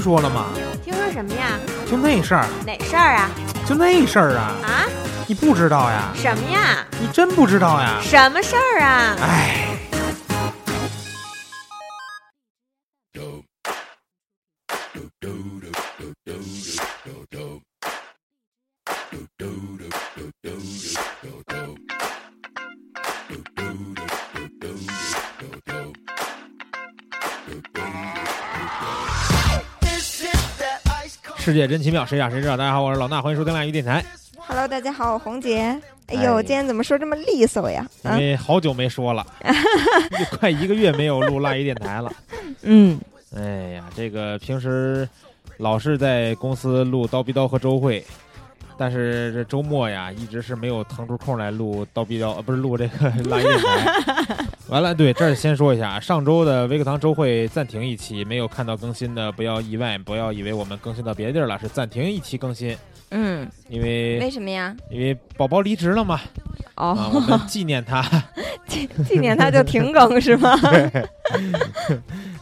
[0.00, 0.46] 听说了吗？
[0.82, 1.58] 听说什么呀？
[1.90, 3.28] 就那事儿，哪事儿啊？
[3.66, 4.56] 就那事儿啊！
[4.64, 4.88] 啊？
[5.26, 6.04] 你不知道呀？
[6.14, 6.86] 什么呀？
[6.98, 7.98] 你真不知道呀？
[8.00, 9.14] 什么事儿啊？
[9.20, 9.69] 哎，
[31.50, 32.56] 世界真奇妙，谁想谁知道？
[32.56, 34.04] 大家好，我是老衲，欢迎收听烂鱼电台。
[34.38, 35.58] Hello，大家好，我红姐。
[36.06, 37.84] 哎哎呦，今天怎么说这么利索呀？
[38.04, 39.26] 因啊，为好久没说了，
[40.16, 42.12] 就快一个月没有录辣鱼电台了。
[42.62, 43.00] 嗯，
[43.34, 45.08] 哎呀，这个平时
[45.56, 48.06] 老是在公司录叨逼叨和周会，
[48.80, 54.46] 但是这周末呀，一直是没有腾出空来录叨逼叨，呃，不是录这个烂鱼电台。
[54.68, 62.74] 完了，对，这儿先说一下，上周的微课堂周会暂停一期，没有看到更新的不要意外，不要以为我们更新到别的地儿了，是暂停一期更新，
[63.10, 64.74] 嗯，因为为什么呀？
[64.90, 66.18] 因为宝宝离职了嘛，
[66.74, 68.02] 啊，我哦，们纪念他。
[68.66, 70.56] 纪纪念他就停更是吗？
[70.70, 71.06] 对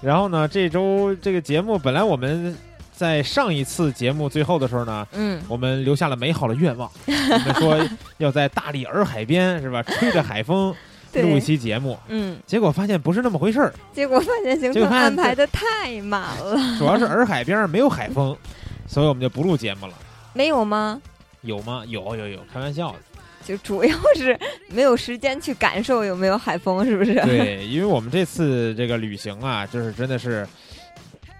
[0.01, 2.55] 然后呢，这周这个节目本来我们
[2.99, 7.79] 在上一次节目最后的时候呢，嗯，我们留下了美好的愿望， 我们说
[8.17, 10.75] 要在大理洱海边是吧，吹着海风
[11.13, 18.37] 录一，期节目，嗯，结果发现不是那么回事儿，结果发现行程安排的太满了，主要是洱海边儿没有海风，
[18.89, 19.93] 所以我们就不录节目了。
[20.33, 21.01] 没有吗？
[21.43, 21.85] 有吗？
[21.87, 22.99] 有有有，开玩笑的。
[23.45, 27.15] 就主要是没有时间去感受有没有海风，是不是？
[27.15, 30.47] 对，因为我们这次这个旅行啊，就是真的是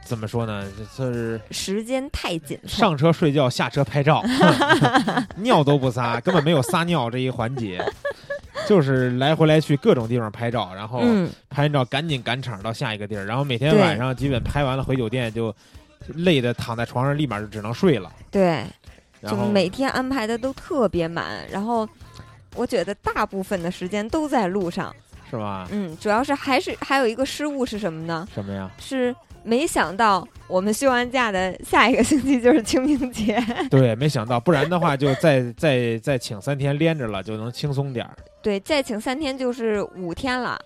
[0.09, 0.65] 怎么说呢，
[0.97, 2.69] 就是时间太紧凑。
[2.69, 4.25] 上车睡觉，下车拍照，
[5.37, 7.85] 尿都不撒，根本没有撒尿这一环节，
[8.67, 15.55] 就是来回来去各种地方拍照，然后嗯，拍完照赶紧赶场到下一个地儿，然后每天晚上基本拍完了回酒店就
[16.15, 18.11] 累的躺在床上，立马就只能睡了。
[18.31, 18.65] 对，
[19.29, 21.87] 就每天安排的都特别满，然后
[22.55, 24.95] 我觉得大部分的时间都在路上。
[25.31, 25.69] 是吧？
[25.71, 28.27] 嗯，主要是还是还有一个失误是什么呢？
[28.33, 28.71] 什么呀？
[28.79, 29.15] 是
[29.49, 33.43] 没想到我们休完假的下一个星期就是清明节。
[33.71, 38.15] 对，没想到，不然的话就再再再请三天连着了，就能轻松点儿。
[38.43, 40.59] 对，再请三天就是五天了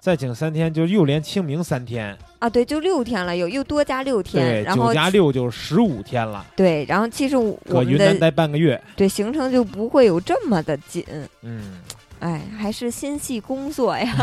[0.00, 8.80] 再请三天就又连清明三天，啊，对，就六天了，有又多加六天，对，然后加六就十五天了，对，然后其实我云南待半个月。
[8.94, 11.04] 对行程就不会有这么的紧，
[11.42, 11.80] 嗯，
[12.20, 14.14] 哎，还是心系工作呀。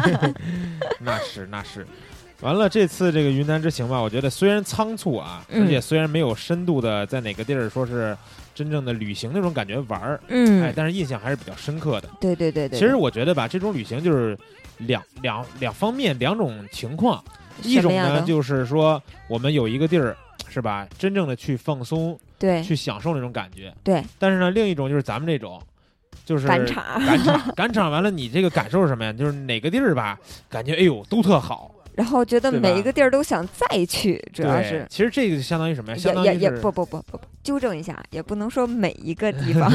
[0.98, 1.86] 那是那是。
[2.40, 5.62] 完了，这次这个云南之行吧，我觉得虽然仓促啊，嗯。
[5.62, 8.16] 而且虽然没有深度的在哪个地儿说是
[8.54, 12.08] 真正的旅行那种感觉玩儿，哎，嗯，但是印象还是比较深刻的。
[12.20, 14.36] 对对对对，其实我觉得吧，这种旅行就是
[14.78, 17.22] 两两两方面两种情况，
[17.62, 18.22] 一种呢什么样的？
[18.22, 20.16] 就是说我们有一个地儿
[20.48, 22.62] 是吧，真正的去放松，对。
[22.62, 23.72] 去享受那种感觉。
[23.84, 24.02] 对。
[24.18, 25.62] 但是呢，另一种就是咱们这种，
[26.24, 26.82] 就是赶场。
[27.04, 29.12] 赶场，赶场完了，你这个感受是什么呀？
[29.12, 30.18] 就是哪个地儿吧，
[30.48, 34.86] 感觉哎呦都特好，然后觉得每一个地儿都想再去，主要是。
[34.88, 35.98] 其实这个就相当于什么呀？
[35.98, 39.70] 相也也当于是，也不不不不不，纠正一下，也不能说每一个地方。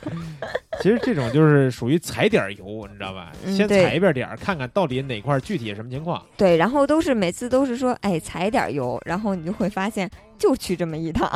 [0.82, 3.32] 其实这种就是属于踩点儿游，你知道吧？
[3.46, 6.22] 先踩一遍点儿，看看到底哪块儿具体什么情况。
[6.36, 10.08] 对，然后都是每次都是说，哎，踩点儿油，然后你就会发现
[10.38, 11.30] 就去这么一趟。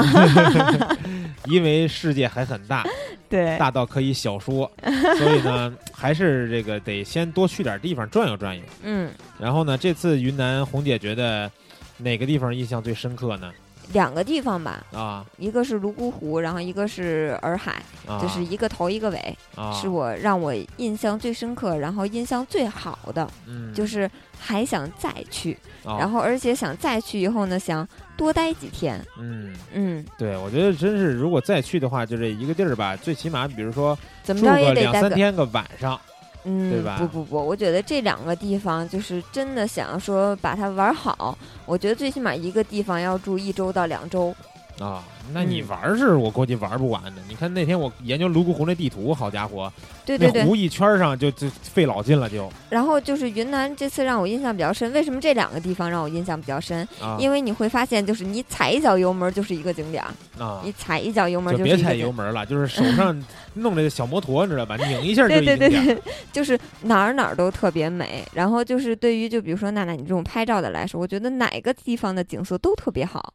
[1.46, 2.84] 因为世界还很大，
[3.28, 4.70] 对，大到可以小说，
[5.18, 8.62] 所以呢，还是这个得先多去点地方转悠转悠。
[8.82, 11.50] 嗯，然后呢，这次云南红姐觉得
[11.98, 13.50] 哪个地方印象最深刻呢？
[13.92, 15.24] 两个地方吧，啊。
[15.38, 25.98] 一个是泸沽湖，然后一个是洱海，啊，就是一个头一个尾，啊，是我让我印象最深刻，然后印象最好的，嗯，就是还想再去，啊。
[25.98, 29.04] 然后而且想再去以后呢，想多待几天。
[29.18, 36.00] 嗯，嗯，对，我觉得真是如果再去的话，就这一个地儿吧，最起码比如说怎么着也得待个两三天个晚上，
[36.44, 44.34] 嗯，对吧不不不，我觉得这两个地方就是真的想要说把它玩好，我觉得最起码一个地方要住一周到两周。
[44.78, 47.12] 啊，那你嗯玩儿是我估计玩不完的。
[47.28, 49.72] 你看那天我研究泸沽湖那地图，好家伙，
[50.04, 56.86] 对对对，那湖一圈上就就费老劲了就然后就是云南这次让我印象比较深，为什么这两个地方让我印象比较深？
[57.00, 60.02] 啊因为你会发现，就是你踩一脚油门就是一个景点，
[60.38, 63.16] 啊你，踩一脚油门就是别踩油门了，就是手上
[63.54, 64.76] 弄这个小摩托，你知道吧？
[64.76, 65.98] 拧一下就对对对，
[66.32, 68.24] 就是哪儿哪儿都特别美。
[68.32, 73.32] 然后就是对于就比如说娜娜你这种拍照的来说，我觉得哪个地方的景色都特别好。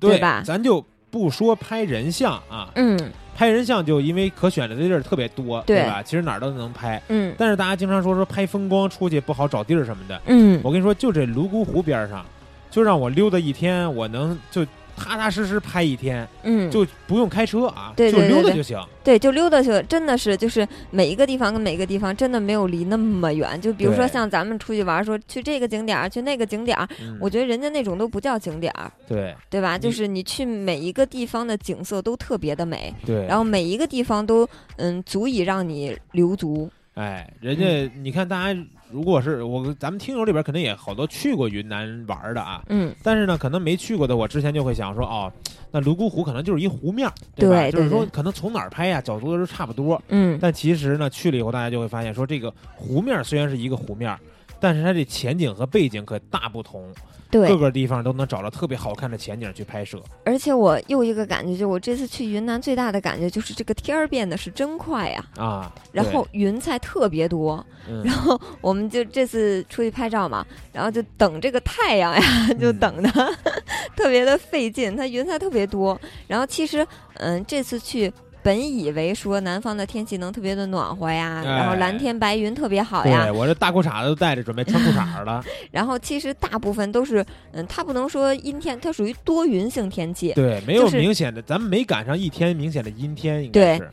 [0.00, 2.98] 对吧咱就不说拍人像啊，嗯。
[3.36, 5.84] 拍人像就因为可选择的地儿特别多，对。
[5.84, 6.02] 吧？
[6.02, 7.32] 其实哪儿都能拍，嗯。
[7.38, 10.20] 但是大家经常说说拍风光出去不好找地儿什么的。
[10.26, 12.26] 嗯，我跟你说，就这泸沽湖边上，
[12.68, 14.66] 就让我溜达一天，我能就
[14.98, 18.78] 踏踏实实拍一天，嗯，就不用开车啊，对对对对就溜达就行。
[19.04, 23.58] 对，就溜达去，真的是就是每一个地方跟每个地方真的没有离那么远。
[23.58, 29.78] 就比如说像咱们出去玩，说去这个景点儿，去那个景点儿，嗯我觉得人家那种都不叫景点儿，对对吧？
[29.78, 34.46] 就是你去每一个地方的景色都特别的美，对，然后每一个地方都
[34.76, 36.70] 嗯足以让你留足。
[36.94, 38.60] 哎，人家你看，大家
[38.90, 45.32] 如果是我，咱们听友里边肯定也好多去过云南玩的啊，嗯，但是呢，可能没去过的，我之前就会想说，哦，
[45.70, 47.60] 那泸沽湖可能就是一湖面儿，对吧？
[47.62, 50.00] 对就是说可能从哪儿拍呀，角度都是差不多。
[50.08, 54.18] 嗯，但其实呢，去了以后，大家就会发现说，这个湖面虽然是一个湖面儿，
[54.60, 56.92] 但是它这前景和背景可大不同，
[57.30, 57.56] 对各。
[57.58, 60.00] 个地方都能找到特别好看的前景去拍摄。
[60.24, 72.22] 而且我又一个感觉，就我这次去云南最大的感觉就是这个天儿变得是真快呀、啊，然后云彩特别多，嗯然后我们就这次出去拍照嘛，然后就等这个太阳呀，
[72.60, 73.10] 就嗯等的、
[73.96, 75.98] 特别的费劲，它云彩特别多。
[76.26, 78.12] 然后其实，嗯，这次去
[78.42, 85.44] 本以为说南方的天气能特别的暖和呀，然后哎蓝天白云特别好呀对，我这大裤衩子都带着，准备穿裤衩儿了。
[85.70, 93.90] 然后其实大部分都是，嗯，它不能说阴天，它属于多云性天气，对，没有明显的，咱们没赶上一天明显的阴天，应该是。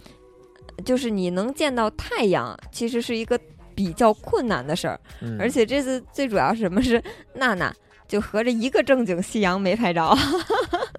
[0.84, 3.40] 就是你能见到太阳，其实是一个
[3.74, 5.00] 比较困难的事儿。
[5.22, 7.02] 嗯而且这次最主要是什么是
[7.34, 7.74] 娜娜
[8.08, 10.16] 就合着一个正经夕阳没拍着，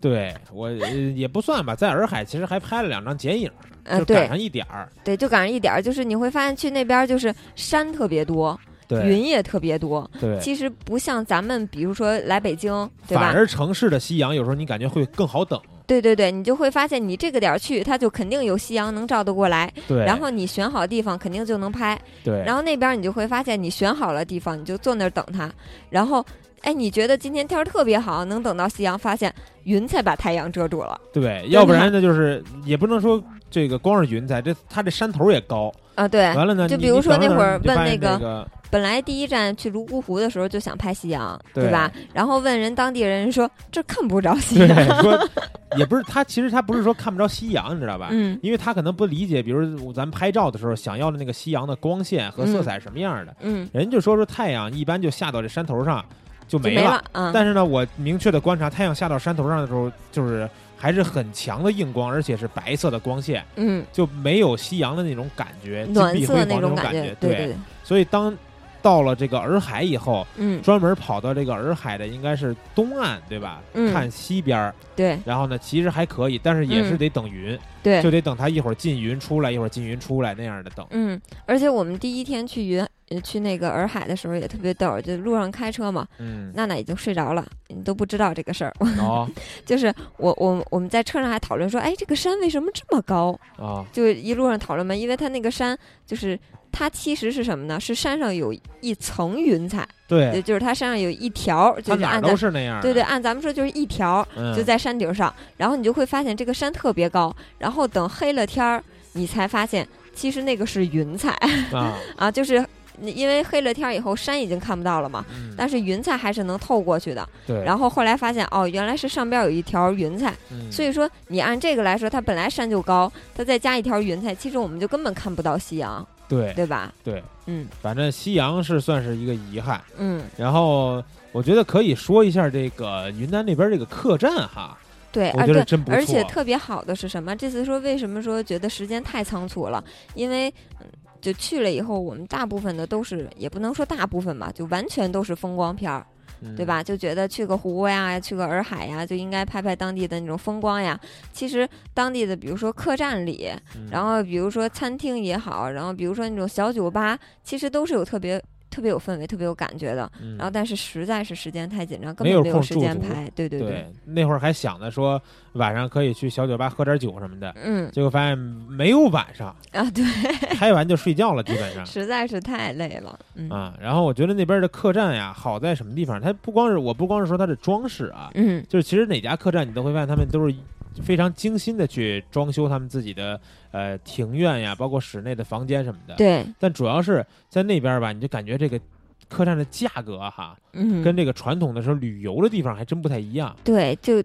[0.00, 3.50] 对我、呃也不算吧，在洱海其实还拍了两张剪影，
[3.98, 4.88] 就赶上一点儿。
[5.04, 8.58] 对，就赶上一点儿，就是你会发现去那边就是山特别多，
[8.90, 10.08] 云也特别多。
[10.20, 13.22] 对，其实不像咱们，比如说来北京，对吧？
[13.22, 15.60] 反而城市的夕阳有时候你感觉会更好等。
[15.86, 21.96] 对对对，你就会发现你这个点儿去，它就肯定有夕阳能照得过来，对，然后你选好地方肯定就能拍。
[22.24, 25.50] 对，然后那边你就会发现，你选好了地方，你就坐那儿等它，
[25.88, 26.24] 然后。
[26.66, 29.32] 哎，你觉得今天天儿特别好，能等到夕阳，发现
[29.62, 36.08] 云彩把太阳遮住了对，要不然呢就是也不能说这个光是云彩，这它这山头也高，啊！
[36.08, 41.88] 对，完了呢，就比如说那会儿问那个本来第一站去泸沽湖的时候就想拍夕阳，对对吧？
[42.12, 45.16] 然后问人当地人说这看不着 夕阳，说
[45.78, 48.08] 也不是他，其实他不是说看不着夕阳，你知道吧？
[48.10, 56.04] 嗯因为他可能不理解，比如咱们拍照的时候想要的那个夕阳的光线和色嗯彩什么样的，嗯，人就说说太阳一般就下到这山头上
[56.48, 57.30] 就没了啊。
[57.32, 68.36] 但是呢，我明确的观察，太阳下到山头上的时候，就是还是很强的硬光，而且是白色的光线，嗯，就没有夕阳的那种感觉，暖色种感觉，对对对，所以当
[68.82, 73.60] 到了这个洱海以后，嗯专门跑到这个洱海的应该是东岸，对吧？
[73.74, 80.86] 嗯看西边儿，对然后呢，其实还可以，但是也是嗯得等云，对就，得等它一会儿进云出来，一会儿进云出来那样的等。
[80.90, 82.88] 嗯，而且我们第一天去云呃
[83.22, 88.72] 去那个洱海的时候也特别逗，就路上开车嘛，嗯，娜娜已经睡着了，你都不知道这个事儿。
[88.98, 89.28] 哦
[89.64, 93.38] 就是我我我们在车上还讨论说，哎，这个山为什么这么高？
[93.56, 96.38] 啊，就一路上讨论嘛，因为它那个山就是
[96.72, 97.78] 它其实是什么呢？
[97.78, 102.82] 是山上有一层云彩，就对，就是它山上有一条就是按咱是那样的。
[102.82, 108.82] 对对，按咱们说就是一条，嗯，就在山顶上，然后你就会发现这个山特别高，然后等黑了天儿，
[109.12, 111.30] 你才发现其实那个是云彩
[111.72, 112.64] 啊， 啊，就是
[113.02, 117.28] 因为黑了天以后山已经看不到了嘛，嗯但是云彩还是能透过去的。
[117.46, 126.92] 对，然后后来发现哦，原来是上边有一条云彩，嗯所以说你按这个来说，它本来山就高，它再加一条云彩，其实我们就根本看不到夕阳，对对吧？
[127.04, 129.80] 对，嗯反正夕阳是算是一个遗憾。
[129.96, 134.76] 嗯，然后我觉得可以说一下这个云南那边这个客栈哈，
[135.12, 135.64] 对，我觉得啊对。
[135.64, 135.94] 真不错。
[135.94, 137.36] 而且特别好的是什么？
[137.36, 139.82] 这次说为什么说觉得时间太仓促了？
[140.14, 140.48] 因为
[140.80, 140.86] 嗯，
[141.26, 146.06] 就去了以后，我们大部分的都是，也不能说大部分吧，就完全都是风光片儿，
[146.40, 146.64] 嗯对？
[146.64, 146.84] 吧？
[146.84, 150.96] 就觉得去个湖呀，去个洱海呀，就应该拍拍当地的那种风光呀。
[151.32, 160.10] 其实当地的，比如说客栈里，嗯然后比如说餐厅也好，然后比如说那种小酒吧，其实都是有特别特别有氛围、特别有感觉的。
[160.20, 163.30] 嗯然后，但是实在是时间太紧张，根本没有时间拍。
[163.34, 165.20] 对对对，那会儿还想着说
[165.54, 170.04] 晚上可以去小酒吧喝点酒什么的，嗯结果发现没有晚上，啊，对，
[170.56, 171.84] 拍完就睡觉了，基本上。
[171.86, 173.18] 实在是太累了。
[173.34, 176.20] 嗯啊，然后我觉得那边的客栈呀，好在什么地方？
[176.20, 180.54] 它不光是我不光是说它的装饰啊，嗯就是其实哪家客栈你都会发现他们都是
[181.02, 186.14] 非常精心的去装修他们自己的呃庭院呀，包括室内的房间什么的。。
[186.16, 188.80] 对，但主要是在那边吧，你就感觉这个
[189.28, 193.54] 客栈的价格哈，嗯，跟这个传统的时候旅游的地方还真不太一样。
[193.64, 194.22] 对，就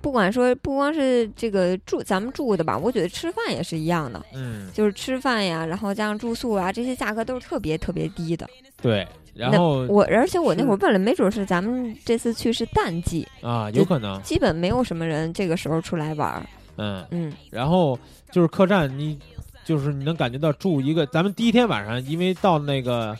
[0.00, 8.48] 不管说不光是这个住咱们住的吧，我觉得吃饭也是一样的，嗯，就是吃饭呀，然后加上住宿啊，这些价格都是特别特别低的。
[8.80, 9.06] 对。
[9.34, 16.46] 然后我而且我那会儿问了，没准是咱们这次去是淡季，啊，有可能，基本没有什么人这个时候出来玩儿。
[16.76, 17.98] 嗯，嗯然后
[18.30, 19.18] 就是客栈，你
[19.64, 23.16] 就是你能感觉到住一个，咱们第一天晚上，因为到那个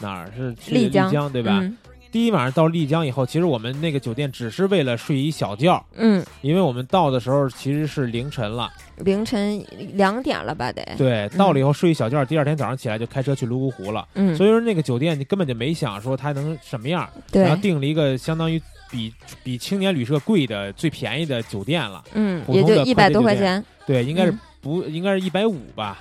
[0.00, 1.60] 哪儿是去的丽丽江江对吧？
[1.62, 1.76] 嗯
[2.14, 8.70] 第一晚上到丽江以后，其实我们那个酒店只是为了睡一小觉，嗯，因为我们到的时候其实是凌晨了。
[8.98, 9.60] 凌晨
[9.94, 10.80] 两点了吧得。
[10.96, 14.06] 对，到了以后睡一小觉，第二天早上起来就开车去泸沽湖了。
[14.14, 22.04] 嗯，所以说那个酒店你根本就没想说它能什么样，对然后，订了一个相当于比比青年旅社贵的最便宜的酒店了。
[22.14, 26.00] 嗯，也就一百多块钱，对，应该是嗯不应该是一百五吧？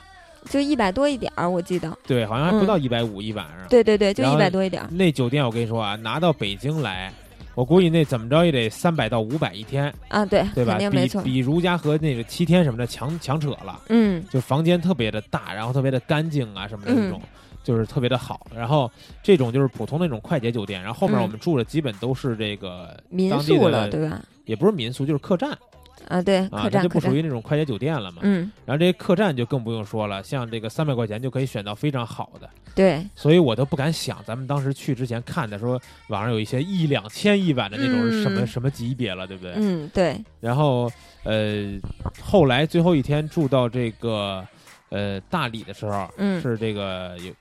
[0.50, 1.98] 就一百多一点儿，我记得。
[2.06, 3.68] 对，好像还不嗯到一百五一晚上。
[3.70, 4.90] 对对对，就一百多一点儿。
[4.92, 7.12] 那酒店我跟你说啊，拿到北京来，
[7.56, 11.22] 我估计那怎么着也得三百到五百一天，啊，对，对吧没比错。
[11.22, 13.82] 比如家和那个七天什么的强强扯了。
[13.90, 17.22] 嗯就房间特别的大，然后特别的干净啊什么的嗯这种，
[17.64, 18.48] 就是特别的好。
[18.56, 24.22] 然后这种就是普通那种快捷酒店，然后后面嗯我们住的基本都是这个民当地宿了，的，对吧？
[24.46, 25.58] 也不是民宿，就是客栈
[26.08, 27.14] 啊，对，啊，客栈，那就不属。
[27.14, 28.22] 于那种快捷酒店了嘛。
[28.24, 39.54] 嗯，然后这些客栈就更不用说了，像这个三百块钱就可以选到非常好的，对，所以我都不敢想，咱们当时去之前看的说网上有一些一两千一晚的那种是什么、嗯什么级别了，对不对？
[39.56, 40.92] 嗯，对，然后
[41.24, 41.80] 呃，
[42.22, 44.46] 后来最后一天住到这个
[44.90, 47.34] 呃大理的时候，嗯是这个有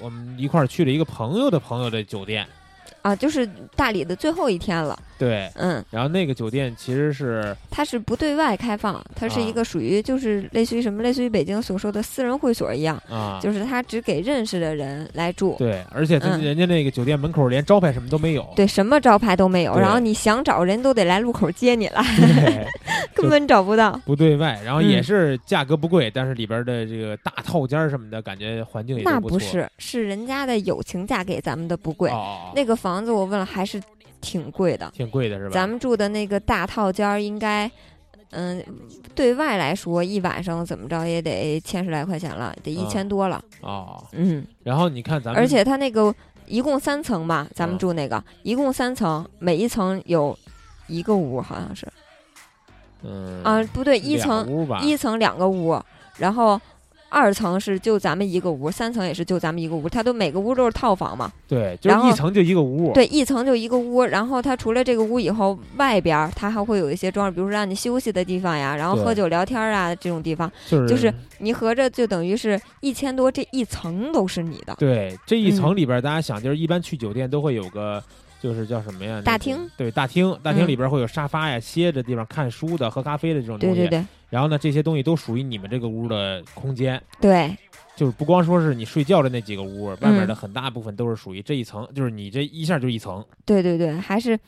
[0.00, 2.46] 我们一块儿去了一个朋友的朋友的酒店，
[3.06, 4.98] 啊，就是大理的最后一天了。
[5.16, 5.48] 对。
[5.54, 15.54] 嗯，然后那个酒店其实是它是不对外开放，它是一啊个属于就是类似于什么，类似于北京所说的私人会所一样，啊，就是它只给认识的人来住。
[15.58, 22.66] 对，而且他嗯人家那个酒店门口连招牌什么都没有，对，什么招牌都没有，然后你想找人都得来路口接你来，对，
[23.14, 23.98] 根本找不到。
[24.04, 29.38] 不对外，然后也嗯是价格不贵，但是里边的这个大套间儿什么的，感觉环境也那不错。
[29.38, 32.10] 不是，是人家的友情价给咱们的不贵。
[32.10, 33.82] 哦，那个房子我问了，还是
[34.20, 34.90] 挺贵的。
[34.94, 35.50] 挺贵的是吧？
[35.50, 37.70] 咱们住的那个大套间儿应该，
[38.30, 38.64] 嗯，
[39.14, 43.42] 对外来说一晚上怎么着也得千十来块钱了，得一啊千多了。
[43.60, 46.14] 哦，嗯，然后你看咱们，而且它那个
[46.46, 50.36] 一共三层吧，咱们嗯住那个一共三层，每一层有
[50.86, 51.86] 一个屋，好像是
[53.02, 55.80] 嗯啊，不对，一层，一层两个屋，
[56.18, 56.60] 然后。
[57.08, 61.32] 二层是就咱们一个屋，三层也是就咱们一个屋，它都每个屋都是套房嘛。
[61.46, 74.74] 对，就是一层就一个屋，对，一层就一个屋，然后它除了这个屋以后，外边它还会有一些装置，比如说让你休息的地方呀，然后喝酒聊天啊这种地方，就是就是你合着就等于是一千多，这一层都是你的。
[74.78, 78.02] 对这一层嗯里边，大家想就是一般去酒店都会有个。
[78.46, 79.20] 就是叫什么呀？
[79.24, 83.76] 大厅对大厅，大厅嗯里边会有沙发呀、歇着地方看书的、喝咖啡的这种东西。
[83.76, 87.56] 对对对然后呢，这些东西都属于你们这个屋的空间，对，
[87.96, 93.24] 就是不光说是你睡觉的那几个屋，外面的嗯很大部分都是属于这一层，就是你这一下就一层。
[93.44, 94.38] 对对对，还是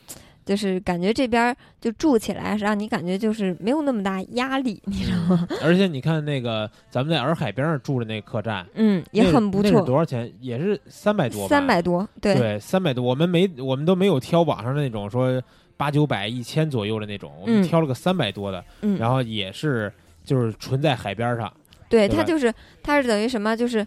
[0.49, 5.47] 就是感觉这边儿就住起来，让你感觉就是没有那么大压力，你知道吗？
[5.61, 10.33] 而且你看那个咱们在洱海边上住的那个客栈，嗯，也很不那是多错，少钱？
[10.39, 11.47] 也是三百多吧？
[11.47, 13.03] 三百多，对对，三百多。
[13.03, 15.39] 我们没，我们都没有挑网上的那种说
[15.77, 21.53] 八九百、一千左右的那种，我们嗯挑了个三百多的，嗯，然后也是就是纯在海边上。
[21.87, 22.51] 对，对它就是
[22.81, 23.85] 它是等于什么，就是。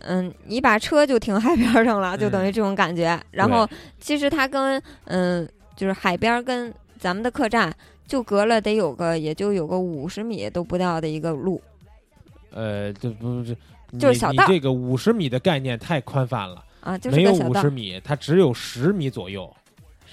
[0.00, 3.18] 嗯，你把车就停海边儿上了，就等于嗯这种感觉。
[3.30, 3.66] 然后
[3.98, 7.72] 其实它跟嗯，就是海边儿跟咱们的客栈
[8.06, 11.62] 就隔了得有个，也就有个五十米都不到的一个路。
[12.50, 13.56] 呃，这不是。
[13.90, 19.54] 你就是小道你这个五十米的概念太宽泛了，啊，就是没有五十，米，它只有十米左右。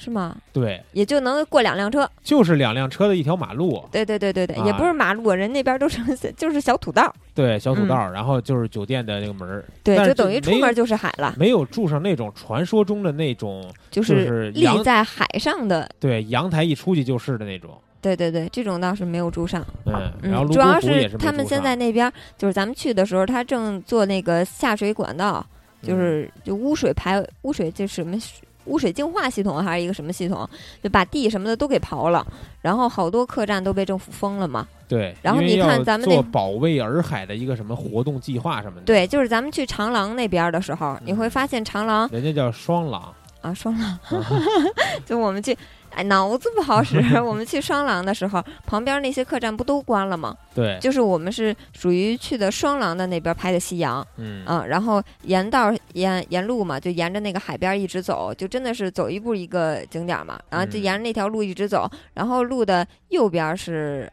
[0.04, 0.36] 是吗？
[0.52, 2.10] 对，也就能过两辆车。
[2.22, 3.84] 就是两辆车的一条马路。
[3.92, 6.00] 对对对对对，啊也不是马路，人那边都是
[6.36, 7.14] 就是小土道。
[7.34, 9.60] 对，小土道，然后就是酒店的那个门儿。
[9.68, 15.90] 嗯对，就等于出门就是海了，没有住上那种传说中的那种，就就是立在海上的。
[16.00, 17.72] 对，阳台一出去就是的那种。
[18.02, 19.66] 对对对，这种倒是没有住上。
[19.86, 25.46] 嗯，嗯然后，主要是他们现在那边就是咱们去的时候，他正做那个下水管道，
[25.82, 28.18] 就是就污水排污水就什么
[28.66, 30.48] 污水净化系统还是一个什么系统，
[30.82, 32.26] 就把地什么的都给刨了，
[32.62, 34.68] 然后好多客栈都被政府封了嘛。
[34.88, 41.30] 对，然后你看咱们那做保卫洱海的一个什么活动计划什么的，，对，就是咱们去长廊那边的时候，你会嗯。
[41.30, 44.22] 发现长廊人家叫双廊，啊，双廊，嗯
[45.06, 45.58] 就我们去，
[45.96, 46.98] 哎，脑子不好使。
[47.22, 50.36] 我们去双廊的时候，旁边那些客栈不都关了吗？
[50.54, 64.12] 对，就是我们是属于去的双廊的那边拍的夕阳，嗯嗯，然后沿道沿沿路嘛，就沿着那个海边一直走，就真的是走一步一个景点嘛，然后就嗯沿着那条路一直走，然后路的右边是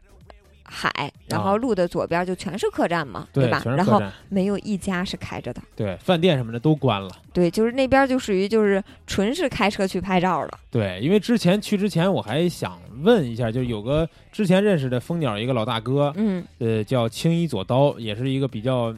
[0.72, 3.60] 海，然后路的左边就全是客栈嘛，对，吧？
[3.64, 5.60] 然后没有一家是开着的。
[5.74, 7.10] 对，饭店什么的都关了。
[7.32, 10.58] 对，就是那边就属于就是纯是开车去拍照的。
[10.70, 18.94] 对，因为之前去之前我还想问一下，就有个之前认识的蜂鸟一个老大哥，嗯呃，叫青衣左刀，也是一个比较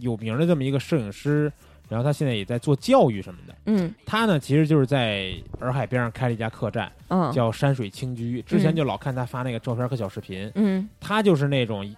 [0.00, 1.50] 有名的这么一个摄影师。
[1.88, 3.54] 然后他现在也在做教育什么的。
[3.66, 3.94] 嗯。
[4.06, 7.30] 他呢，其实就是在洱海边上开了一家客栈，嗯。
[7.32, 8.42] 叫山水清居。
[8.42, 10.88] 之前嗯就老看他发那个照片和小视频，嗯。
[11.00, 11.94] 他就是那种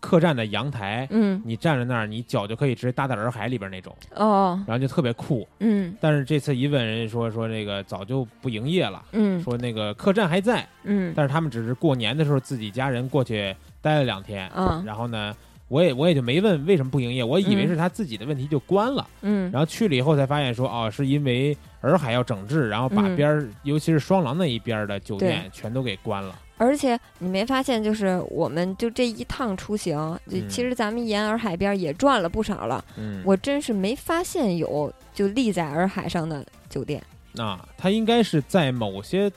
[0.00, 1.40] 客栈的阳台，嗯。
[1.44, 4.60] 你站在那儿，你脚就可以直接搭在洱海里边那种，哦。
[4.66, 5.46] 然后就特别酷。
[5.60, 5.94] 嗯。
[6.00, 9.40] 但是这次一问，人家说说那个早就不营业了，嗯。
[9.42, 11.12] 说那个客栈还在，嗯。
[11.14, 14.82] 但是他们只是过年的时候自己家人过去待了两天，嗯。
[14.84, 15.36] 然后呢，
[15.70, 26.36] 我也我也就没问为什么不营业，我以为嗯是他自己的问题就关了，嗯然后去了以后才发现说哦，是因为洱海要整治，然后把嗯边儿，尤其是双廊那一边儿的酒店全都给关了。
[26.58, 32.84] 而且你没发现，就是我们就这一趟出行，其实咱们沿洱海边也转了不少了。
[32.98, 37.02] 嗯，我真是没发现有就立在洱海上的酒店。
[37.38, 39.30] 啊，它应该是在某些，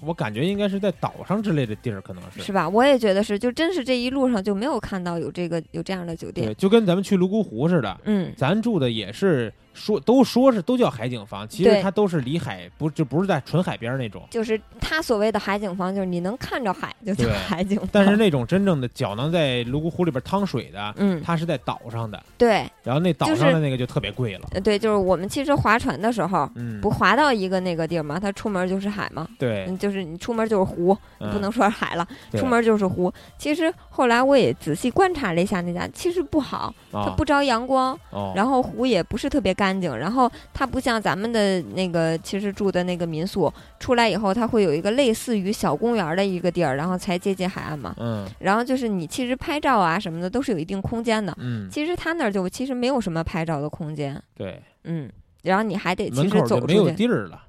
[0.00, 2.40] 我感觉应该是在岛上之类的地儿，可能是。
[2.42, 2.68] 是吧？
[2.68, 6.54] 我也觉得是，就真是这一路上就没有看到有这个有这样的酒对，店。
[6.56, 14.22] 就跟咱们去泸沽湖似的，嗯，咱住的也是说都说是都叫海景房，其实它都是离海不就不是在纯海边那种。
[14.30, 17.88] 就是它所谓的海景房，就是你能看着海就叫海景房。
[17.92, 24.48] 但是那种真正的脚能在泸沽湖里边趟水的，嗯，它是在岛上的，对，然后那岛上的那个就特别贵了。
[24.52, 28.18] 呃对，就是我们其实划船的时候，嗯，不划到一个那个地儿吗？
[28.18, 29.28] 它出门就是海嘛。
[29.38, 33.12] 对，嗯，就是你出门就是湖，嗯不能说是海了，对出门就是湖。
[33.38, 47.94] 其实后来我也仔细观察了一下那家，其实不好，它啊不着阳光，哦，然后湖也不是特别干净，然后它不像咱们的那个其实住的那个民宿，出来以后它会有一个类似于小公园的一个地儿，然后才接近海岸嘛。
[47.98, 48.26] 嗯。
[48.40, 55.10] 然后就是你其实拍照啊什么的都是有一定空间的，嗯，其实它那儿就其实没有什么拍照的空间，对，嗯，
[55.42, 57.42] 然后你还得其门实口就没有地儿了。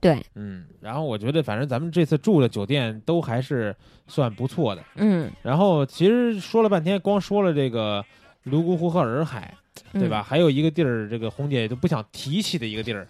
[0.00, 4.82] 对，嗯，然后我觉得反正咱们这次住的酒店都还是算不错的。
[4.94, 8.02] 嗯，然后其实说了半天，光说了这个
[8.44, 9.54] 泸沽湖和洱海，
[9.92, 10.22] 对吧？
[10.22, 13.06] 还有一个地儿，这个红姐都不想提起的一个地儿，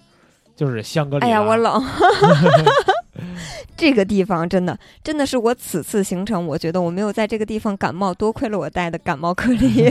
[0.57, 1.27] 就是香格里拉。
[1.29, 1.83] 哎呀，我冷。
[3.77, 9.90] 这个地方真的真的是我此次行程，我觉得我没有在这个地方感冒，多亏了我带的感冒颗粒，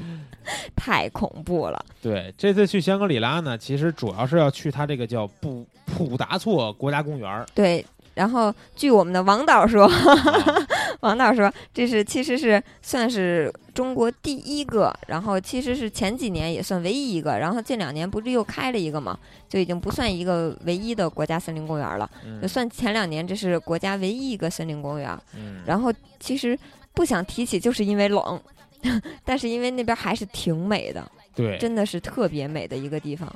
[0.76, 1.84] 太恐怖了。
[2.02, 7.46] 对，这次去香格里拉呢，其实主要是要去它这个叫普普达措国家公园儿。
[7.54, 7.84] 对，
[8.16, 10.66] 然后据我们的王导说，啊
[11.00, 19.18] 王导说这是其实是算是中国第一个，然后其实是前几年也算唯一一个，然后近两年不是又开了一个嘛，
[19.50, 25.16] 就已经不算一个唯一的国家森林公园了，就嗯算前两年这是国家唯一一个森林公园。
[25.36, 26.58] 嗯，然后其实
[26.94, 28.40] 不想提起，就是因为冷，
[29.26, 33.30] 但是因为那边还是挺美的，对，真的是特别美的一个地方。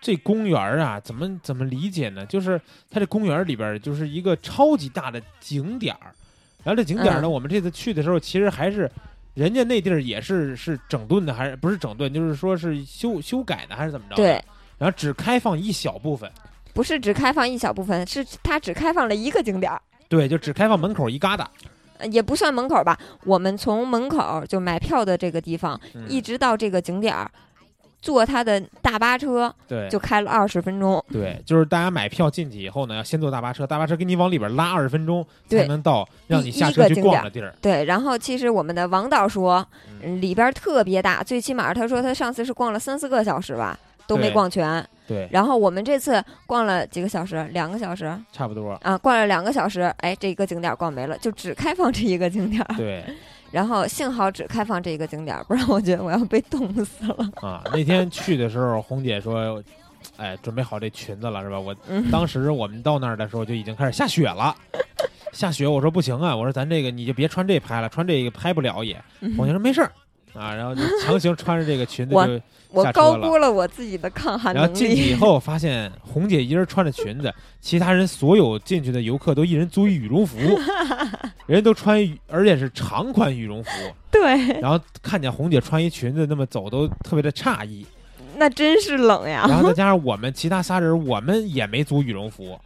[0.00, 2.24] 这公园儿啊，怎么怎么理解呢？
[2.26, 6.14] 就是它这公园儿里边儿就是一个超级大的景点儿，
[6.62, 8.90] 然后这景点儿呢，嗯我们这次去的时候，其实还是
[9.34, 14.16] 人家那地儿也是是整顿的，还是不是整顿，就是说是修修改的，还是怎么着？
[14.16, 14.42] 对，，
[14.78, 16.30] 然后只开放一小部分，
[16.72, 19.80] 不是只开放一小部分，是它只开放了一个景点儿。
[20.08, 21.44] 对，就只开放门口一疙瘩，
[21.98, 27.30] 呃也不算门口吧，我们从门口就买票的这个地方，嗯一直到这个景点儿，
[28.00, 31.04] 坐他的大巴车对，就开了二十分钟。
[31.10, 37.52] 对，就是大家买票进去以后呢，要先坐大巴车，大巴车给你往里边拉二十分钟，才能到让你下车去逛的地儿。
[37.60, 39.66] 对，然后其实我们的王导说，
[40.02, 44.86] 嗯里边特别大，最起码他说他上次是逛了三四个小时吧，都没逛全。
[45.08, 48.72] 对，然后我们这次逛了几个小时，两个小时差不多。
[48.82, 52.62] 啊，逛了两个小时，哎，这一个景点逛没了，就只开放这一个景点。
[52.76, 53.02] 对
[53.50, 57.30] 然后幸好只开放这一个景点，不然我觉得我要被冻死了。
[57.40, 59.62] 啊，那天去的时候，红姐说，
[60.18, 61.58] 哎，准备好这裙子了是吧？
[61.58, 64.54] 我嗯，当时我们到那儿的时候就已经开始下雪了。
[65.32, 68.94] 下雪，我说不行啊，我说咱这个你就别穿这拍了，穿这个拍不了也。
[69.34, 69.90] 红姐说没事儿
[70.34, 75.14] 啊，然后就强行穿着这个裙子我就，我高估了我自己的抗寒能力然后进去以。
[75.14, 80.38] 后发现红姐一人穿着裙子，其他人所有进去的游客都一人租一羽绒服，
[81.46, 83.70] 人家都穿，而且是长款羽绒服。
[84.10, 87.86] 对，然后看见红姐穿一裙子那么走，都特别的诧异。
[88.36, 89.44] 那真是冷呀。
[89.48, 92.58] 然后再加上我们 其他仨人，我们也没租羽绒服，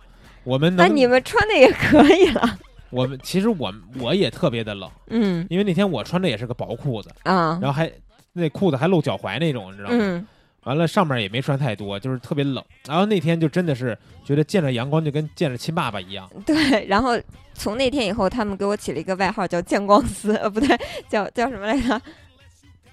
[0.44, 2.58] 我们，那你们穿的也可以了。
[2.92, 7.90] 我们其实我我也特别的冷，嗯因为那天我穿的也是个薄裤子，啊然后还
[8.32, 9.96] 那裤子还露脚踝那种，你知道吗？
[9.98, 10.26] 嗯
[10.64, 12.64] 完了上面也没穿太多，就是特别冷。
[12.86, 16.30] 然后那天就真的是觉得见着阳光就跟见着亲爸爸一样。
[16.46, 17.18] 对，然后
[17.52, 20.78] 从那天以后，他们给我起了一个外号叫“见光死”，呃，不对，
[21.08, 22.00] 叫叫什么来着？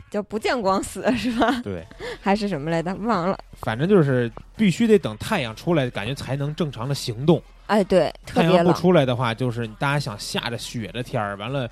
[0.09, 1.61] 叫不见光死是吧？
[1.63, 1.85] 对，
[2.19, 2.91] 还是什么来着？
[2.95, 3.37] 忘了。
[3.61, 7.39] 反正就是必须得等太阳出来，感觉才能正常的行动。
[7.69, 8.73] 哎，对，特太阳不。
[8.73, 11.69] 出来的话，就是大家想下着雪的天儿，完了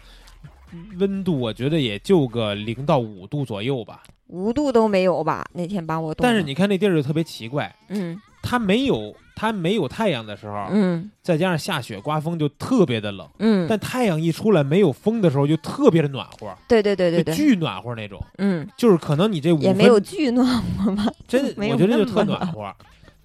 [0.99, 4.03] 温度我觉得也就个零到五度左右吧。
[4.27, 5.45] 五度都没有吧？
[5.53, 6.23] 那天把我冻。
[6.23, 13.27] 但是你看那地儿就特别奇怪，嗯它没有它没有太阳的时候，嗯再加上下雪刮风就特别的冷。
[13.39, 18.23] 嗯，但太阳一出来没有风的时候，就特别的暖和，对对对对对，巨暖和那种。
[18.38, 21.05] 嗯，就是可能你这也没有巨暖和吧？
[21.27, 22.71] 真， 我觉得就特暖和。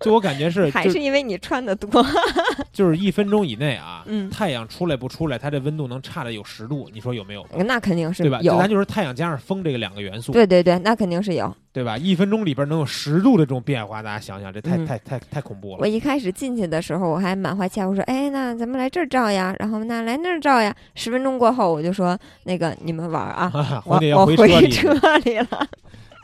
[0.03, 2.05] 就我感觉是，还是因为你穿的多。
[2.73, 7.47] 就是一分钟以内啊，嗯太阳出来不出来，它这温度能差的有十度，你说有没有？
[7.67, 8.41] 那肯定是对吧？
[8.43, 8.69] 有咱。
[8.69, 11.55] 就是太阳加上风这个两个元素，对对对，那肯定是有。
[11.73, 11.97] 对吧？
[11.97, 15.87] 一分钟里边能有十度的这种变化，大家想想，这太、嗯太太太恐怖了我。
[15.87, 23.51] 一开始进去的时候，我还满怀期待，我说：“哎，那咱们来这儿照呀，然后那来那儿照呀。”十分钟过后，我就说：“那个你们玩儿啊，
[23.85, 24.37] 我黄姐要回
[24.69, 25.47] 车里了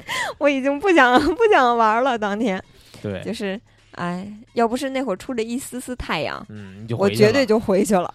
[0.38, 2.18] 我已经不想不想玩了。
[2.18, 2.62] 当天
[3.02, 3.60] 对，就是，
[3.92, 8.12] 哎，要不是那会儿出了一丝丝太阳，嗯，你就我绝对就回去了。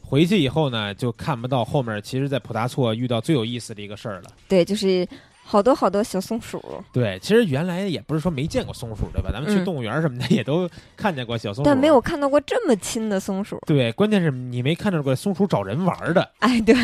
[0.00, 2.00] 回去以后呢，就看不到后面。
[2.02, 4.30] 其实，在普达措遇到最有意思的一个事儿了。
[4.46, 5.08] 对，就是
[5.42, 6.62] 好多好多小松鼠。
[6.92, 9.30] 对，其实原来也不是说没见过松鼠，对吧？
[9.32, 11.98] 咱们去嗯动物园什么的也都看见过小松鼠，但没有。
[12.00, 13.58] 看到过这么亲的松鼠。
[13.66, 16.30] 对，关键是你没看到过松鼠找人玩儿的。
[16.40, 16.74] 哎，对，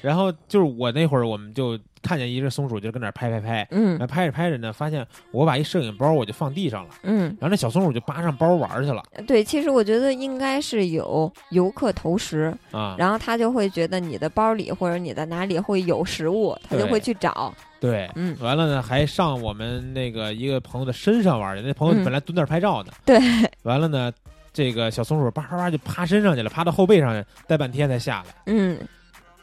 [0.00, 3.90] 然后就是我那会儿，我们就看见一只松鼠，就跟那儿拍拍拍，嗯。
[3.90, 9.02] 然后拍着拍着呢，发现我把一摄影包我就放地上了，嗯，然后那小松鼠就扒上包玩去了。
[9.26, 12.96] 对，其实我觉得应该是有游客投食，啊。
[12.98, 17.52] 然后他就会觉得你的包里或者你的哪里会有食物，他就会去找。
[17.78, 22.04] 对，嗯，完了呢，还上我们那个一个朋友的身上玩去，那朋友嗯。
[22.04, 23.18] 本来蹲那儿拍照呢，对，
[23.62, 24.12] 完了呢，
[24.52, 28.78] 这个小松鼠叭叭叭就趴身上去了，趴到后背上，待半天才下来，嗯。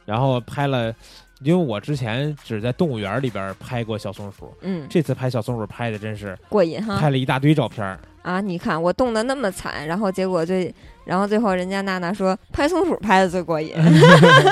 [0.06, 0.94] 然后拍了。
[1.42, 8.00] 因为我之前只在动物园里边拍过小松鼠，嗯，这次拍小松鼠拍的真是过瘾哈拍了一大堆照片儿。
[8.24, 8.42] 啊！
[8.42, 10.74] 你看我冻得那么惨，然后结果最，
[11.06, 13.74] 然后最后人家娜娜说拍松鼠拍的最过瘾，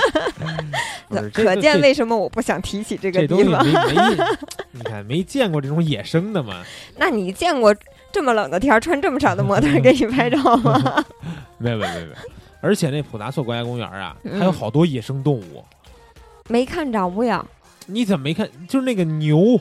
[1.33, 3.65] 可见为什么我不想提起这个东地方。
[3.65, 4.25] 西没没，
[4.71, 6.63] 你看没见过这种野生的吗？
[6.97, 7.75] 那你见过
[8.13, 11.03] 这么冷的天穿这么少的模特给你拍照吗？
[11.57, 12.07] 没有没有没有。
[12.61, 15.65] 而且那普达措国家公园啊，嗯还有好多野生动物，
[16.47, 17.43] 没看着呀，
[17.87, 18.47] 你怎么没看？
[18.67, 19.59] 就是那个牛，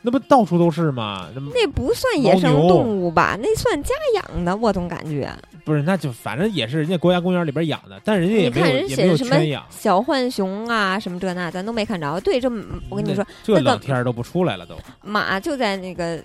[0.00, 1.28] 那不到处都是吗？
[1.34, 3.36] 那那不算野生动物吧？
[3.40, 5.30] 那算家养的，我总感觉。
[5.64, 9.64] 不是，那就反正也是人家国家公园里边养的，但人家也你看人没有也没有写什么圈养。
[9.70, 12.18] 小浣熊啊，什么这那，咱都没看着。
[12.20, 12.50] 对，这
[12.88, 16.22] 我跟你说，这那个冷天儿都不出来了都马就在那个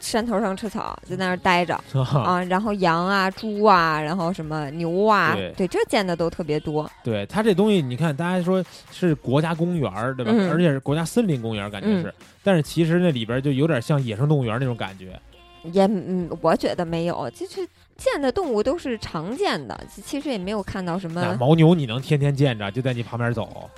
[0.00, 2.20] 山头上吃草，在那儿待着 啊。
[2.22, 2.44] 啊。
[2.44, 6.90] 然后羊啊、猪啊，然后什么牛啊，对这见的都特别多。
[7.04, 10.32] 对它这东西，你看大家说是国家公园儿，对吧？
[10.34, 12.12] 嗯而且是国家森林公园，感觉是。
[12.42, 15.18] 但是其实那里边就有点像野生动物园那种感觉。
[15.72, 21.36] 也嗯，我觉得没有，就是见的动物都是常见的，其其实也没有看到什那么。
[21.38, 23.68] 牦牛你能天天见着，就在你旁边走，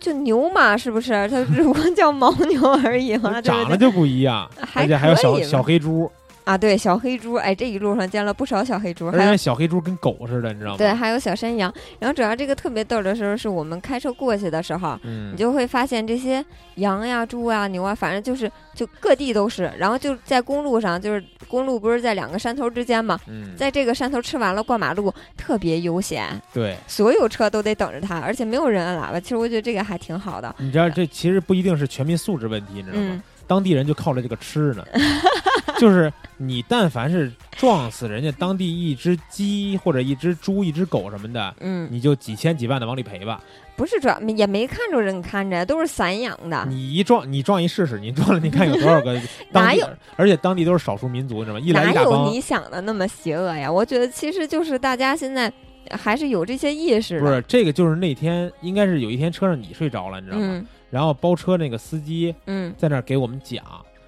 [0.00, 1.12] 就牛嘛，是不是？
[1.28, 3.16] 它只不过叫牦牛而已？
[3.42, 6.10] 长得就不一样，而且还有小小黑猪，
[6.48, 10.78] 啊，对，小黑猪，哎，这一路上见了不少小黑猪，而还有且小黑猪跟狗似的，你知道吗？
[10.78, 11.70] 对，，还有小山羊。
[11.98, 16.42] 然后主要这个特别逗的时候，是我们开车过去的时候，嗯你，就会发现这些
[16.76, 19.70] 羊呀、猪呀、牛啊，反正就是就各地都是。
[19.76, 29.20] 然后就在公路上，就是公路不是在两个山头之间嘛，嗯，在这个山头吃完了过马路，特别悠闲，对，所有车都得等着它，而且没有人按喇叭。
[29.20, 30.54] 其实我觉得这个还挺好的。
[30.56, 33.22] 你知道这其实不一定是全民素质问题，你知道吗嗯？
[33.48, 34.84] 当地人就靠着这个吃呢，
[35.80, 43.40] 就是你但凡是撞死人家当地一只鸡或者一只猪、一只狗什么的，嗯，你就几千几万的往里赔吧。
[43.74, 46.66] 不是主要也没看着人看着，都是散养的。
[46.68, 49.14] 你一撞，你撞一试试，你撞了，你看有多少个
[49.52, 49.88] 当地哪有？
[50.16, 51.60] 而且当地都是少数民族，你知道吗？
[51.60, 53.70] 一来哪有你想的那么邪恶呀？
[53.70, 55.50] 我觉得其实就是大家现在
[55.92, 57.20] 还是有这些意识的。
[57.20, 60.44] 不是这个，就是那天应该是有一天车上你睡着了，你知道吗？
[60.44, 62.74] 嗯然后包车那个司机嗯。
[62.76, 63.64] 在那儿给我们讲，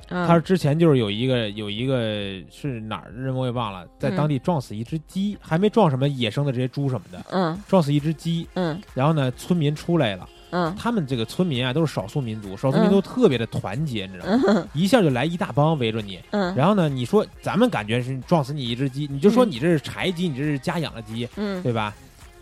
[0.09, 4.17] 嗯，他说之前就是有一个有一个是哪儿的人我也忘了，在嗯。
[4.17, 7.59] 当地撞死一只鸡，还没撞什么野生的这些猪什么的，嗯。
[7.69, 8.81] 撞死一只鸡，嗯。
[8.95, 10.75] 然后呢村民出来了，嗯。
[10.79, 14.43] 他们这个村民啊都是少数民族，少数民族特别的团结，你知道吗？
[14.49, 14.69] 嗯。
[14.75, 16.55] 一下就来一大帮围着你，嗯。
[16.55, 19.51] 然后呢，你说咱们感觉是撞死你一只鸡，你就说嗯。
[19.51, 21.63] 你这是柴鸡，你这是家养的鸡，嗯。
[21.63, 21.95] 对吧？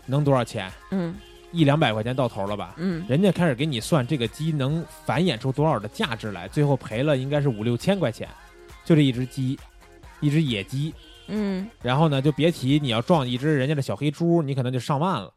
[0.05, 0.71] 能多少钱？
[0.89, 1.13] 嗯
[1.51, 2.75] 一两百块钱到头了吧？
[2.77, 8.27] 嗯人家开始给你算这个鸡能繁衍出多少的价值来，最后赔了应该是五六千块钱，
[8.85, 9.57] 就这一只鸡，
[10.19, 10.93] 一只野鸡。
[11.27, 15.33] 嗯然后呢，就别提你要撞一只人家的小黑猪，你可能就上万了。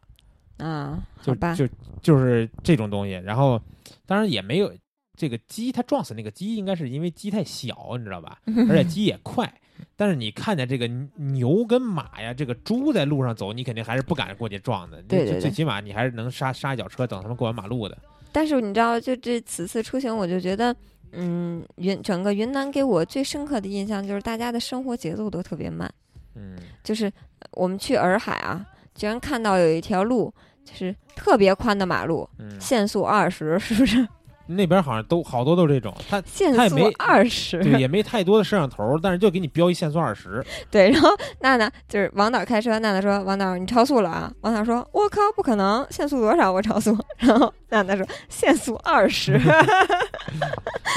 [0.58, 1.66] 啊，就吧，就
[2.00, 3.12] 就是这种东西。
[3.12, 3.60] 然后，
[4.06, 4.72] 当然也没有
[5.16, 8.38] 这个鸡，它撞死那个鸡，应该是因为鸡太小，你知道吧？
[8.68, 9.52] 而且鸡也快。
[9.96, 15.02] 但是你看见这个牛跟马呀，这个猪在路上走，你肯定还是不敢过去撞的。
[15.02, 17.96] 对对对最最起码你还是能刹刹一脚车，等他们过完马路的。
[18.30, 20.74] 但是你知道，就这此次出行，我就觉得，
[21.12, 25.92] 嗯，云整个云南给我最深刻的印象就是大家的生活节奏都特别慢。
[26.34, 27.06] 嗯，就是
[27.40, 28.64] 呃我们去洱海啊，
[28.94, 30.32] 居然看到有一条路，
[30.64, 34.08] 就是特别宽的马路，嗯，限速二十，是不是？
[34.56, 40.44] 那边好像都好多都是这种，他限速 二十，对也没太多的摄像头，但是就给你标一限速二十。
[40.70, 41.10] 对，然后
[41.40, 46.52] 娜娜就是王导开车，娜娜说：“王导，你超速了啊！”王导说：“我靠，不可能，限速多少？
[46.52, 46.96] 我超速。
[47.18, 49.38] ”然后娜娜说：“限速二十，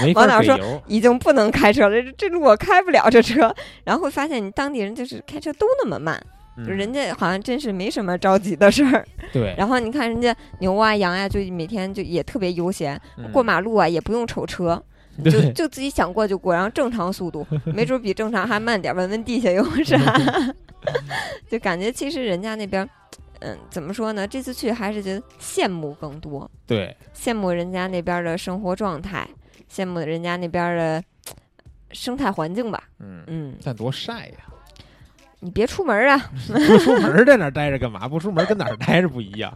[0.01, 0.57] 没王导说。
[0.87, 6.21] 已经不能开车了，这这路我开不了这车。”然后会发现你当地人就是开车都那么慢，
[6.57, 9.05] 就嗯人家好像真是没什么着急的事儿。
[9.33, 14.81] 对，然后你看人家牛啊羊啊、就每天就也特别悠闲，嗯过马路啊也不用瞅车，
[15.25, 19.97] 就就自己想过就过，然后正常速度， 没准比正常还慢点儿，闻闻地下有啥，
[21.49, 22.89] 就感觉其实人家那边儿，
[23.39, 24.25] 嗯，怎么说呢？
[24.27, 29.27] 这次去还是觉得羡慕更多，对，羡慕人家那边儿的生活状态，
[29.69, 31.03] 羡慕人家那边儿的
[31.91, 32.83] 生态环境吧。
[32.99, 34.35] 嗯，嗯，但多晒呀！
[35.45, 36.17] 你别出门儿啊，
[36.67, 38.07] 不出门儿在那儿待着干嘛？
[38.09, 39.55] 不出门儿跟哪儿待着不一样。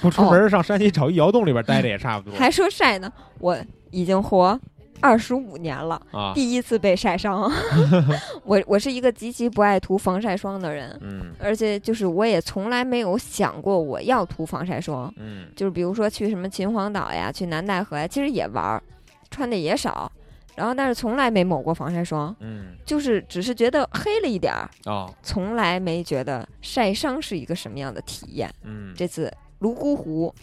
[0.00, 3.56] 不出门儿上山西找一窑洞里边待着也差不多还说晒呢，我
[3.90, 4.58] 已经活。
[5.00, 6.32] 二十五年了，啊。
[6.34, 7.50] 第一次被晒伤。
[8.44, 15.12] 我我是一个极其不爱涂防晒霜的人，嗯而且就是我也从来没有想过我要涂防晒霜。
[15.18, 18.82] 嗯就是比如说去什么秦皇岛呀，去南戴河呀，其实也玩儿，
[19.30, 20.10] 穿的也少，
[20.56, 28.50] 然后但是从来没抹过防晒霜，嗯就是只是觉得黑了一点儿，哦从来没觉得晒伤是一个什么样的体验。
[28.62, 30.34] 嗯，这次泸沽湖。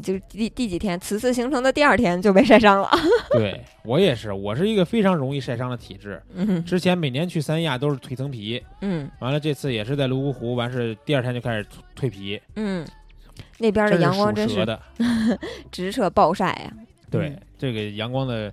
[0.00, 2.88] 就是第第几天，此次行程的第二天就被晒伤了。
[3.32, 6.22] 对我也是，我是一个非常容易晒伤的体质。
[6.32, 12.86] 嗯之前每年去三亚都是蜕层皮，嗯完了这次也是在泸沽湖，完事第二天就开始蜕皮，嗯，
[13.58, 14.66] 那边的阳光真是。
[15.70, 16.72] 直射暴晒呀、
[17.10, 18.50] 对嗯，这个阳光的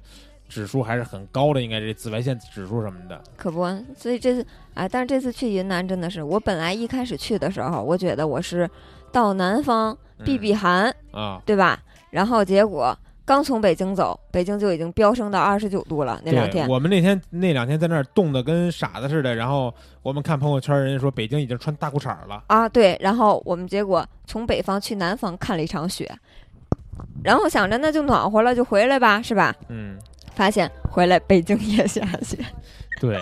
[0.48, 3.22] 指数还是很高的，应该这紫外线指数什么的。
[3.36, 8.70] 可不，所以这次啊，但是这次去云南真的是，我本来一开始去的时候，我觉得我是
[9.12, 11.80] 到南方避避寒，嗯啊，对吧？
[12.10, 16.68] 然后结果刚从北京走，北京就已经飙升到二十九度了，那两，天。
[16.70, 22.42] 我们那天那两天在那儿冻得跟傻子似的，然后我们看朋友圈，人家说北京已经穿大裤衩了。
[22.48, 26.10] 啊，对，然后我们结果从北方去南方看了一场雪，
[27.22, 29.54] 然后想着那就暖和了，就回来吧，是吧？
[29.68, 29.98] 嗯，
[30.38, 32.38] 发现回来北京也下雪，
[33.02, 33.20] 对，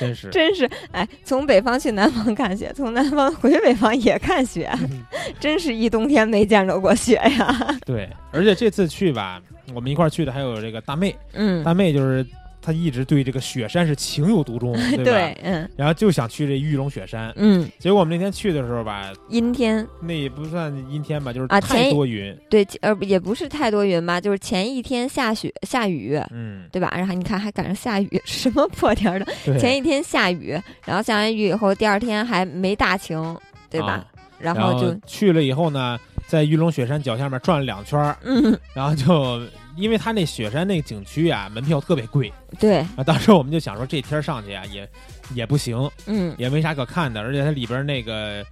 [0.00, 0.28] 真是。
[0.30, 4.68] 真是哎，从北方去南方看雪，从南方回北方也看雪，
[5.38, 7.78] 真是一冬天没见着过雪呀。
[7.86, 9.40] 对，而且这次去吧，
[9.72, 12.26] 我们一块儿去的还有这个大妹，嗯，大妹就是
[12.62, 15.04] 她一直对这个雪山是情有独钟， 对吧？
[15.04, 22.36] 对，嗯然后就想去这玉龙雪山，嗯，结果我们那天去的时候吧，阴天那也不算阴天吧，就是啊太多云。
[22.48, 26.92] 对，呃，也不是太多云吧，就是前一天下雪下雨，嗯，对吧？
[26.96, 29.58] 然后你看还赶上下雨，什么破天儿的？
[29.58, 33.36] 前一天下雨，然后下完雨以后，第二天还没大晴，
[33.70, 33.92] 对吧？
[33.92, 34.06] 啊
[34.40, 39.38] 然然后就去了以后呢，在玉龙雪山脚下面转了两圈儿，嗯，然后就
[39.80, 42.32] 因为它那雪山那个景区啊，门票特别贵。
[42.58, 44.88] 对，啊，当时我们就想说这天儿上去啊也
[45.34, 46.34] 也不行，嗯。
[46.38, 48.44] 也没啥可看的，而且它里边那个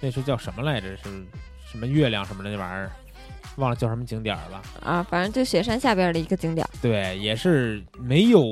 [0.00, 0.88] 那是叫什么来着？
[0.96, 1.02] 是
[1.70, 2.90] 什么月亮什么的那玩意儿，
[3.56, 4.60] 忘了叫什么景点了。
[4.82, 8.42] 啊，反正就雪山下边的一个景点，对，也是没有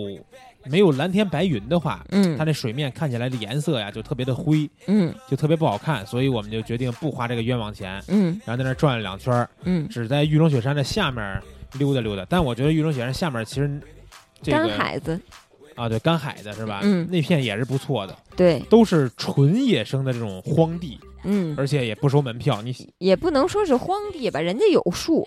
[0.67, 2.37] 没有蓝天白云的话，嗯。
[2.37, 5.13] 它嗯那水面看起来的颜色呀就特别的灰，嗯。
[5.29, 8.41] 就特别不好看，所以我们就决定不花这个冤枉钱，嗯。
[8.45, 11.43] 然后在那转了两圈儿，嗯，只在玉龙雪山的下面
[11.75, 12.25] 溜达溜达。
[12.29, 13.81] 但我觉得玉龙雪山下面其实
[14.43, 15.21] 这干海子，
[15.75, 16.81] 啊，对，干海子是吧？
[16.83, 22.63] 嗯那片也是不错的，对，都是纯野生的这种荒地，嗯，而且也不收门票。
[22.63, 25.27] 你也不能说是荒地吧，人家有树，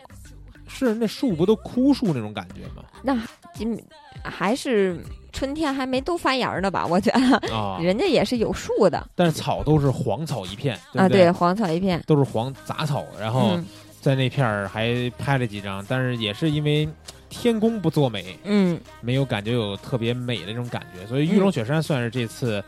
[0.68, 2.84] 是那树不都枯树那种感觉吗？
[3.04, 3.18] 那
[3.54, 3.78] 今
[4.24, 6.86] 还是春天还没都发芽呢吧？
[6.86, 11.22] 我觉得啊，人家也是有树的但是草都是黄草一片，对啊，对？
[11.24, 13.66] 对，黄草一片，都是黄杂草，然后嗯
[14.02, 16.90] 在那片儿还拍了几张，但是也是因为
[17.30, 22.62] 天公不作美，嗯没有感觉有特别美的那种感觉，所以玉龙雪山算是这次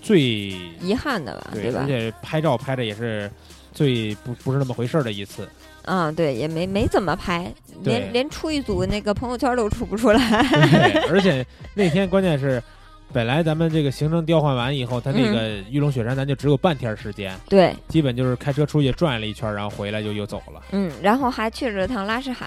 [0.00, 1.86] 最遗憾的吧，对，吧而？
[1.86, 3.30] 且拍照拍的也是
[3.72, 5.46] 最不不是那么回事儿的一次。
[5.84, 10.20] 啊，对，也没没怎么拍，连连出一组那个朋友圈都出不出来。
[11.08, 12.60] 而且那天关键是，
[13.12, 22.44] 本来咱们这个行程调换完以后，他那个玉龙雪山咱就只有半天时间，对，基本就是开车出去转了一圈，然后回来就又走了嗯，然后还去了趟拉什海，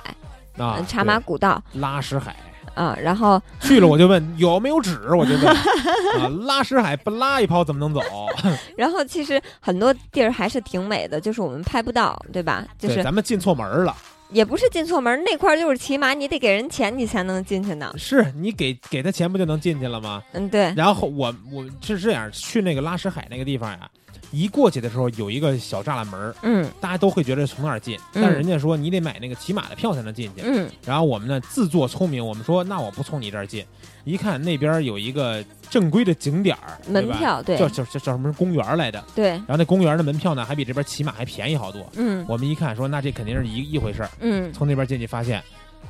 [0.57, 0.85] 啊嗯。
[0.85, 2.35] 茶马古道拉什海
[2.75, 8.01] 啊，然后 去了，我就问有没有纸，我就问啊，拉什海不拉一泡怎么能走？
[8.77, 12.65] 然后其实很多地儿还是挺美的，就是我们拍不到，对吧？
[12.77, 13.95] 就，是咱们进错门了。
[14.31, 17.93] 也不是进错门，那块儿就是起码你得给人钱，你才能进去呢。
[17.97, 20.21] 是你给给他钱不就能进去了吗？
[20.33, 23.89] 嗯，对，然后我我是这样去那个拉什海那个地方呀，
[24.31, 26.69] 一过去的时候有一个小栅栏门儿，嗯。
[26.79, 28.21] 大家都会觉得从那儿进，嗯。
[28.21, 30.41] 但是人家说你得买那个骑马的票才能进去。
[30.43, 30.69] 嗯。
[30.85, 33.65] 然后我们呢自作聪明，我们说那我不从你这儿进，
[34.03, 37.57] 一看那边有一个正规的景点儿，门票，对。
[37.57, 41.89] 叫叫叫叫什么公园来的，对，然后那公园的门票呢还比这边骑马还便宜好多。
[41.95, 42.25] 嗯。
[42.27, 45.43] 我们一看说那这肯定是一一回事儿，嗯，从那边进去发现。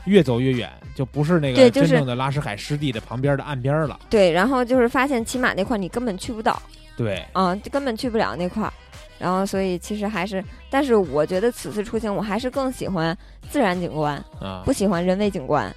[0.06, 4.00] 越走越远，就不是那个真正的拉什海湿地的旁边的岸边了。
[4.10, 6.62] 对，然后就是发现骑马那块你根本去不到，
[7.04, 8.74] 对，嗯，就根本去不了那块儿。
[9.18, 13.18] 然后，所以其实还是，但是我觉得此次出行我还是更喜欢
[13.50, 15.74] 自然景观，啊不，喜欢人为景观。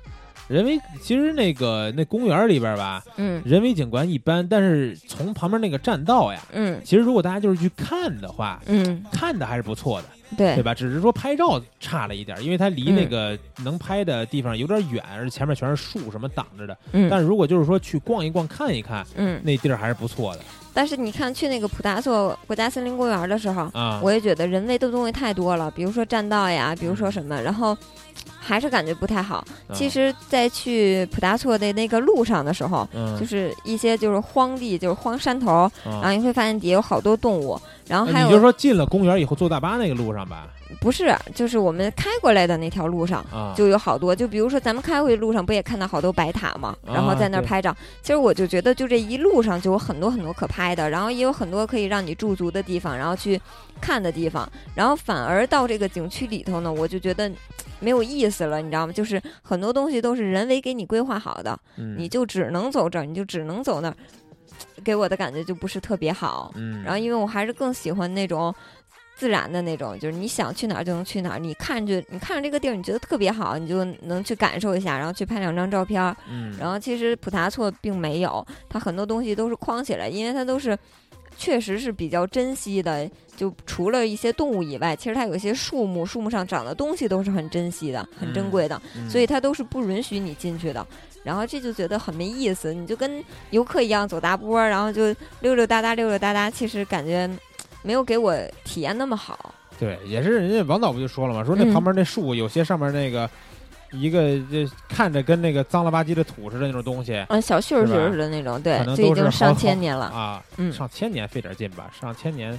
[0.49, 10.75] 人为其实那个那公园里边吧，嗯人为景观一般，但是从旁边那个栈道呀，嗯其实如果大家就是去看的话，嗯，看的还是不错的，对对吧？
[10.75, 16.77] 只是说拍照差了一点，因为它离那个能拍的地方有点远，而且前面全是树什么挡着的。
[16.93, 20.41] 嗯，但是如果就是说去逛一逛、看一看，嗯，那地儿还是不错的
[20.75, 24.01] 但是你看去那个普达措国家森林公园的时候，啊。
[24.03, 27.77] 我也觉得人为的东西太多了，比如说栈道呀，比如说什么，然后
[28.39, 29.37] 还是感觉不太好。
[29.37, 40.49] 啊其，实，在去普达措的那个路上的时候，嗯，就是一些就是荒地，就是荒山头，然后啊，你会发现底下有好多动物，然后还有你就说进了公园以后坐大巴那个路上吧，
[40.81, 43.25] 不是，就是我们开过来的那条路上。
[43.33, 46.75] 啊，就有好多，就比如说咱们开回去路上不也看到好多白塔吗？
[46.87, 47.75] 啊然后在那儿拍照。
[48.03, 53.41] 其实我就觉得，就这一路上就有很多很多可拍的，然后也有很多可以让你驻足的地方，然后去
[53.81, 54.51] 看的地方。
[54.75, 57.35] 然后反而到这个景区里头呢，我就觉得嘖
[57.83, 58.93] 没有意思了，你知道吗？
[58.93, 63.97] 就是很多东西都是人为给你规划好的，嗯你就只能走这儿，你就只能走那儿，
[64.85, 66.53] 给我的感觉就不是特别好。
[66.55, 68.55] 嗯，然后因为我还是更喜欢那种
[69.17, 76.17] 自然的那种，就是你想去哪儿就能去哪儿，你看着你看着这个地儿，你觉得特别好，你就能去感受一下，然后去拍两张照片。
[76.31, 80.79] 嗯，然后其实普达措并没有，它很多东西都是框起来，因为它都是。
[81.37, 90.87] 确实是比较珍惜的，就除了一些动物以外，其实它有一些树木，树木上长的东西都是很珍惜的、很珍贵的，嗯所以它都是不允许你进去的。
[91.25, 97.31] 然后这就觉得很没意思，你就跟游客一样走大波，然后就溜溜达达溜溜达达，其实感觉
[97.83, 99.55] 没有给我体验那么好。
[99.79, 101.45] 对，也是人家王导不就说了嘛？
[101.45, 103.29] 说那嗯旁边那树有些上面那个
[103.93, 110.07] 一个这看着跟那个脏了吧唧的土似的那种东西嗯，小絮絮似的那种，对可，能就已经上千年了。
[110.07, 112.59] 啊，嗯上千年费点劲吧，上千年，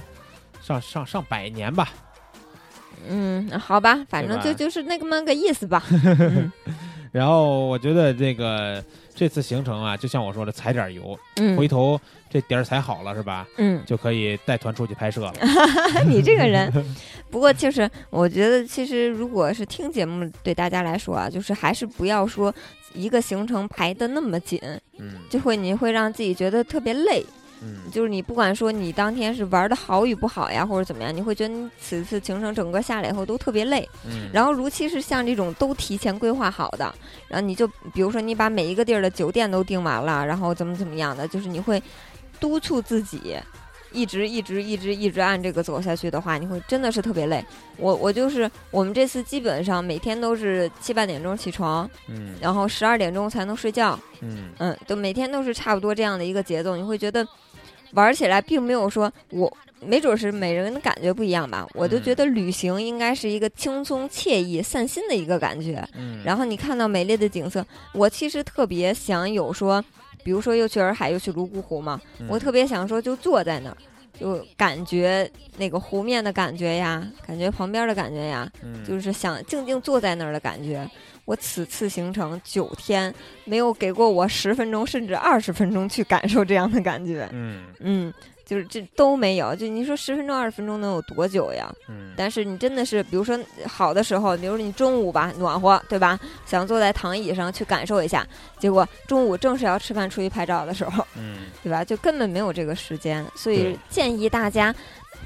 [0.62, 1.88] 上上上百年吧。
[3.08, 5.82] 嗯，好吧，反正就就是那个么个意思吧。
[5.90, 6.50] 嗯
[7.12, 8.82] 然后我觉得这个
[9.14, 11.16] 这次行程啊，就像我说的，踩点油，
[11.56, 12.00] 回嗯头
[12.34, 15.32] 这点儿踩好了是吧，嗯，就可以带团出去拍摄了。
[16.04, 16.68] 你这个人，
[17.30, 22.52] 不过就是我觉得，其实如果是听节目，对大家来说啊，就是还是不要说
[22.92, 24.60] 一个行程排的那么紧，
[24.98, 27.24] 嗯就会你会让自己觉得特别累。
[27.66, 33.88] 嗯就是你不管说你当天是玩的好与不好呀，或者怎么样，你会觉得你此次行程整个下来以后都特别累。
[34.06, 36.92] 嗯，然后，如其是像这种都提前规划好的，
[37.26, 41.82] 然后你就比如说你把每一个地儿的酒店都订完了，然后怎么怎么样的，就是你会
[42.40, 43.36] 督促自己。
[43.92, 47.44] 一直一直一直一直按这个走下去的话，你会真的是特别累。
[47.76, 57.24] 我我就是我们这次基本上每天都是七八点钟起床，嗯然后十二点钟才能睡觉，嗯嗯，都每天都是差不多这样的一个节奏，你会觉得
[57.92, 59.56] 玩起来并没有说我。
[59.80, 65.86] 没准是每人的感觉不一样吧，我就觉得旅行应该是一个轻松惬意、散心的一个感觉。
[65.94, 69.84] 嗯，然后你看到美丽的景色，我其实特别想有说，
[70.24, 73.76] 比如说又去洱海又去泸沽湖嘛，嗯我特别想说就坐在那儿，
[74.18, 80.88] 就感觉那个湖面的感觉呀，感觉旁边的感觉呀，嗯就是想静静坐在那儿的感觉。
[81.26, 83.12] 我此次行程九天
[83.44, 87.26] 没有给过我十分钟甚至二十分钟去感受这样的感觉。
[87.32, 88.12] 嗯嗯，
[88.54, 89.52] 就是这都没有。
[89.56, 91.68] 就你说十分钟、二十分钟能有多久呀？
[91.88, 93.36] 嗯，但是你真的是，比如说
[93.66, 96.16] 好的时候，比如说你中午吧暖和，对吧？
[96.46, 98.24] 想坐在躺椅上去感受一下，
[98.60, 101.84] 结果中午正是要吃饭出去拍照的时候，嗯，对吧？
[101.84, 104.72] 就根本没有这个时间，所以建议大家，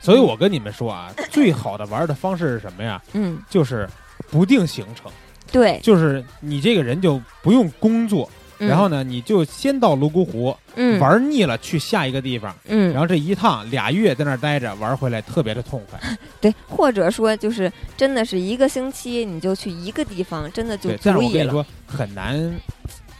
[0.00, 3.02] 所以我跟你们说啊，最好的玩的方式是什么呀？
[3.12, 3.86] 嗯，就是
[4.30, 5.12] 不定行程，
[5.52, 16.00] 对，就是你这个人就不用工作，嗯然后呢，你就先到泸沽湖嗯玩腻了，去下一个地方，嗯然后这一趟俩月在那儿待着，玩回来特别的痛快。
[16.40, 21.30] 对，或者说就是真的是一个星期你就去一个地方，真的就对，但是足以了。
[21.32, 22.60] 我跟你说，很难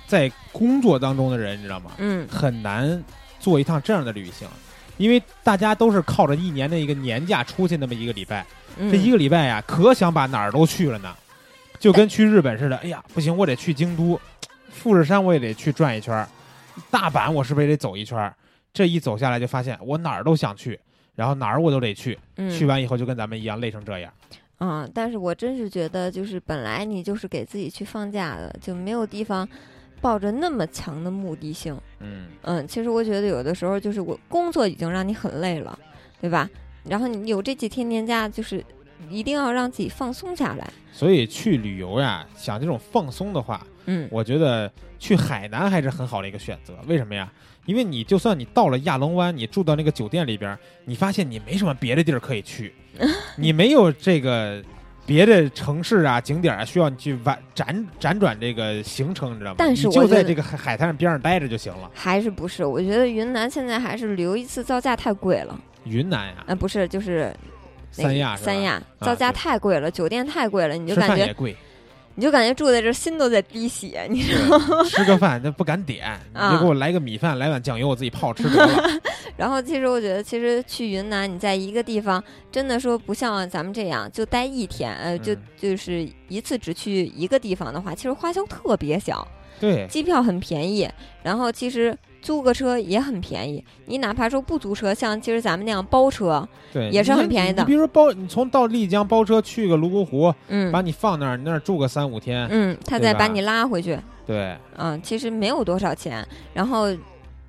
[0.07, 1.93] 在工作当中的人，你知道吗？
[1.99, 3.03] 嗯很难
[3.39, 4.49] 做一趟这样的旅行，
[4.97, 8.45] 因为大家都是靠着一年的一个年假出去那么一个礼拜，
[8.77, 11.15] 嗯，这一个礼拜呀，可想把哪儿都去了呢，
[11.79, 12.77] 就跟去日本似的。
[12.79, 14.21] 哎呀，不行，我得去京都，
[14.71, 16.29] 富士山我也得去转一圈儿，
[16.91, 18.35] 大阪我是不是也得走一圈儿？
[18.73, 20.79] 这一走下来就发现我哪儿都想去，
[21.15, 24.13] 然后哪儿我都得去，嗯去完以后就跟咱们一样累成这样。
[24.59, 29.49] 啊、但是我真是觉得，就是本来你就是给自己去放假的，就没有地方
[30.01, 31.81] 抱着那么强的目的性。
[32.01, 35.79] 嗯，嗯，其实我觉得有的时候就是我工作已经让你很累了，
[36.21, 36.51] 对吧？
[36.85, 38.65] 然后你有这几天年假，就是
[39.09, 40.69] 一定要让自己放松下来。
[40.93, 46.75] 所以去旅游呀，想这种放松的话，嗯我觉得去海南还是很好的一个选择。
[46.87, 47.31] 为什么呀？
[47.67, 52.73] 因为你就算你到了亚龙湾，你住到那个酒店里边，你发现你没什么别的地儿可以去，
[53.37, 54.63] 你没有这个
[55.05, 59.57] 别的城市啊、景点啊需要你去玩辗辗转这个行程，你知道吗？
[59.59, 61.91] 但是你就我觉得在这个海海滩上边上待着就行了。
[61.95, 62.65] 还是不是？
[62.65, 65.59] 我觉得云南现在还是旅游一次造价太贵了。
[65.85, 67.35] 云南呀，啊，不是，就是
[67.97, 71.55] 那个三亚三亚啊造价太贵了，酒店太贵了，你就吃感觉贵，
[72.19, 74.83] 你就感觉住在这儿心都在滴血，你知道吗？
[74.91, 78.91] 吃个饭都不敢点， 你啊就给我来个米饭，来碗酱油，我自己泡吃得了。
[79.39, 89.25] 然后其实我觉得，其实去云南，你在一个地方，真的说不像咱们这样就待一天，呃，就嗯就是一次只去一个地方的话，其实花销特别小，
[89.61, 90.91] 对，机票很便宜，
[91.23, 93.65] 然后其实租个车也很便宜。
[93.87, 97.63] 你哪怕说不租车，像其实咱们那样包车，对，也是很便宜的。
[97.63, 100.71] 你比如说包，你从到丽江包车去个泸沽湖，嗯。
[100.73, 106.87] 把你放那儿，你那儿住个三五天，嗯，他再把你拉回去，对，嗯，其实没有多少钱，然后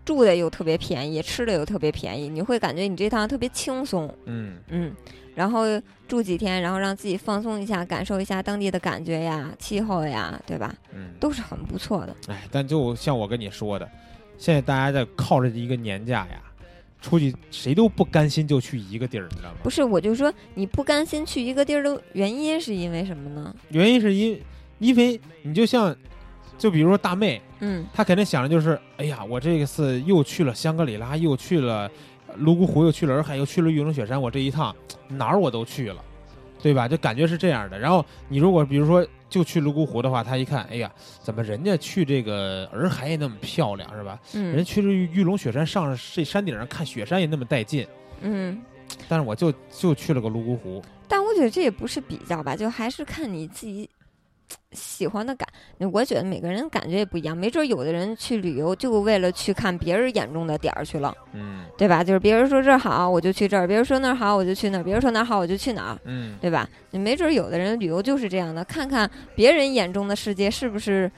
[0.05, 4.91] 住的又特别便宜，吃的又特别便宜，你会感觉你这趟特别轻松，嗯，嗯，
[5.36, 5.65] 然后
[6.07, 10.74] 住几天，然后让自己放松一下，感受一下当地的感觉呀、气候呀，对吧？
[10.93, 12.15] 嗯，都是很不错的。
[12.28, 13.88] 哎，但就像我跟你说的，
[14.39, 16.41] 现在大家在靠着一个年假呀，
[17.01, 19.57] 出去谁都不甘心就去一个地儿，你知道吗？
[19.61, 23.53] 不是，我就说你不甘心去一个地儿的原因是因为什么呢？
[23.69, 24.41] 原因是因
[24.79, 25.95] 因为你就像，
[26.57, 31.91] 就比如说大妹，嗯她肯定想的就是，哎呀，我这次又去了香格里拉，又去了
[32.37, 34.73] 泸沽湖，又去了洱海，又去了玉龙雪山，我这一趟
[35.09, 36.03] 哪儿我都去了，
[36.62, 36.88] 对吧？
[36.88, 37.78] 就感觉是这样的。
[37.78, 40.91] 然后你如果比如说就去泸沽湖的话，他一看，哎呀，
[41.22, 44.20] 怎么人家去这个洱海也那么漂亮，是吧？
[44.34, 47.88] 人嗯去这玉龙雪山上这山顶上看雪山也那么带劲，
[48.22, 48.60] 嗯，
[49.07, 53.89] 但是我就就去了个泸沽湖，但我觉得这也不是比较吧，就还是看你自己
[54.71, 55.47] 喜欢的感。
[55.91, 62.03] 我觉得每个人感觉也不一样，没准有的人去旅游就为了去看别人眼中的点儿去了，嗯对吧？
[62.03, 65.97] 就是别人说这儿好，我就去这儿；别人说那儿好，我就去那儿；别人说哪儿好，我就去哪儿。
[66.03, 66.69] 嗯，对吧？
[66.91, 71.09] 你没准有的人旅游就是这样的，看看别人眼中的世界是不是，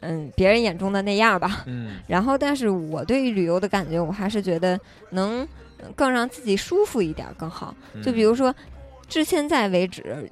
[0.00, 1.64] 嗯，别人眼中的那样吧。
[1.66, 4.78] 嗯然后，但是我对于旅游的感觉，我还是觉得
[5.10, 5.46] 能
[5.78, 7.74] 呃更让自己舒服一点更好。
[7.94, 8.54] 嗯就比如说，
[9.08, 10.28] 至现在为止，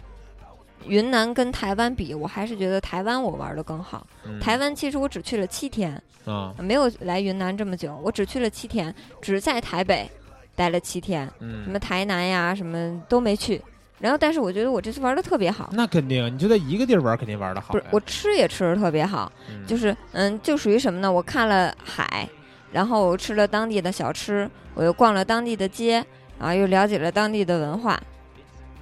[0.87, 4.07] 云南跟台湾比，我还是觉得台湾我玩的更好。
[4.27, 10.11] 嗯台湾其实我只去了七天，啊，没有来云南这么久，我只去了七天，只在台北
[10.55, 13.61] 待了七天，嗯什嗯么，台南呀，什么都没去。
[14.01, 17.73] 然后，但是我觉得我这次玩的特别好，那肯定，你就在一个地儿玩，肯定玩的好。
[17.73, 21.11] 不是我吃也吃的特别好，嗯就是嗯，就属于什么呢？
[21.11, 22.29] 我看了海，
[22.73, 26.05] 然后我吃了当地的小吃，我又逛了当地的街，
[26.39, 27.99] 然后又了解了当地的文化，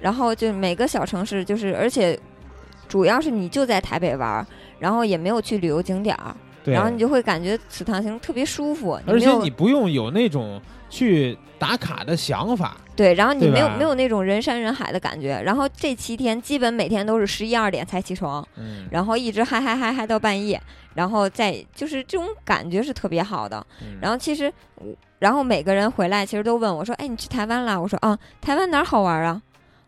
[0.03, 2.19] 然后就每个小城市就是，而且
[2.89, 4.45] 主要是你就在台北玩，
[4.77, 20.61] 然后也没有去旅游景点儿，对，然后你就会感觉此趟行特别舒服，而且你不用有那种去打卡的想法，对，然后你没有没有那种人山人海的感觉，然后这七天基本每天都是十一二点才起床，嗯，然后一直嗨嗨嗨嗨到半夜，
[20.93, 23.65] 然后再就是这种感觉是特别好的。
[23.81, 29.41] 嗯然后其实，我然后每个人回来其实都问我说：“哎，你去台湾啦？”我说：“啊，台湾哪儿好玩啊？”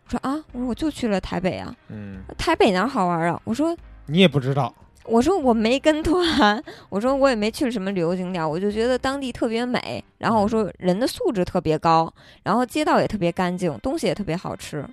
[0.06, 3.76] 我说：“啊，我说我就去了台北啊，嗯台北哪儿好玩啊？”我说
[4.06, 4.72] ：“你也不知道，
[5.04, 10.02] 我说我没跟团，我说我也没去什么旅游景点儿，我就觉得当地特别美。
[10.18, 14.84] 然后我说人的素质特别高，然后街道也特别干净，东西也特别好吃，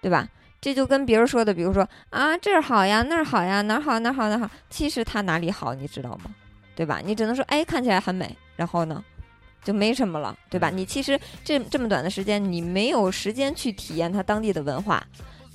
[0.00, 0.28] 对吧？
[0.60, 6.32] 这就跟别人说的，比如说啊这儿好呀，那儿好呀，哪儿好哪儿好哪儿好，其实它哪里好你知道吗？
[6.76, 7.00] 对吧？
[7.04, 9.02] 你只能说哎看起来很美，然后呢
[9.64, 10.70] 就没什么了，对吧？
[10.70, 15.02] 嗯你其实这这么短的时间，你没有时间去体验它当地的文化。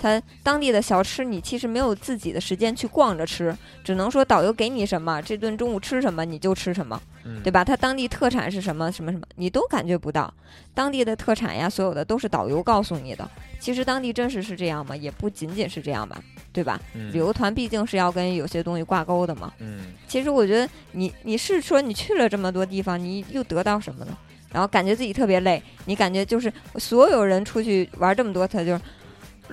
[0.00, 3.52] 它当地的小吃，你其实没有自己的时间去逛着吃，
[3.82, 7.64] 只能说导游给你什么，这顿中午吃什么你就吃什么，嗯，对吧？
[7.64, 10.32] 它当地特产是什么什么什么，你都感觉不到。
[10.72, 13.28] 当地的特产呀，所有的都是导游告诉你的。
[13.58, 14.96] 其实当地真实是这样吗？
[14.96, 16.80] 也不仅仅是这样吧，对吧？
[16.94, 19.52] 嗯旅游团毕竟是要跟有些东西挂钩的嘛。
[19.58, 24.16] 嗯其实我觉得你你是说你去了这么多地方，你又得到什么呢？
[24.50, 28.80] 然后感觉自己特别累，你感觉就是所有人出去玩这么多，他就是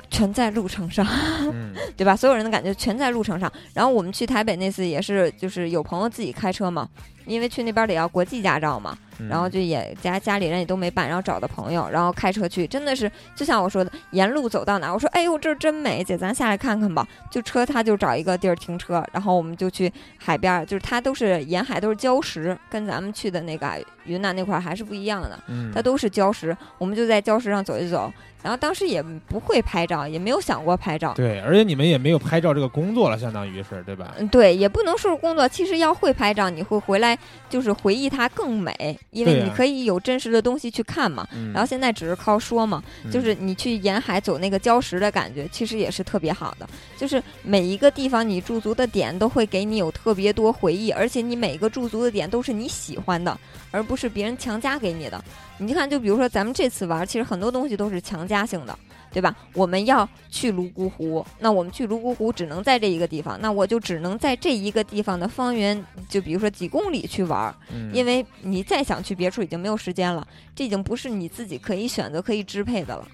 [0.10, 1.06] 全在路程上。
[1.52, 2.16] 嗯 对吧？
[2.16, 3.52] 所有人的感觉全在路程上。
[3.74, 6.88] 然后我们去台北那次也是，就是有朋友自己开车嘛，
[7.26, 17.08] 因为去那边得要国际驾照嘛，嗯，然后就也家家里人也都没办，然后找的朋友，然后开车去，真的是就像我说的，沿路走到哪，我说哎呦这儿真美，姐咱下来看看吧。
[17.32, 25.40] 就车他就找一个地儿停车，然后我们就去海边儿，就是它都是沿海都是礁石，跟咱们去的那个云南那块儿还是不一样的。
[25.48, 28.12] 嗯它都是礁石，我们就在礁石上走一走。
[28.46, 31.16] 然后当时也不会拍照，也没有想过拍照。
[31.16, 34.14] 对，而且你们也没有拍照这个工作了，相当于是对吧？
[34.20, 35.48] 嗯，对，也不能说是工作。
[35.48, 37.18] 其实要会拍照，你会回来
[37.50, 41.28] 就是回忆它更美，因为你可以有真实的东西去看嘛。
[41.34, 46.70] 嗯，然后现在只是靠说嘛，就是你去沿海走那个礁石的感觉，其实也是特别好的。
[46.96, 53.36] 就是每一个地方你驻足的点都会给你有特别多回忆，而且你每个驻足的点都是你喜欢的，
[53.72, 55.20] 而不是别人强加给你的。
[55.58, 58.78] 你看，就比如说咱们这次玩，其实很多东西都是强加性的。
[59.14, 59.34] 对吧？
[59.54, 73.08] 我们要去泸沽湖，那我们去泸沽湖只能在这一个地方，那我就只能在这一个地方的方圆，就比如说几公里去玩，嗯因为你再想去别处已经没有时间了，这已经不是你自己可以选择、可以支配的了。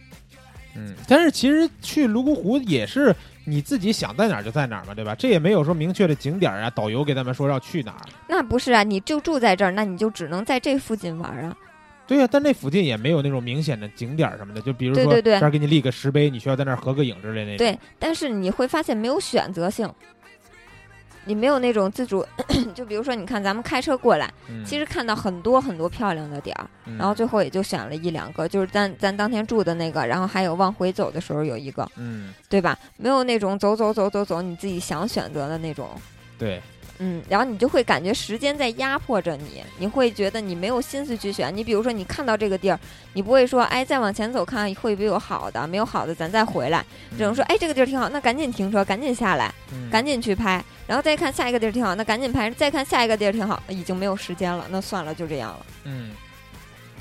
[0.75, 3.15] 嗯，但是其实去泸沽湖也是
[3.45, 5.13] 你自己想在哪儿就在哪儿嘛，对吧？
[5.13, 8.01] 这也没有说明确的景点啊，导游给他们说要去哪儿。
[8.27, 11.55] 那不是啊，你就住在这儿，那你就只能在这附近玩啊。
[12.07, 17.57] 对呀、但那附近也没有那种明显的景点儿什么的，就比如说对对对这儿给你立个石碑，你需要在那儿合个影之类那种。
[17.57, 19.89] 对，但是你会发现没有选择性，
[21.23, 22.25] 你没有那种自主。
[22.75, 32.77] 就比如说，你看咱们开车过来，嗯，其实看到很多很多漂亮的点儿，嗯然后最后也就选了一两个，就是咱咱当天住的那个，然后还有往回走的时候有一个，嗯，对吧？
[32.97, 35.89] 没有那种走走走走走你自己想选择的那种。
[36.37, 36.61] 对，
[37.03, 41.51] 嗯，然后你就会感觉时间在压迫着你，你会觉得你没有心思去选。
[41.55, 42.79] 你比如说，你看到这个地儿，
[43.13, 46.85] 你不会说，哎，再往前走看看会不会有好的，没有好的咱再回来，
[47.17, 49.89] 只能说，哎，这个地儿挺好，那赶紧停车，赶紧下来，嗯。
[49.89, 55.65] 赶紧去拍，然后再看下一个地儿挺好，那赶紧拍，再看下一个地儿挺好，已经没有时间了，那算了，就这样了。
[55.85, 56.11] 嗯，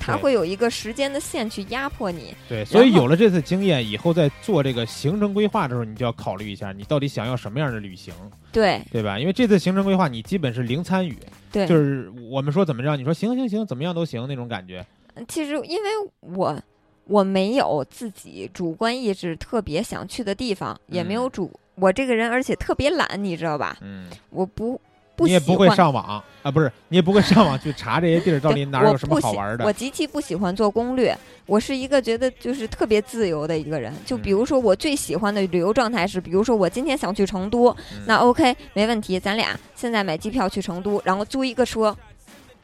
[0.00, 2.34] 它会有一个时间的线去压迫你。
[2.48, 8.12] 对，所以有了这次经验以后，在做这个行程规划的时候，你就要考虑一下，你到底想要什么样的旅行，
[8.50, 9.18] 对对吧？
[9.18, 11.16] 因为这次行程规划你基本是零参与，
[11.52, 14.84] 对，就是我们说怎么着，你说行行行，怎么样都行那种感觉。
[15.28, 15.90] 其实因为
[16.20, 16.58] 我
[17.04, 23.76] 我没有自己主观意志特别想去的地方，也没有嗯主我这个人，而且特别懒，你知道吧？
[23.80, 24.80] 嗯，我不
[25.26, 29.64] 你也不会上网啊，不是，你也不会上网去查这些地儿到底对哪儿有什么好玩的。
[29.64, 31.16] 我极其不喜欢做攻略，
[31.46, 33.92] 我是一个觉得就是特别自由的一个人。
[34.06, 41.94] 就嗯比如说我最喜欢的旅游状态是，比如说我今天想去成都，嗯那 OK 没问题，咱俩现在买机票去成都，然后租一个车，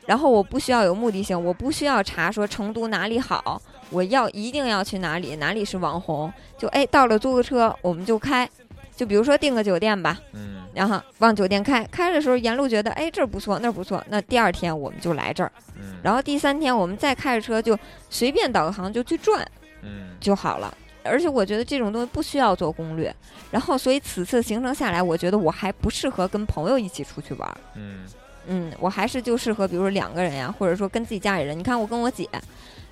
[0.07, 8.49] 然后我不需要有目的性，我不需要查说成都哪里好，我要一定要去哪里，哪里是网红，就哎到了租个车我们就开，
[8.97, 17.79] 就比如说订个酒店吧，嗯然后往酒店开，开的时候沿路觉得哎这儿不错那儿不错，那第二天我们就来这儿，嗯，然后第三天我们再开着车就
[18.11, 19.47] 随便导个航就去转
[19.83, 20.77] 嗯就好了。
[21.05, 23.15] 而且我觉得这种东西不需要做攻略，
[23.53, 27.57] 然后所以此次行程下来，我觉得我还不适合跟朋友一起出去玩儿。
[27.77, 28.05] 嗯
[28.49, 31.57] 嗯，我还是就适合，比如说两个人呀，或者说跟自己家里人。
[31.57, 32.29] 你看我跟我姐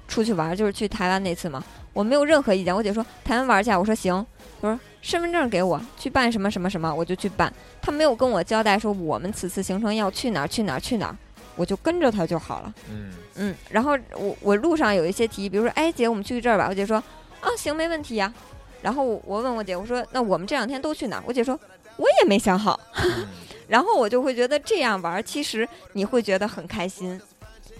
[0.06, 2.72] 出去玩儿，就是去台湾那次嘛，我没有任何意见。
[2.72, 4.24] 我姐说台湾玩儿去啊，我说行。
[4.62, 7.52] 她说身份证给我，去办什么什么什么，我就去办。
[7.82, 11.16] 他没有跟我交代说我们此次行程要去哪儿去哪儿去哪儿，
[11.56, 12.74] 我就跟着他就好了。
[12.90, 16.68] 嗯嗯，然后我我路上有一些提议，比如说，哎姐，我们去这儿吧。
[16.70, 16.96] 我姐说
[17.42, 18.32] 啊行，没问题呀。
[18.80, 21.22] 然后我我问我姐，我说那我们这两天都去哪儿？
[21.26, 21.58] 我姐说
[21.98, 22.80] 我也没想好。
[23.04, 23.26] 嗯
[23.68, 27.20] 然后我就会觉得这样玩儿，其实你会觉得很开心，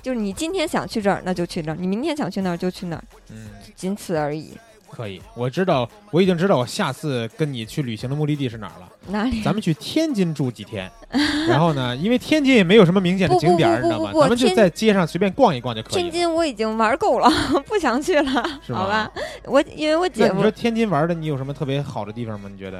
[0.02, 4.52] 就是你今天想去这儿，那就去这儿；你明天想去那儿就去那儿，嗯，仅此而已。
[4.94, 8.88] 可以，我知道，我已经知道我下次跟你去旅行的目的地是哪儿了。
[9.08, 9.42] 哪里？
[9.42, 10.90] 咱们去天津住几天，
[11.48, 14.12] 然后呢，因为天津也没有什么明显的景点你知道吗？
[14.14, 16.10] 咱们就在街上随便逛一逛就可以天。
[16.10, 17.28] 津我已经玩够了，
[17.66, 19.10] 不想去了，好吧？
[19.44, 22.48] 我因为我姐夫你说天津玩的，你有什么特别好的地方吗？
[22.50, 22.78] 你觉得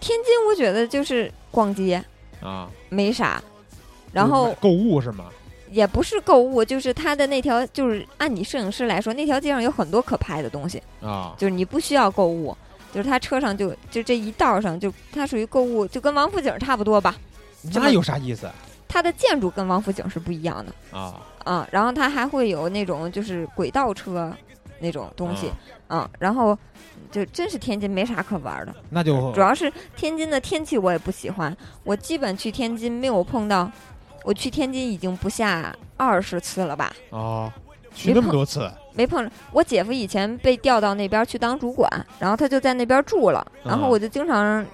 [0.00, 2.02] 天津，我觉得就是逛街
[2.42, 2.68] 啊？
[2.90, 3.42] 没啥，
[4.12, 5.26] 然后购物是吗？
[5.74, 12.56] 也不是购物，就是它的那条，就是按你摄影师来说，那条街上有很多可拍的东西，啊，就是你不需要购物，
[12.92, 17.16] 就是他车上就就这一道上就它属于购物，就跟王府井差不多吧。
[17.72, 18.48] 那有啥意思？
[18.86, 20.96] 它的建筑跟王府井是不一样的。
[20.96, 21.20] 啊？
[21.44, 24.32] 啊，然后它还会有那种就是轨道车
[24.78, 25.48] 那种东西。
[25.48, 25.56] 啊。
[25.86, 26.56] 啊，然后
[27.12, 31.54] 就真是天津没啥可玩的，那就主要是天津的天气我也不喜欢，
[31.84, 33.70] 我基本去天津没有碰到，
[34.24, 36.92] 我去天津已经不下二十次了吧。
[37.10, 37.52] 哦，
[37.94, 39.30] 去那么多次没碰着。
[39.52, 44.64] 我姐夫以前被调到那边去当主管，然后他就在那边住了，然后啊我就经常，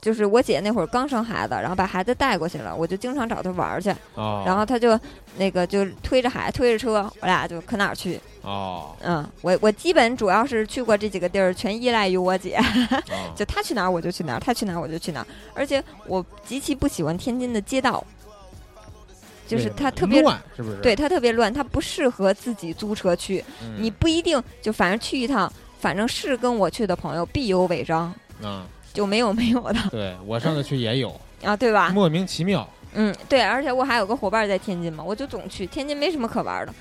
[0.00, 4.98] 就是我姐那会儿刚生孩子，然后把孩子带过去了，我就经常找他玩去，哦，然后他就
[5.36, 8.20] 那个就推着孩推着车，我俩就可哪儿去。
[8.42, 12.64] 哦嗯，我我基本主要是去过这几个地儿，全依赖于我姐，啊
[13.34, 18.04] 就她去哪儿我就去哪儿，她去哪儿我就去哪儿，而且我极其不喜欢天津的街道。
[19.46, 20.76] 就是对它特别乱，是不是？
[20.80, 23.44] 对它特别乱，它不适合自己租车去。
[23.62, 31.90] 嗯，你不一定就反正去一趟，反正是跟我去的朋友必有违章，嗯，就没有没有的对我上次去也有，啊，对吧？
[31.90, 36.72] 莫名其妙嗯，对，而且我还有个伙伴在天津嘛，我就总去天津，没什么可玩的，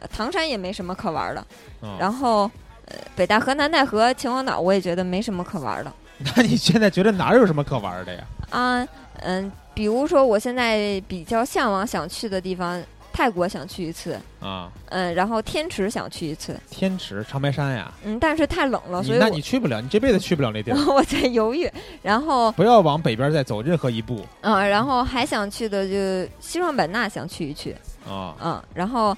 [0.00, 1.40] 呃唐山也没什么可玩的，
[1.80, 1.96] 啊。
[2.00, 2.50] 然后
[2.86, 5.92] 呃北戴河、南戴河、秦皇岛我也觉得没什么可玩的
[6.34, 8.24] 那你现在觉得哪儿有什么可玩的呀？
[8.50, 8.88] 啊，
[9.20, 20.78] 嗯，比如说我现在比较向往想去的地方，泰国想去一次，啊，嗯，然后天池想去一次，天池、长白山呀，嗯，但是太冷了，所以那你去不了，你这辈子去不了那地儿。
[20.92, 21.70] 我在犹豫，
[22.02, 27.70] 然后不要往北边再走任何一步嗯，然后还想去的就西双版纳想去一去，
[28.04, 29.16] 啊嗯，然后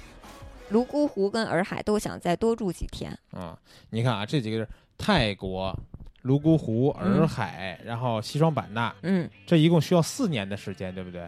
[0.69, 3.57] 泸沽湖跟洱海都想再多住几天，啊！
[3.89, 5.75] 你看啊，这几个是泰国、
[6.21, 11.21] 泸沽湖、洱海，然后西双版纳，嗯，这一共需要四年的时间，对不对？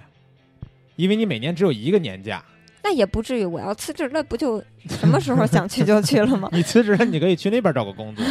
[0.96, 2.44] 因为你每年只有一个年假，
[2.84, 6.48] 那也不至于，我要辞职了，不就 什么时候想去就去了吗？
[6.54, 8.24] 你辞职了，你可以去那边找个工作。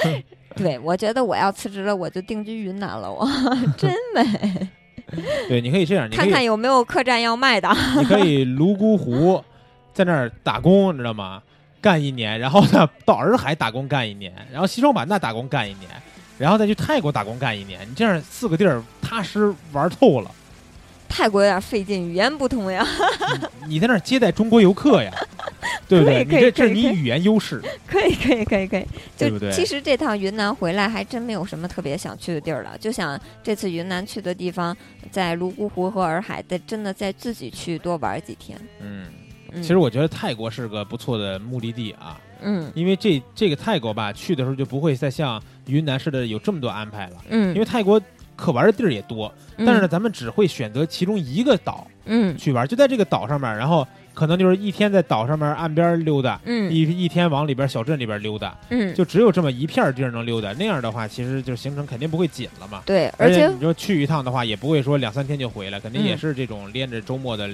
[0.56, 3.26] 对，我觉得我要辞职了，我就定居云南了，我
[3.78, 4.68] 真美，
[5.48, 9.42] 对，你可以这样，你看看有没有客栈要卖的，你可以泸沽湖
[9.94, 11.42] 在那儿打工，你知道吗？
[11.80, 15.88] 干一年，然后呢到洱海打工干一年，然后西双版纳打工干一年，
[16.40, 17.86] 然后再去泰国打工干一年。
[17.88, 20.30] 你这样四个地儿踏实玩透了，
[21.06, 22.86] 泰国有点费劲，语言不通呀，
[23.68, 25.12] 你在那儿接待中国游客呀，
[25.86, 26.24] 对不对？
[26.24, 28.86] 这这是你语言优势，可以可以可以可以，
[29.16, 34.74] 就其实这趟云南回来还真没有什么特别想去的地儿了，就想这次云南去的地方，
[35.10, 38.58] 在泸沽湖和洱海，再真的再自己去多玩几天。
[38.80, 39.06] 嗯。
[39.52, 42.70] 嗯、其实我觉得泰国是个不错的目的地啊，嗯。
[42.74, 48.00] 因为这这个泰国吧，去的时候就不会再像云南似的有这么多安排了，嗯，因为泰国
[48.36, 49.66] 可玩的地儿也多，嗯。
[49.66, 52.36] 但是呢，咱们只会选择其中一个岛嗯。
[52.36, 56.72] 去玩，就在这个岛上面，然后可能就是一天在岛上面岸边溜达，嗯。
[56.72, 60.52] 一一天往里边小镇里边溜达，嗯，就只有这么一片地儿能溜达。
[60.54, 62.82] 那样的话，其实就行程肯定不会紧了嘛。
[62.86, 66.18] 对，而而且你说去一趟的话，也不会说两三天就回来，肯定也嗯。
[66.18, 67.48] 是这种连着周末的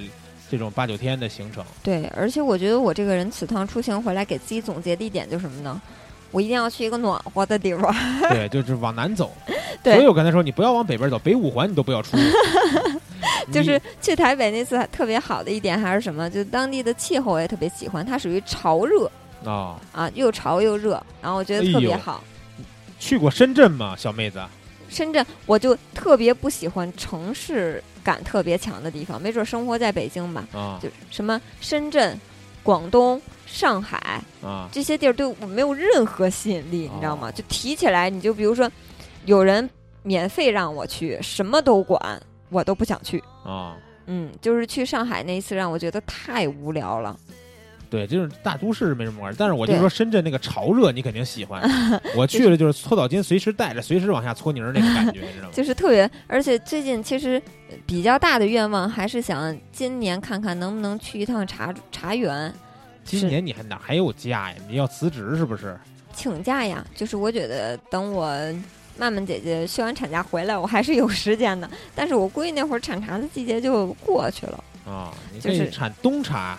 [0.49, 1.63] 这种八九天的行程。
[1.83, 5.81] 对，而且我觉得我这个人此趟出行回来给自己总结的一点就是什么呢？
[6.31, 7.93] 我一定要去一个暖和的地方。
[8.29, 9.31] 对，就是往南走。
[9.81, 12.17] 对 所以我刚才说，你不要往北边走，北五环你都不要出。
[13.51, 16.29] 就是去台北那次特别好的一点还是什么？
[16.29, 19.09] 就当地的气候我也特别喜欢，它属于潮热
[19.45, 19.79] 啊，
[20.15, 22.21] 又潮又热，然后我觉得特别好。
[22.99, 24.43] 去过深圳吗，小妹子？
[24.89, 32.17] 深圳我就特别不喜欢城市感特别强的地方，没准生活在北京吧，啊就什么深圳、
[32.63, 33.97] 广东、上海
[34.41, 37.27] 啊这些地儿对我没有任何吸引力，你知道吗？
[37.27, 38.71] 哦就提起来，你就比如说
[39.25, 39.69] 有人
[40.03, 41.99] 免费让我去，什么都管，
[42.47, 43.21] 我都不想去。
[43.43, 43.75] 啊！
[44.05, 47.13] 嗯，就是去上海那一次，让我觉得太无聊了。
[47.89, 51.61] 对，就是大都市没什么玩儿，但是我就对说深圳那个潮热，你肯定喜欢。
[52.15, 55.53] 我去了就是搓澡巾随时带着，随时往下搓泥儿那个感觉，你知道吗？
[55.53, 62.53] 就是特别，而且最近其实呃比较大的愿望还是想今年看看能不能去一趟茶茶园
[63.05, 64.55] 今年你还哪还有假呀？
[64.67, 65.77] 你要辞职是不是？
[66.13, 66.85] 请假呀。
[66.93, 68.27] 就是我觉得等我
[68.97, 71.69] 曼曼姐姐休完产假回来，我还是有时间的。
[71.95, 74.63] 但是我估计那会儿产茶的季节就过去了。
[74.85, 76.57] 啊，你就是可以产冬茶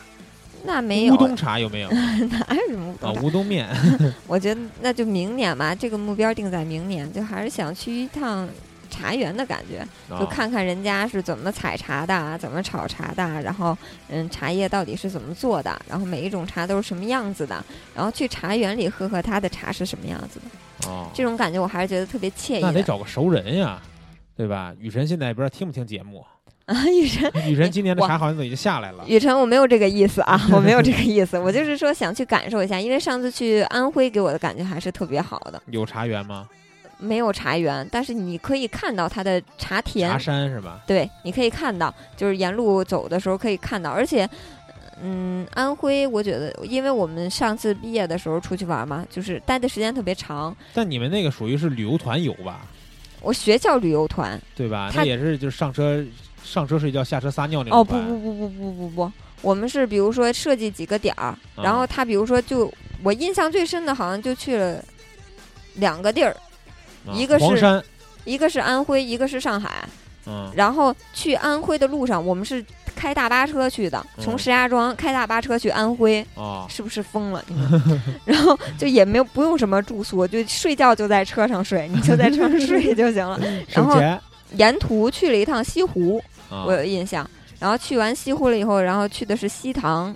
[0.64, 1.90] 那没有乌，冬茶有没有？
[1.92, 3.20] 哪有什么乌啊，冬茶？
[3.22, 3.68] 乌冬面。
[4.26, 8.48] 我觉得那就明年吧，这个目标定在明年，就还是想去一趟
[8.90, 13.76] 茶园的感觉，就啊看看人家是怎么采茶的，怎么炒茶的，然后
[14.08, 20.40] 嗯，茶叶到底是怎么做的，然后每一种茶都是什么样子的，然后去茶园里喝喝他的茶是什么样子
[20.82, 22.68] 的，哦，这种感觉我还是觉得特别惬意的。
[22.68, 23.80] 那得找个熟人呀，
[24.36, 24.74] 对吧？
[24.80, 26.24] 雨神现在也不知道听不听节目。
[26.68, 29.02] 啊，雨辰，雨辰今年的茶好像都已经下来了。
[29.06, 36.46] 雨辰，我没有这个意思啊， 我没有这个意思，我就是说想去感受一下，因为上次去安徽给我的感觉还是特别好的，有茶园吗？
[36.98, 40.80] 没有茶园，但是你可以看到它的茶田，茶山是吧？
[40.86, 44.28] 对，你可以看到，就是沿路走的时候可以看到，而且，
[45.00, 50.54] 嗯，安徽，我觉得，因为我们上次毕业的时候出去玩嘛，就是待的时间特别长。
[50.74, 52.60] 但你们那个属于是旅游团游吧？
[53.20, 54.90] 我学校旅游团，对吧？
[54.92, 56.04] 他那也是就是上车
[56.50, 58.02] 上车睡觉，下车撒尿那哦，种哦。
[58.02, 62.72] 不不不不不不不，我们是比如说设计几个点儿，然后啊他比如说就
[63.02, 64.82] 我印象最深的好像就去了
[65.74, 66.34] 两个地儿，
[67.06, 67.84] 啊一个是
[68.24, 69.88] 一个是安徽，一个是上海。
[70.30, 72.62] 嗯，然后去安徽的路上，我们是
[72.94, 76.22] 开大巴车去的，从嗯石家庄开大巴车去安徽。
[76.34, 77.42] 哦，是不是疯了？
[77.48, 83.40] 你 们然后就也没有不用什么住宿，就睡觉就在车上睡，你就在车上睡就行了。
[83.72, 83.98] 然后
[84.52, 87.28] 沿途去了一趟西湖，啊我有印象。
[87.58, 90.14] 然后去完西湖了以后，然后去的是西塘，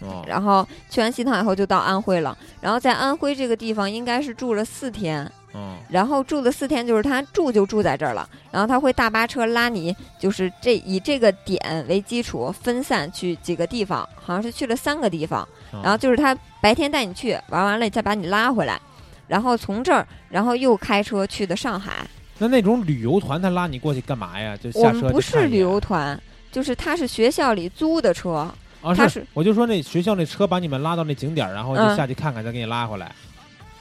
[0.00, 2.36] 哦然后去完西塘以后就到安徽了。
[2.62, 5.22] 然后在安徽这个地方应该是住了四天，
[5.52, 15.42] 哦然后住了四天，就是他住就住在这儿了，然后他会大巴车拉你，就是这以这个点为基础分散去几个地方，好像是去了三个地方。
[15.72, 18.80] 哦然后就是他白天带你去玩完了，再把你拉回来，
[19.28, 21.92] 然后从这儿，然后又开车去的上海。
[22.38, 24.56] 那那种旅游团他拉你过去干嘛呀？
[24.56, 26.20] 就我下车们不是旅一眼游团，
[26.52, 33.10] 就是他是学校里租的车，啊，他是我就说那学校那车把你们拉到那景点儿，然后就嗯下去看看，再给你拉回来。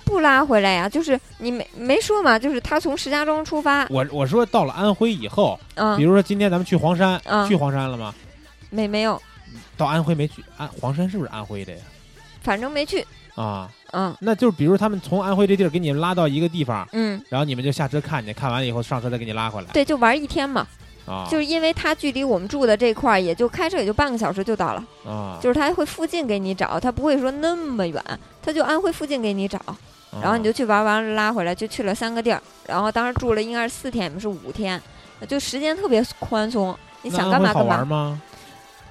[0.06, 0.88] 不拉回来呀。
[0.88, 8.14] 就是你没没说嘛，就是他从石家庄出发，我我说到了安徽以后，比嗯，如说今天咱们去黄山，嗯去黄山了吗？
[8.70, 9.22] 没没有，
[9.76, 10.44] 到安徽没去？
[10.58, 11.80] 安黄山是不是安徽的呀？
[12.42, 19.68] 反正没去，啊，嗯那就是比如他们从安徽这地儿给你拉到一个地方，嗯，然后你们就下车看去，看完了以后上车再给你拉回来。
[19.74, 20.66] 对，就玩一天嘛。
[21.06, 24.84] 啊，就是因为它距离我们住的这块儿，也就开车也就半个小时就到了。
[25.06, 28.04] 啊，就是他会附近给你找，他不会说那么远，
[28.42, 29.60] 他就安徽附近给你找，
[30.20, 32.42] 然后你就去玩完了拉回来，就去了三个地儿。
[32.66, 34.82] 然后当时住了应该是四天，也不是五天，
[35.28, 37.86] 就时间特别宽松，你想干嘛干嘛。
[37.86, 38.22] 吗？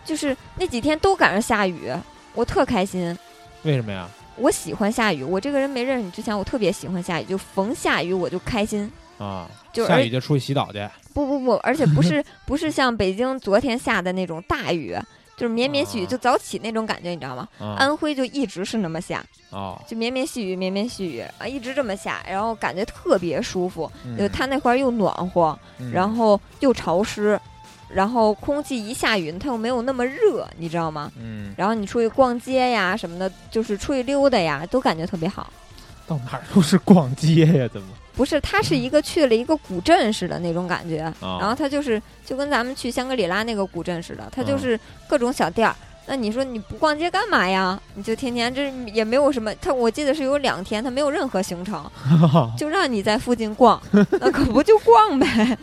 [0.04, 1.90] 就是那几天都赶上下雨，
[2.34, 3.18] 我特开心。
[3.62, 4.08] 为什么呀？
[4.36, 8.90] 我喜欢下雨，我这个人没认识你之前，我特别喜欢下雨，就逢下雨我就开心。
[9.18, 10.88] 啊，就下雨就出去洗澡去。
[11.12, 14.96] 不不不，而且不是 不是像北京昨天下的那种大雨，
[15.36, 17.48] 就是绵绵细雨，啊就早起那种感觉，你知道吗？
[17.60, 23.90] 啊安徽就一直是那么下，哦，就绵绵细雨，绵绵细雨啊，一直这么下，然后感觉特别舒服。
[24.18, 27.40] 就嗯它那块儿又暖和，嗯然后又潮湿，
[27.94, 31.10] 然后空气一下雨，它又没有那么热，你知道吗？
[31.20, 35.52] 嗯，然后你出去逛街呀什么的，就是出去溜达呀，都感觉特别好。
[36.06, 37.88] 到哪儿都是逛街呀，怎么？
[38.16, 45.74] 不是，它是一个去了一个古镇似的那种感觉，啊然后它就是就跟咱们去香格里拉那个古镇似的，它就嗯是各种小店儿。
[46.06, 47.80] 那你说你不逛街干嘛呀？
[47.94, 51.90] 你就天天这也没有什么，它我记得是有两天，它没有任何行程，
[52.58, 53.80] 就让你在附近逛，
[54.10, 55.56] 那可不就逛呗。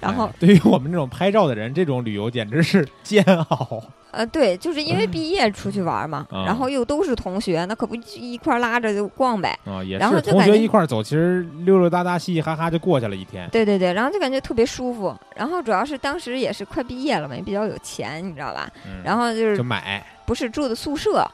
[0.00, 3.82] 然后哎对于我们这种拍照的人，这种旅游简直是煎熬。
[4.10, 9.56] 呃，对，就是因为毕业出去玩嘛，啊然后又都是同学，那可不一块拉着就逛呗。
[9.66, 13.46] 啊，也然后是同学一块走，其实溜溜达达、嘻嘻哈哈就过去了一天。
[13.50, 15.14] 对对对，然后就感觉特别舒服。
[15.36, 18.66] 然后主要是当时也是快毕业了嘛，也比较有钱，你知道吧？
[18.86, 21.32] 嗯，然后就就是买，不是住的宿舍，嗯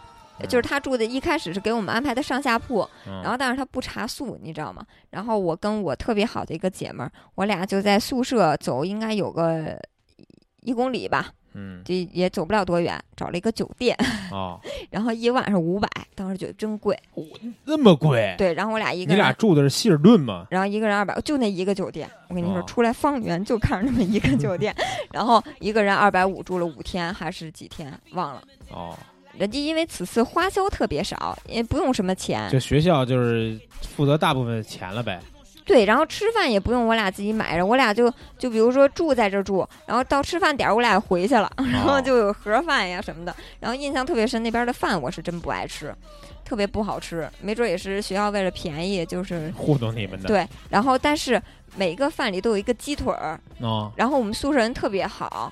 [0.49, 4.85] 就是他住的一开始是给我们安排的上下铺，嗯然后但是他不查宿，你知道吗？
[5.11, 9.79] 然后我跟我特别好的一个姐们儿，我俩就在宿舍走，应该有个
[10.63, 13.97] 一公里吧，嗯就也走不了多远，找了一个酒店，
[14.33, 14.61] 哦，
[14.91, 16.99] 然后一晚上五百，当时觉得真贵。
[17.65, 18.35] 那么贵？
[18.37, 20.47] 对，然后我俩一个人，俩住的是希尔顿吗？
[20.51, 22.11] 然后一个人二百，就那一个酒店。
[22.29, 24.75] 我跟你说，哦出来方圆就看着那么一个酒店，
[25.13, 28.43] 然后一个人二百五住了五天还是几天，忘了。
[28.71, 28.97] 哦，
[29.39, 35.21] 人家因为此次花销特别少，也不用什么钱，就学校就是负责大部分钱了呗。
[35.67, 45.95] 对，然后吃饭也不用我俩自己买着，我俩就就比如说住在这儿住，然后到吃饭点儿我俩回去了，然后哦就有盒饭呀什么的，然后印象特别深，那边的饭我是真不爱吃，
[46.45, 50.29] 特别不好吃，没准也是学校为了便宜，就是 糊弄你们的。
[50.29, 51.41] 对，然后但是
[51.77, 55.51] 每个饭里都有一个鸡腿儿，哦，然后我们宿舍人特别好。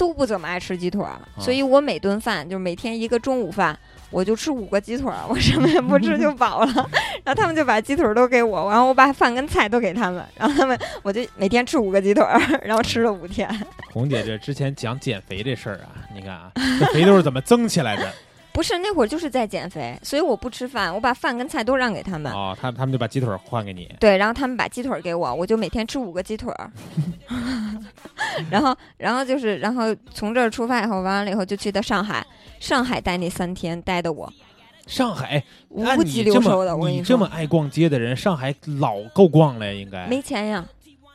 [0.00, 3.78] 都不怎么爱吃鸡腿儿，所以我每顿饭就是每天一个中午饭，
[4.10, 6.72] 我就吃五个鸡腿儿，我什么也不吃就饱了。
[7.22, 13.46] 然后他们就把鸡腿儿都给我，然后我把饭跟菜都给他们，然后他们我就每天吃五个鸡腿儿，然后吃了五天。
[13.92, 18.10] 红姐这之前讲减肥这事儿啊，你看啊，这肥都是怎么增起来的？
[18.52, 22.32] 不是那会儿就是在减肥，所以我不吃饭，我把饭跟菜都让给他们。
[22.32, 23.94] 哦，他他们就把鸡腿换给你。
[24.00, 26.70] 对，然后他们把鸡腿给我，我就每天吃五个鸡腿儿。
[28.50, 32.26] 然后，然后就是，然后从这儿出发以后，完了以后就去的上海，
[32.58, 34.32] 上海待那三天，待的我
[34.86, 36.76] 上海，无按鸡你这六兽的。
[36.76, 40.06] 我么跟说你这么，爱逛街的人，上海老够逛了呀，应该。
[40.06, 40.66] 没钱呀。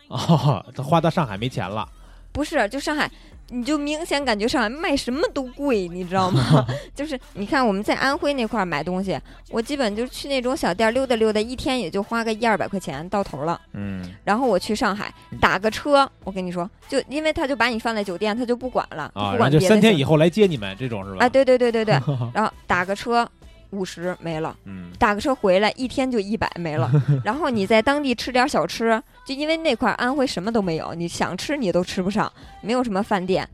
[0.07, 1.87] 哦，他花到上海没钱了。
[2.31, 3.09] 不是，就上海，
[3.49, 6.65] 你就明显感觉上海卖什么都贵，你知道吗？
[6.95, 9.19] 就是你看我们在安徽那块儿买东西，
[9.49, 13.59] 我基本就去那种小店溜达溜达，一天也就花个一二百块钱到头了。
[13.73, 21.25] 嗯，然后我去上海打个车，我跟你说，就因为他就把你放在酒店，他就不管了，不管就三天以后来接你们，这种是吧？
[21.25, 21.93] 啊，对对对对对，
[22.33, 23.29] 然后打个车
[23.71, 24.55] 五十没了。
[24.65, 26.91] 嗯，打个车回来一天就一百没了，
[27.23, 33.47] 然后你在当地吃点小吃，就因为那块儿安徽什么都没有，你想吃你都吃不上，没有什么饭店，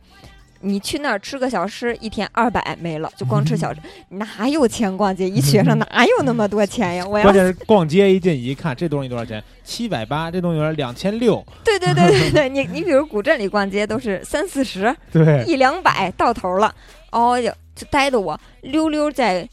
[0.60, 5.28] 你去那儿吃个小吃，一天二百没了，就光吃小吃， 哪有钱逛街？
[5.30, 7.06] 一学生 哪有那么多钱呀？
[7.06, 9.44] 我要关键是逛街一进一看，这东西多少钱？
[9.64, 11.44] 七百八，这东西两千六。
[11.64, 16.74] 对对对对对，你你比如古镇里逛街都是三四十，对，一两百到头了，
[17.12, 19.48] 哦哟，就待的我溜溜在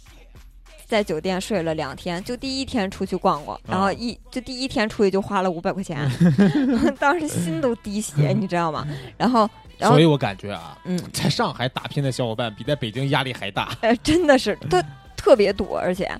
[0.89, 6.11] 在酒店睡了两天，就第一天出去逛逛，然后一就第一天出去就花了五百块钱，
[6.99, 8.86] 当时心都滴血，你知道吗？
[9.18, 13.76] 然后然后所以我感觉啊，嗯在上海打拼的小伙伴比在北京压力还大。
[13.82, 14.82] 呃真的是 特
[15.16, 16.11] 特别堵，而且。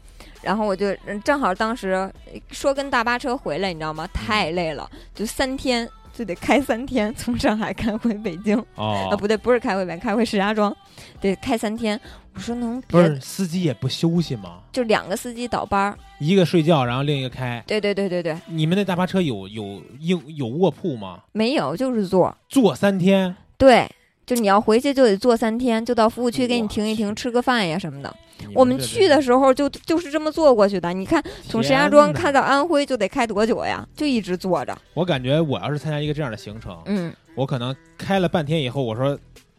[0.40, 2.12] 然后我就嗯正好当时呃
[2.52, 4.06] 说跟大巴车回来，你知道吗？
[4.14, 8.56] 太累了，就三天就得开三天，从上海开回北京。
[8.76, 10.74] 啊，哦，不对，不是开回北，开回石家庄，
[11.20, 12.00] 得开三天。
[12.39, 14.61] 我说能不是司机也不休息吗？
[14.70, 15.99] 就两个司机倒班儿。
[16.20, 17.61] 一个睡觉，然后另一个开。
[17.66, 21.18] 对对对对对，你们那大巴车有有有有卧铺吗？
[21.32, 22.32] 没有就是坐。
[22.49, 23.91] 坐三天，对，
[24.24, 28.16] 就你要回去就得坐三天，就到服务区给你停一停，吃个饭呀什么的。
[28.47, 30.93] 你我们去的时候就就是这么坐过去的。
[30.93, 33.84] 你看，从石家庄开到安徽就得开多久呀？
[33.97, 34.78] 就一直坐着。
[34.95, 39.18] 我感觉我要是参加一个这样的行程，嗯，我可能开了半天以后，我说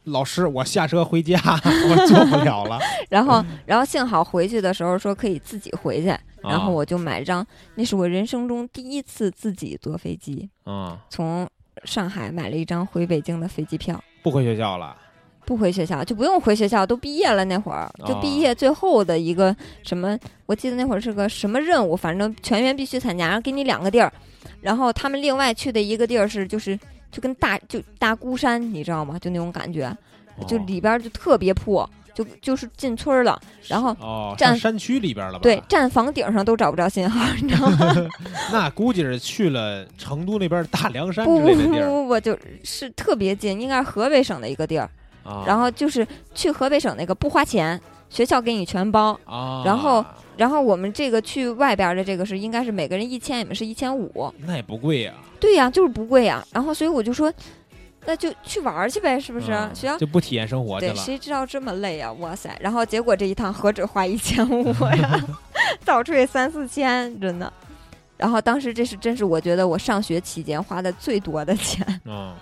[0.09, 1.39] 老师，我下车回家，
[1.89, 2.79] 我坐不了了。
[3.09, 6.07] 然后然后幸好回去的时候说可以自己回去，
[6.41, 7.45] 然后啊我就买张，
[7.75, 11.47] 那是我人生中第一次自己坐飞机，嗯，从
[11.85, 14.01] 上海买了一张回北京的飞机票。
[14.21, 14.95] 不回学校了。
[15.45, 24.13] 不回学校就不用回学校，都毕业了那会儿，就哦毕业最后的一个什么，我记得那会儿是个什么任务，反正全员必须参加，然后给你两个地儿，
[24.61, 26.77] 然后他们另外去的一个地儿是就是
[27.11, 29.17] 就跟大就大孤山，你知道吗？
[29.19, 29.95] 就那种感觉，
[30.47, 35.39] 就哦里边就特别破，就就是进村了，然后哦，站上山区里边了吧？
[35.41, 37.77] 对，站房顶上都找不着信号，你知道吗？
[38.51, 44.89] 那估计是去了成都那边大凉山不不不不不，就是特别近，应该是河北省的一个地儿，
[45.23, 45.43] 啊。
[45.47, 46.05] 然后就是
[46.35, 47.79] 去河北省那个不花钱，
[48.09, 49.19] 学校给你全包。
[49.25, 50.03] 啊，然后
[50.39, 54.33] 然后我们这个去外边的这个是应该是每个人一千，你们是一千五。
[54.45, 56.41] 那也不贵呀，对呀，就是不贵呀。
[56.53, 57.29] 然后所以我就说，
[58.05, 59.51] 那就去玩儿去呗，是不是？
[59.51, 60.95] 嗯学校就不体验生活去对，了。
[60.95, 62.09] 谁知道这么累啊？
[62.13, 62.57] 哇塞！
[62.61, 65.19] 然后结果这一趟何止花一千五呀，
[65.83, 67.51] 倒出去三四千，真的。
[68.15, 72.33] 然后当时这是真是我觉得我上学期间花的最多的钱嗯，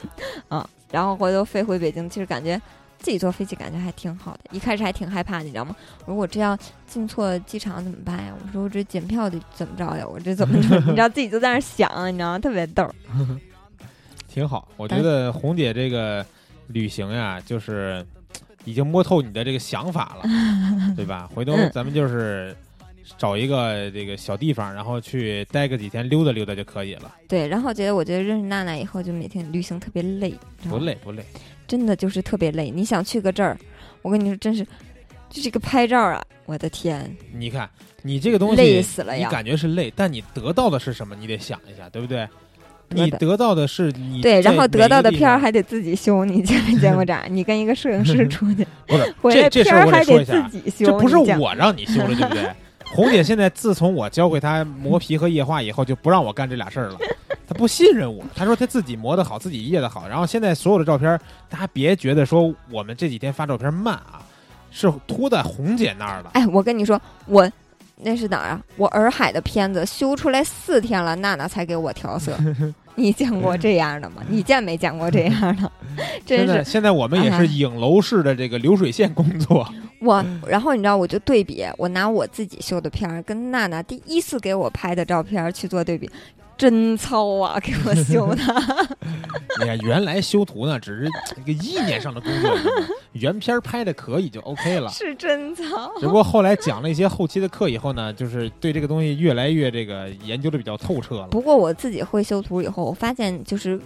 [0.50, 0.70] 啊。
[0.92, 2.62] 然后回头飞回北京，其实感觉
[3.00, 4.40] 自己坐飞机感觉还挺好的。
[4.52, 5.76] 一开始还挺害怕，你知道吗？
[6.06, 8.34] 我说我这要进错机场怎么办呀？
[8.44, 10.06] 我说我这检票得怎么着呀？
[10.08, 10.80] 我这怎么着？
[10.88, 12.40] 你知道自己就在那儿想，你知道吗？
[12.40, 12.90] 特别逗。
[14.28, 14.68] 挺好。
[14.78, 16.26] 我觉得红姐这个
[16.68, 18.06] 旅行呀，就是
[18.66, 20.30] 已经摸透你的这个想法了，
[20.96, 21.30] 对吧？
[21.34, 22.56] 回头嗯咱们就是
[23.18, 30.36] 找一个这个小地方，然后去待个几天，溜达溜达就可以了，对，然后觉得我觉得认识娜娜以后，就每天旅行特别累，
[30.70, 31.24] 不累不累。
[31.68, 32.70] 真的就是特别累。
[32.70, 33.58] 你想去个这儿，
[34.02, 34.64] 我跟你说，真是
[35.30, 37.70] 就这个拍照啊，我的天，你看
[38.02, 39.28] 你这个东西累死了呀！
[39.28, 41.16] 你感觉是累，但你得到的是什么？
[41.20, 42.28] 你得想一下，对不对？
[42.90, 47.14] 你得到的是你对，然后得到的片儿还得自己修，你见没见过这？
[47.30, 52.50] 你跟一个摄影师出去，不是回来片这这事儿我得儿还得说一下自己修，这不是我让你修的，对不对？
[52.96, 56.98] 红姐现在自从我教会她磨皮和液化以后，就不让我干这俩事儿了。
[57.48, 60.08] 她不信任我，她说她自己磨得好，自己液的好。
[60.08, 64.22] 然后现在所有的照片，大家别觉得说我们这几天发照片慢啊，
[64.72, 66.32] 是拖在红姐那儿了。
[66.34, 67.50] 哎，我跟你说，我
[67.98, 68.62] 那是哪儿啊？
[68.76, 72.36] 我洱海的片子修出来四天了，娜娜才给我调色。
[72.98, 74.24] 你见过这样的吗？
[74.28, 75.72] 你见没见过这样的？
[76.26, 79.68] 真是现在我们也哎是影楼式的这个流水线工作，
[80.02, 86.10] 我，然后你知道，我就对比，我拿我自己修的片儿跟娜娜第一次给我拍的照片儿去做对比，
[86.58, 88.44] 真糙啊，给我修的。
[89.60, 91.10] 你看原来修图呢只是
[91.42, 92.52] 一个意念上的工作，
[93.14, 94.90] 原片拍的可以就 OK 了。
[94.90, 95.92] 是真糙。
[96.00, 101.28] 只不过后来讲了一些后期的课以后呢，就是对这个东西越来越这个研究的比较透彻了。
[101.28, 103.80] 不过我自己会修图以后，我发现就是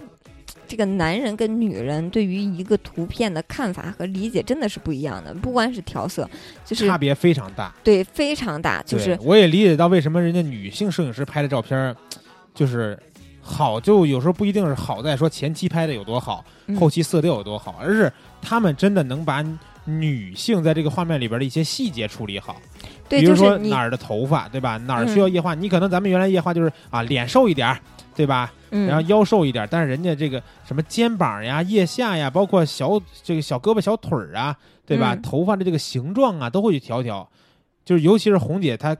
[0.66, 6.28] 这个男人跟女人对于一个图片的看法和理解真的是不一样的，不光是调色，
[6.64, 11.96] 就是差别非常大，对非常大，就是我也理解到为什么人家女性摄影师拍的照片儿
[12.54, 12.98] 就是
[13.40, 19.44] 好，就有时候不一定是好在说前期拍的有多好，嗯后期色调有多好，而是他们真的能把
[19.84, 22.56] 女性在这个画面里边的一些细节处理好。
[23.08, 24.76] 对，比如说哪儿的头发，对吧？
[24.78, 25.54] 哪儿嗯需要液化？
[25.54, 27.78] 你可能咱们原来液化就是啊脸瘦一点儿，
[28.14, 28.52] 对吧？
[28.70, 35.14] 嗯，然后腰瘦一点儿，但是人家这个什么肩膀呀、腋下呀，包括小这个小胳膊、小腿儿啊，对吧？
[35.14, 37.28] 嗯头发的这个形状啊，都会去调调。
[37.84, 38.96] 就是尤其是红姐她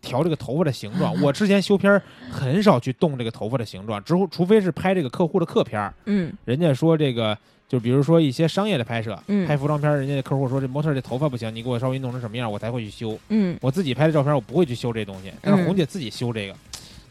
[0.00, 7.36] 调这个头发的形状，我之前修片儿很少去动这个头发的形状，之后除非是拍这个客户的客片儿，嗯人家说这个。
[7.68, 13.18] 就比如说一些商业的拍摄，嗯拍服装片儿，人家客户说这模特这头发不行，你给我稍微弄成什么样，我才会去修。
[13.28, 16.54] 嗯，我自己拍的照片，我不会去修这东西，但是嗯红姐自己修这个，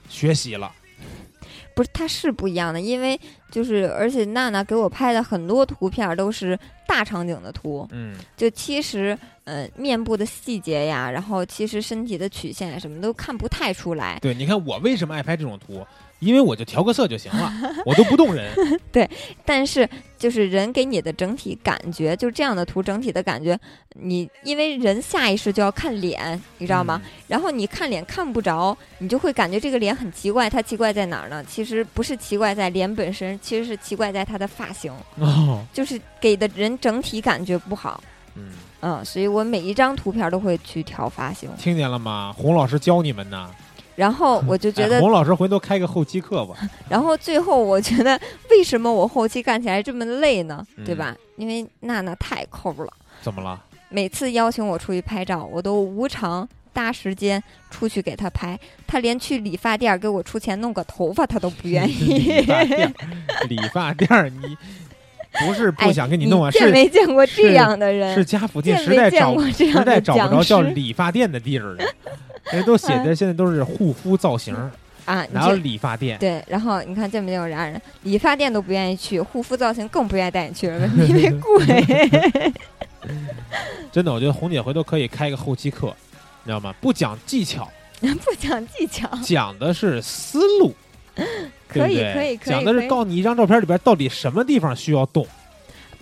[0.10, 0.72] 学习了。
[1.78, 3.20] 不是，它是不一样的，因为
[3.52, 6.58] 就是而且娜娜给我拍的很多图片都是
[6.88, 14.18] 大场景的图，嗯，就其实呃面部的细节呀，然后其实身体的曲线呀什么都看不太出来。
[14.24, 15.86] 对，你看我为什么爱拍这种图，
[16.20, 17.54] 因为我就调个色就行了，
[17.86, 18.52] 我都不动人。
[18.92, 19.08] 对
[19.46, 19.88] 但是
[20.18, 23.60] 就是人给你的整体感觉，就这样的图整体的感觉，
[23.94, 27.00] 你因为人下意识就要看脸，你知道吗？
[27.04, 30.50] 嗯然后你看脸看不着，你就会感觉这个脸很奇怪。
[30.50, 31.44] 它奇怪在哪儿呢？
[31.44, 38.02] 其实不是奇怪在脸本身，其实是奇怪在它的发型，哦，就是给的人整体感觉不好。
[38.36, 42.34] 嗯，嗯，所以我每一张图片都会去调发型，听见了吗？
[42.38, 43.52] 洪老师教你们呢。
[43.98, 46.56] 然后我就觉哎得，洪老师回头开个后期课吧。
[46.88, 48.18] 然后最后我觉得，
[48.52, 50.66] 为什么我后期干起来这么累呢？
[50.86, 51.16] 对嗯吧？
[51.36, 52.94] 因为娜娜太抠了。
[53.22, 53.62] 怎么了？
[53.90, 57.42] 每次邀请我出去拍照，我都无偿搭时间
[57.72, 62.42] 出去给她拍，她连去理发店给我出钱弄个头发她都不愿意 理。
[62.46, 62.94] 发店，
[63.50, 64.56] 理发店，你
[65.34, 68.16] 不是不哎想给你弄啊，见是没见过这样的人？
[68.16, 71.84] 是家附近实在找实在找不着叫理发店的地儿了。
[72.52, 74.56] 人都写的现在都是护肤造型，
[75.06, 75.24] 啊？
[75.26, 76.18] 你哪有理发店？
[76.18, 77.82] 对，然后你看见没见过这样人？
[78.04, 82.54] 理发店都不愿意去，护肤造型更不愿意带你去了，因为贵。
[83.92, 85.88] 真的，我觉得红姐回头可以开个后期课，
[86.44, 86.74] 你知道吗？
[86.80, 87.70] 不讲技巧，
[88.00, 90.74] 不讲技巧，讲的是思路。
[91.74, 95.26] 对可以可以可以讲的是告诉你一张照片里边到底什么地方需要动。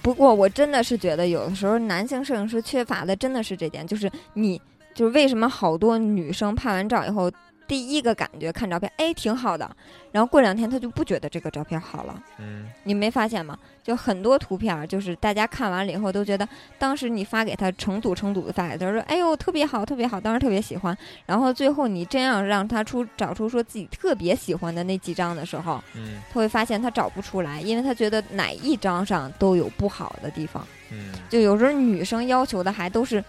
[0.01, 4.61] 不过我真的是觉得，有的时候男性摄影师缺乏的真的是这点，就是你
[4.93, 7.32] 就是为什么好多女生拍完照以后，
[7.68, 9.70] 第一个感觉看照片，哎，挺好的，
[10.11, 12.22] 然后过两天他就不觉得这个照片好了。
[12.38, 13.57] 嗯，你没发现吗？
[13.84, 16.47] 就很多图片儿，就是大家看完了以后都觉得，
[16.80, 20.95] 当时你发给他成组成组的发给他，说，哎呦，特别好，特别好，当时特别喜欢。
[21.26, 30.66] 然后最后你真要让他出找出说自己特别喜欢的那几张的时候，嗯他会发现他找不出来，因为他觉得哪一张上都有不好的地方。
[30.91, 33.24] 嗯就有时候女生要求的还都是，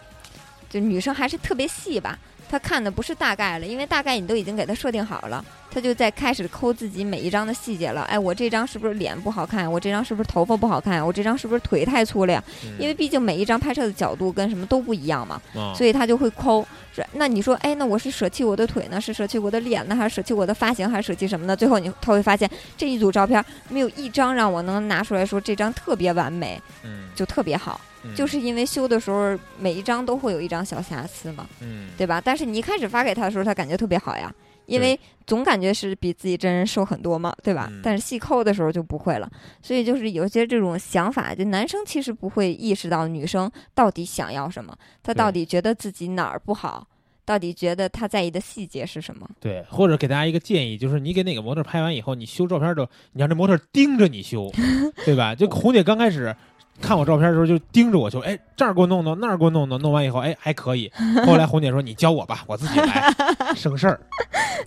[0.68, 2.18] 就女生还是特别细吧。
[2.48, 8.02] 她看的不是大概了，因为大概你都已经给他设定好了，他就在开始抠自己每一张的细节了。
[8.02, 9.70] 哎，我这张是不是脸不好看？
[9.70, 11.04] 我这张是不是头发不好看？
[11.04, 12.42] 我这张是不是腿太粗了呀？
[12.64, 16.66] 嗯因为毕竟每一张拍摄的角度跟什么都不一样嘛，啊所以他就会抠。
[16.94, 21.54] 是那你说，哎，那我是舍弃我的腿呢，是舍弃我的脸呢，还是舍弃我的发型，还是舍弃什么呢？
[21.54, 27.80] 最后你他会发现这一组照片没有一张让我能拿出来说这张特别完美，嗯就特别好。
[27.82, 32.20] 嗯就是因为修的时候每一张都会有一张小瑕疵嘛，嗯对吧？
[32.24, 34.32] 但是你一开始发给他的时候，他感觉特别好呀，
[34.66, 37.68] 因为总感觉是比自己真人瘦很多嘛，对吧？
[37.70, 39.30] 嗯但是细抠的时候就不会了，
[39.62, 46.86] 所以就是有些这种想法，就男生其实不会意识到女生到底想要什么，他到底觉得自己哪儿不好，
[47.24, 49.28] 到底觉得他在意的细节是什么。
[49.40, 54.50] 对，或者给大家一个建议，就是你给哪个模特拍完以后，你修照片的时候，你让这模特盯着你修，
[55.04, 55.34] 对吧？
[55.34, 56.34] 就红姐刚开始
[56.80, 60.90] 看我照片的时候就盯着我就，哎，这儿给我弄弄，那儿给我弄弄，弄完以后，哎，还可以。
[61.26, 63.12] 后来红姐说你教我吧，我自己来，
[63.56, 64.00] 省事儿。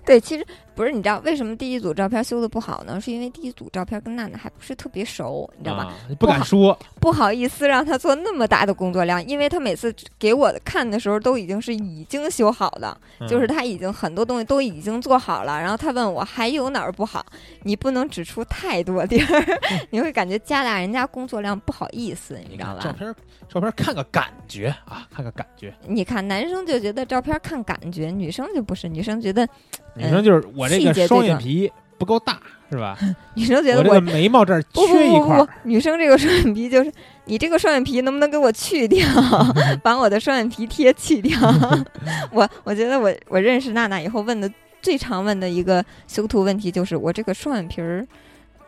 [0.04, 0.46] 对，其实
[0.80, 2.98] 不不是，你知道为什么第一组照片修的不好呢？
[2.98, 5.84] 是因为第一组照片跟娜娜还不是特别熟，你知道吧？
[5.84, 15.60] 啊，不敢说，不好意思让她做那么大的工作量，因为她每次给我看的时候都已经是已经修好的，嗯就是她已经很多东西都已经做好了。
[15.60, 17.24] 然后她问我还有哪儿不好，
[17.64, 19.60] 你不能指出太多地儿，
[19.90, 22.80] 你会感觉加大人家工作量，不好意思，你你知道吧？
[22.82, 23.14] 照片，
[23.48, 25.74] 照片看个感觉啊，看个感觉。
[25.86, 29.46] 你看男生就觉得照片看感觉，女生就不是，女生觉得
[29.94, 32.38] 女生就是我这个双眼皮不够大，
[32.70, 32.96] 是吧？
[33.34, 36.92] 女生觉得我这个眉毛这儿不不缺一块儿不不不，女生这个双眼皮就是
[37.26, 39.06] 你这个双眼皮能不能给我去掉，
[39.82, 41.38] 把我的双眼皮贴去掉？
[42.32, 48.06] 我我觉得我我认识娜娜以后问的最常问的一个修图问题就是我这个双眼皮儿。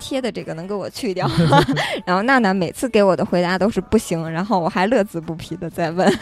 [0.03, 1.31] 贴的这个能给我去掉，
[2.05, 6.13] 然后娜娜每次给我的回答都是不行，然后我还乐此不疲的在问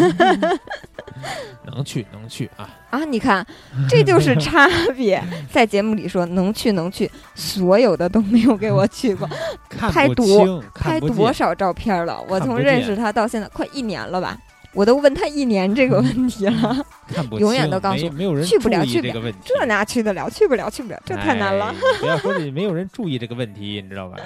[1.65, 2.69] 能去能去啊！
[2.91, 3.47] 啊，你看
[3.89, 9.29] 这就是差别， 在节目里说能去能去，所有的都没有给我去过，
[9.69, 11.01] 拍多，拍。
[11.01, 12.23] 多少照片了？
[12.29, 14.37] 我从认识他到现在快一年了吧，
[14.73, 16.85] 我都问他一年这个问题了，
[17.39, 20.31] 永远都告诉我没没有人去不了去不了这个问题，这哪去得了？
[20.31, 21.99] 去不了，去不了，这太难了哎。
[21.99, 24.17] 不要说这没有人注意这个问题，你知道吧？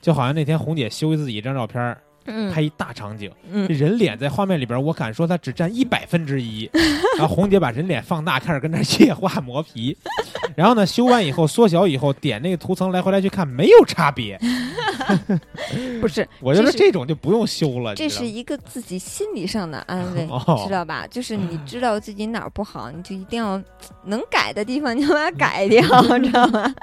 [0.00, 6.68] 就好像那天红姐修自己一张照片儿，嗯拍一大场景，嗯，人脸在画面里边，我敢说它只占一百分之一。
[7.18, 9.96] 然后红姐把人脸放大，开始跟那儿液化磨皮，
[10.54, 14.38] 然后呢，修完以后缩小以后，点那个图层来回来去看，没有差别。
[16.00, 21.06] 不是，我觉得这种就不用修了，这是一个自己心理上的安慰，哦知道吧？
[21.08, 23.60] 就是你知道自己哪儿不好，你就一定要
[24.04, 25.82] 能改的地方你就把它改掉，
[26.18, 26.74] 知道吗？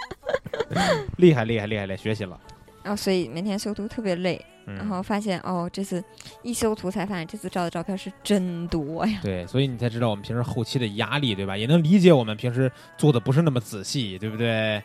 [1.17, 2.37] 厉害厉害厉害厉害，学习了。
[2.83, 6.03] 然后所以每天修图特别累，然嗯，后发现哦，这次
[6.41, 9.19] 一修图才发现这次照的照片是真多呀。
[9.23, 11.55] 对，所以你才知道我们平时后期的压力，对吧？
[11.57, 14.75] 也能理解我们平时做的不是那么仔细，对不对？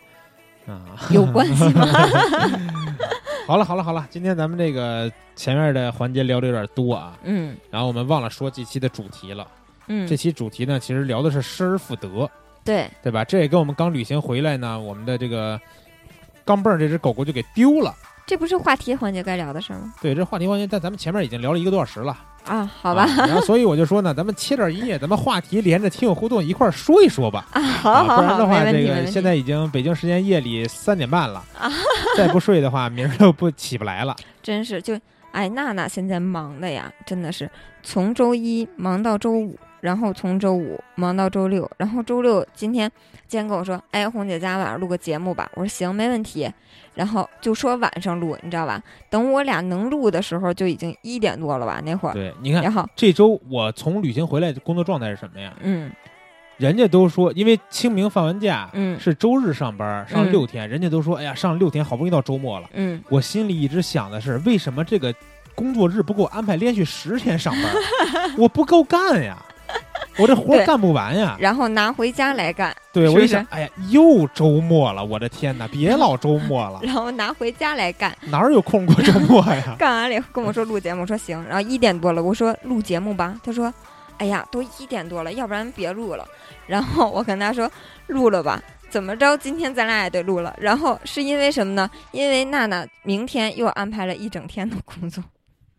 [0.67, 1.87] 啊， 有关系吗？
[3.47, 9.47] 好了好了好了，今天咱们这个前面的环节聊的有点多啊，嗯然后我们忘了说这期的主题了。
[9.87, 12.31] 嗯这，期主题呢，其实聊的是失而复得，
[12.63, 13.25] 对，对吧？
[13.25, 15.59] 这也跟我们刚旅行回来呢，我们的这个
[16.49, 17.95] 钢镚儿这只狗狗就给丢了。
[18.27, 19.93] 这不是话题环节该聊的事儿吗？
[20.03, 22.15] 对，这话题环节，但咱们前面已经聊了一个多小时了，
[22.47, 27.47] 啊，好吧，啊然后所以我就说呢，咱们切点音乐，咱们话题连着听友互动一块儿说一说吧。
[27.53, 28.87] 啊，好啊，好好，不然的话，这。
[28.87, 31.71] 个现在已经北京时间夜里三点半了啊，
[32.19, 34.15] 再不睡的话，明儿就不起不来了。
[34.43, 34.99] 真是就
[35.33, 37.51] 哎，娜娜现在忙的呀，真的是
[37.83, 42.91] 从周一忙到周五，然后从周五忙到周六，然后周六今天
[43.27, 45.51] 今天跟我说，哎，红姐，咱俩晚上录个节目吧。
[45.55, 46.51] 我说行，没问题。
[46.95, 48.83] 然后就说晚上录，你知道吧？
[49.09, 52.13] 等我俩能录的时候，就已经一点多了吧，那会儿。
[52.13, 55.55] 对，你看然后，这周我从旅行回来，工作状态是什么呀？
[55.61, 55.91] 嗯
[56.57, 62.69] 人家都说，因为清明放完假，嗯是周日上班，上嗯六天，人家都说，哎呀，上六天好不容易到周末了。
[62.73, 65.15] 嗯，我心里一直想的是，为什么这个
[65.55, 67.73] 工作日不给我安排连续十天上班？
[68.37, 69.41] 我不够干呀，
[70.19, 71.37] 我这活儿干不完呀。
[71.39, 78.17] 然后拿回家来干，对，是是我一想，哎呀，又周末了，我的天哪，别老周末了， 然后拿回家来干。
[78.27, 79.77] 哪儿有空过周末呀？
[79.79, 83.73] 干完了以后跟我说录节目，我说行，然后一点多了，我说录节目吧，他说，
[84.19, 86.27] 哎呀，都一点多了，要不然别录了。
[86.67, 87.71] 然后我跟他说
[88.09, 90.55] 录了吧，怎么着，今天咱俩也得录了。
[90.61, 91.89] 然后是因为什么呢？
[92.13, 95.23] 因为娜娜明天又安排了一整天的工作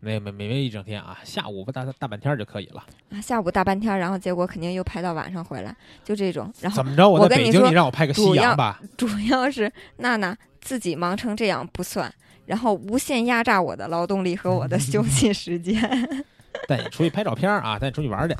[0.00, 2.84] 没没没没一整天啊，下午大大半天就可以了。
[3.10, 6.52] 啊，下午大半天，然后结果肯定又拍到晚上回来，就这种。
[6.60, 7.08] 然后怎么着？
[7.08, 8.80] 我在北京，你让我拍个夕阳吧？
[8.96, 12.12] 主要是娜娜自己忙成这样不算，
[12.46, 15.78] 然后无限压榨我的劳动力和我的休息 时间。
[16.66, 18.34] 带你出去拍照片啊，带你出去玩去，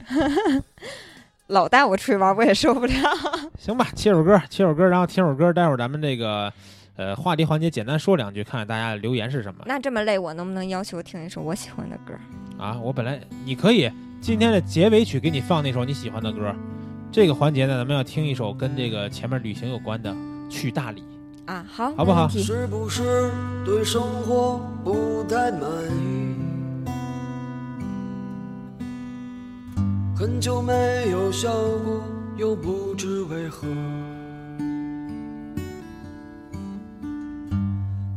[1.49, 2.95] 老带我出去玩，我也受不了。
[3.59, 3.87] 行吧？
[3.95, 6.53] 切首歌，切首歌，然后听首歌，待会儿咱们这个
[7.01, 12.13] 呃话题环节简单说两句，看看大家的留言是什么那这么累，我能不能要求听一首我喜欢的歌？
[12.63, 12.79] 啊？
[12.79, 13.91] 我本来你可以
[14.21, 16.55] 今天的结尾曲给你放那首你喜欢的歌。
[17.11, 20.13] 这个环节呢，咱们要听一首跟这个前面旅行有关的
[20.51, 21.03] 《去大理
[21.47, 23.31] 啊，好，好不好是不是
[23.65, 26.37] 对生活不太满意？
[30.15, 31.51] 很久没有笑
[31.83, 32.05] 过，
[32.37, 33.67] 又不知为何。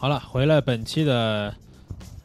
[0.00, 1.54] 好了，回来本期的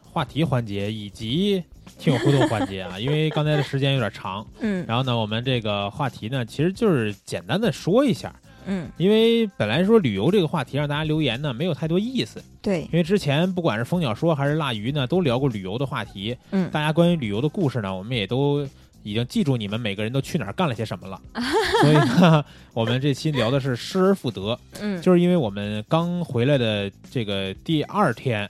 [0.10, 1.62] 话题环节以及
[2.00, 4.86] 听友互动环节啊， 因为刚才的时间有点长，嗯。
[4.88, 8.34] 然后呢，我们这个话题呢，其实就是简单的说一下，
[8.66, 16.70] 嗯，因为本来说旅游这个话题让大家留言呢，没有太多意思，对，因为之前不管是蜂鸟说还是腊鱼呢，都聊过旅游的话题，嗯。
[16.72, 18.66] 大家关于旅游的故事呢，我们也都
[19.06, 21.22] 已经记住你们每个人都去哪儿干了些什么了，
[21.82, 28.50] 所以呢，我们这期聊的是失而复得，嗯，就是因为我们刚回来的这个第二天，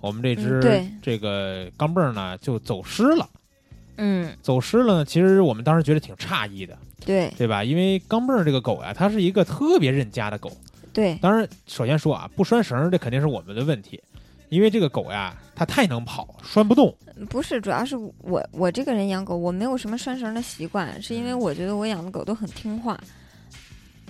[0.00, 0.88] 我们这只、嗯对。
[1.02, 3.28] 这个钢镚儿呢就走失了。
[3.96, 4.32] 嗯。
[4.40, 7.28] 走失了呢，其实我们当时觉得挺诧异的，对。
[7.36, 7.64] 对吧？
[7.64, 10.56] 因为钢镚儿这个狗呀，它是一个特别认家的狗。
[10.92, 14.00] 对，当然，首先说啊，不拴绳儿这肯定是我们的问题，
[14.48, 16.94] 因为这个狗呀，它太能跑，拴不动。
[17.28, 22.98] 不是，主要是我我这个人养狗，我没有什么拴绳的习惯，是因为我觉得我养的狗都很听话。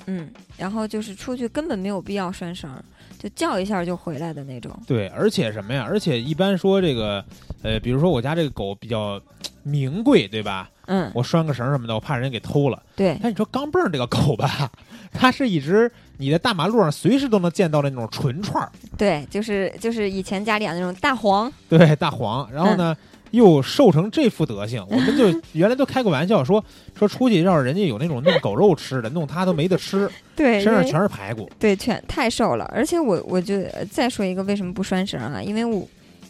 [0.06, 2.70] 嗯，然后就是出去根本没有必要拴绳，
[3.18, 4.72] 就叫一下就回来的那种。
[4.86, 5.86] 对，而且什么呀？
[5.86, 7.22] 而且一般说这个，
[7.62, 9.20] 呃，比如说我家这个狗比较
[9.62, 10.70] 名贵，对吧？
[10.86, 12.82] 嗯，我拴个绳什么的，我怕人给偷了。
[12.96, 14.70] 对但你说钢镚儿这个狗吧，
[15.12, 21.50] 它是一只你在大马路上随时都能见到的那种纯串儿，对，就是就是以前家里养那种大黄。
[21.68, 22.48] 对，大黄。
[22.52, 22.96] 然后呢，
[23.30, 26.62] 又瘦成这副德行，我们就原来都开过玩笑说
[26.98, 31.48] 说出去要是人家有那种弄狗肉吃的，弄他都没得吃，对，身上全是排骨。
[31.58, 32.64] 对，全太瘦了。
[32.74, 35.40] 而且我我就呃再说一个为什么不拴绳啊？
[35.40, 35.86] 因为我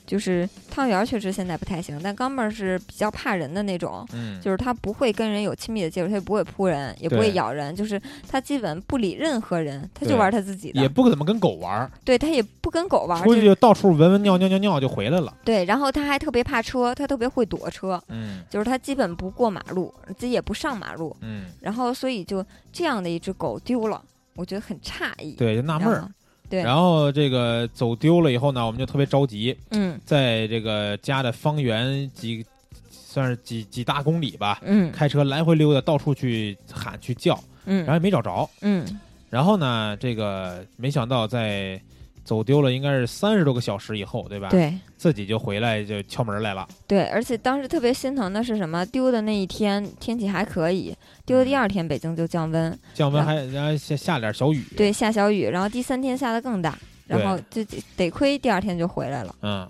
[0.09, 4.05] 就是汤圆儿确实现在不太行，但钢镚儿是比较怕人的那种。
[4.15, 10.81] 嗯，就是它不会跟人有亲密的接触，它也不会扑人，也不会咬人，就是它基本不理任何人，它就玩它自己的。
[10.81, 15.33] 也不怎么跟狗玩儿，对，它也不跟狗玩，出去就就到处闻闻尿尿尿尿就回来了。
[15.45, 15.67] 对。
[15.67, 21.15] 然后它还特别怕车，它特别会躲车，嗯就是它基本不过马路，自己也不上马路。
[21.21, 24.03] 嗯，然后所以就这样的一只狗丢了，
[24.35, 25.33] 我觉得很诧异。
[25.33, 26.09] 对，就纳闷儿。
[26.49, 30.01] 对，然后这个走丢了以后呢，我们就特别着急，嗯。
[30.05, 32.45] 在这个家的方圆几
[32.91, 34.91] 算是几几大公里吧，嗯。
[34.91, 38.49] 开车来回溜达，到处去喊去叫，嗯，然后也没找着。
[38.63, 38.85] 嗯。
[39.31, 41.81] 然后呢，这个没想到在
[42.29, 46.69] 走丢了应该是三十多个小时以后，对吧？，对自己就回来就敲门来了。
[46.87, 48.85] 对，而且当时特别心疼的是什么？
[48.85, 50.95] 丢的那一天天气还可以，
[51.25, 59.35] 丢的第二天北京就降温，啊降温还然后下下点小雨。，对，下小雨，然后第三天下的更大，然后就就得亏第二天就回来了。
[59.41, 59.67] 嗯，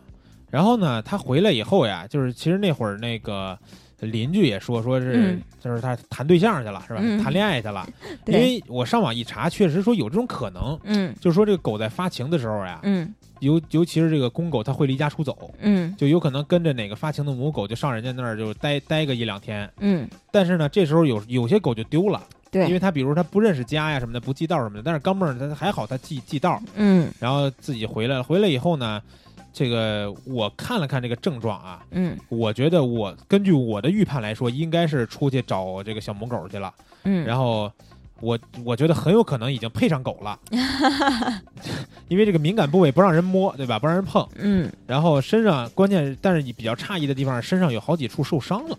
[0.51, 3.57] 然后呢，他回来以后呀，就是其实那会儿那个
[4.01, 7.01] 邻居也说，说是、嗯就是他谈对象去了，是吧？
[7.03, 7.87] 嗯谈恋爱去了。
[8.27, 19.69] 因，为我上网一查，确实说有这种可能，嗯就是说这个狗在发情的时候呀，嗯尤尤其是这个公狗，它会离家出走，嗯就有可能跟着哪个发情的母狗就上人家那儿就待待个一两天。
[19.79, 22.21] 嗯，但是呢，这时候有有些狗就丢了，
[22.51, 24.83] 对因为对，它比如它不认识家呀什么的，不记道什么的。
[24.85, 28.23] 但是钢镚儿它还好，它记记道，嗯然后自己回来了。
[28.23, 29.01] 回来以后呢，
[29.59, 36.73] 这个我看了看这个症状啊，嗯我觉得我根据我的预判来说，应该是出去找这个小母狗去了。
[37.03, 37.69] 嗯，然后
[38.21, 40.39] 我我觉得很有可能已经配上狗了，
[42.07, 43.81] 因为这个敏感部位不让人摸，对吧？
[43.81, 44.25] 不让人碰。
[44.37, 48.79] 嗯，然后身上关键，但是你比较诧异的地方，身上有好几处受伤了。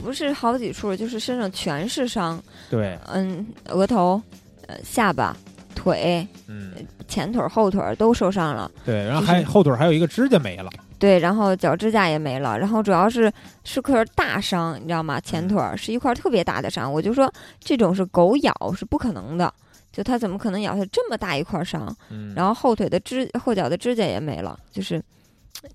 [0.00, 4.22] 不是好几处，就是身上全是伤，对，嗯，额头、
[4.68, 5.36] 呃下巴、
[5.84, 6.72] 腿、嗯，
[7.06, 8.70] 前腿儿、后腿儿都受伤了。
[8.86, 10.70] 对，然后就是还后腿还有一个指甲没了。
[10.98, 13.30] 对，然后脚指甲也没了，然后主要是
[13.64, 15.20] 是块大伤，你知道吗？
[15.20, 17.30] 前嗯腿儿是一块特别大的伤，我就说
[17.60, 19.52] 这种是狗咬是不可能的，
[19.92, 21.94] 就它怎么可能咬下这么大一块伤？
[22.10, 25.02] 嗯，然后后腿的指后脚的指甲也没了，就是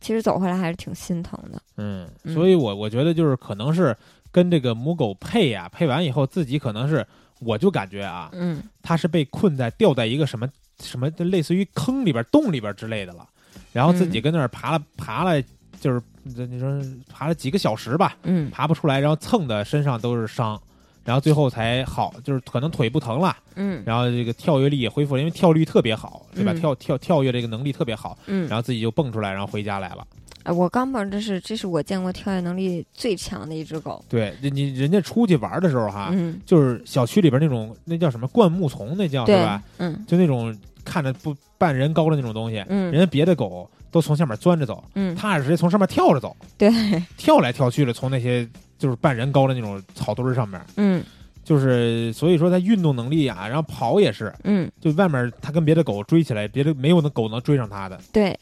[0.02, 1.62] 其实走回来还是挺心疼的。
[1.78, 3.96] 嗯，嗯所以我我觉得就是可能是
[4.32, 7.06] 跟这个母狗配呀、配完以后自己可能是，
[7.40, 8.62] 我就感觉啊，嗯。
[8.82, 10.48] 他是被困在掉在一个什么
[10.84, 13.28] 什么，就类似于坑里边、洞里边之类的了，
[13.74, 15.42] 然后自己嗯跟那儿爬了爬了，
[15.80, 18.50] 就是你说爬了几个小时吧，嗯。
[18.50, 20.60] 爬不出来，然后蹭的身上都是伤，
[21.04, 23.84] 然后最后才好，就是可能腿不疼了，嗯。
[23.86, 26.52] 然后这个跳跃力也恢复了，因为跳率特别好，对吧？
[26.54, 26.60] 嗯。
[26.60, 30.06] 跳跳跳跃这个能力特别好，嗯，然后自己就蹦出来，然后回家来了。
[30.44, 34.04] 哎我钢镚儿这是这是我见过跳跃能力最强的一只狗。
[34.08, 40.06] 对，你你人家出去玩的时候哈，嗯，就是小区里边那种那叫什么灌木丛，那叫是对吧？，嗯。
[40.08, 40.56] 就那种
[40.86, 42.92] 看着不半人高的那种东西，嗯。
[42.92, 46.70] 人家别的狗都从下面钻着走，嗯，它是直接从上面跳着走，对，
[47.18, 48.48] 跳来跳去的，从那些
[48.78, 51.04] 就是半人高的那种草堆儿上面，嗯。
[51.42, 54.72] 就是所以说它运动能力啊，然后跑也是，嗯。
[54.80, 58.38] 就外面它跟别的狗追起来，别的没有那狗能追上它的，对，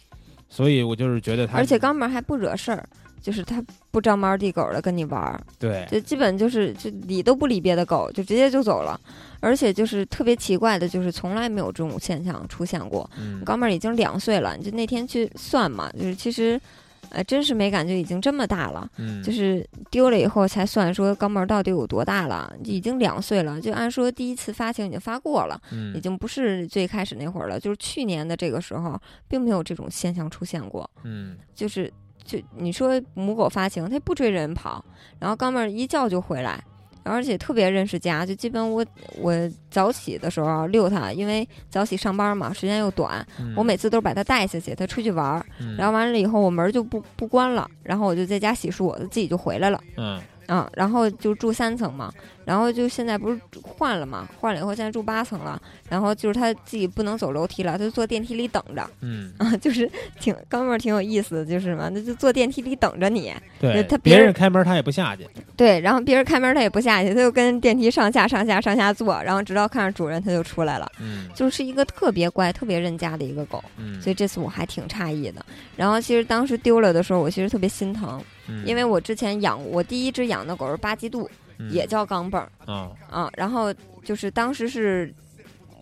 [0.49, 2.87] 所以我就是觉得它，而且钢镚儿还不惹事儿，
[3.21, 5.39] 就是他不招猫递狗的跟你玩儿。
[5.59, 8.99] 对，就基本就是就理都不理别的狗，就直接就走了。
[9.39, 13.09] 而且就是特别奇怪的，就是从来没有这种现象出现过。
[13.19, 16.59] 嗯，钢镚儿已经两岁了，就那天去算嘛，就是其实，
[17.09, 18.89] 呃，真是没感觉已经这么大了。
[18.97, 23.59] 嗯，就是丢了以后才算说钢镚儿到底有多大了，已经两岁了。
[23.61, 27.59] 就按说第一次发情已经发过了，已嗯经不是最开始那会儿了。
[27.59, 30.89] 就是去年的这个时候，并没有这种现象出现过。
[31.03, 31.91] 嗯就是
[32.23, 34.83] 就你说母狗发情，它不追着人跑，
[35.19, 36.63] 然后钢镚儿一叫就回来，
[37.07, 38.85] 而且特别认识家，就基本我
[39.19, 39.33] 我
[39.71, 49.81] 早起的时候遛它，因为早起上班嘛，时间又短，嗯，我每次都是把它带下去，它出去玩儿，嗯然后完了以后我门就不不关了，然后我就在家洗漱，我自己就回来了。
[49.97, 52.11] 嗯啊，然后就住三层嘛，
[52.45, 71.27] 然后就现在不是换了嘛，换了以后现在住八层了，然后就是他自己不能走楼梯了，他就坐电梯里等着嗯，啊，就是挺哥们儿挺有意思的，就是什么，那就坐电梯里等着你，对，他别人别人开门他也不下去，对，然后别人开门他也不下去，他就跟电梯上下上下上下坐，然后直到看着主人他就出来了，嗯。
[71.35, 75.45] 就是一个特别乖、特别认家的一个狗，嗯，所以这次我还挺诧异的。
[75.75, 78.65] 然后其实当时丢了的时候，我其实特别心疼，嗯。
[78.65, 81.71] 因为我之前养我第一只养的狗是巴基度，嗯。
[81.71, 82.51] 也叫钢镚儿。
[82.65, 85.13] 啊啊，然后就是当时是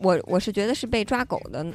[0.02, 1.66] 我我是觉得是被抓狗的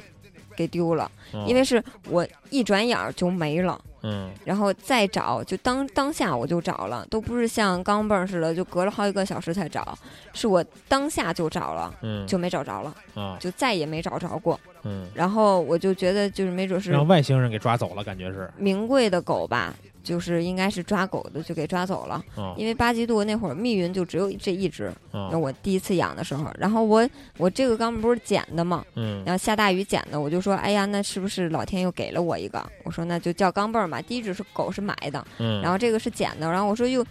[0.55, 1.03] 给丢了，
[1.33, 3.79] 啊因为是我一转眼儿就没了。
[4.03, 4.31] 嗯。
[4.43, 9.97] 然后再找，就当当下我就找了，都不是像钢镚儿似的，就隔了好几个小时才找，
[10.33, 12.25] 是我当下就找了，嗯。
[12.27, 14.59] 就没找着了，啊就再也没找着过。
[14.83, 32.63] 嗯，然后我就觉得，就是没准是让外星人给抓走了，感觉是名贵的狗吧，就是应该是抓狗的就给抓走了，啊因为巴基度那会儿密云就只有这一只，啊那我第一次养的时候，然后我我这个钢镚不是捡的嘛，嗯然后下大雨捡的，我就说，哎呀，那是不是老天又给了我一个？
[32.83, 35.23] 我说那就叫钢镚儿嘛，第一只是狗是买的。
[35.37, 37.05] 嗯，然后这个是捡的，然后我说又，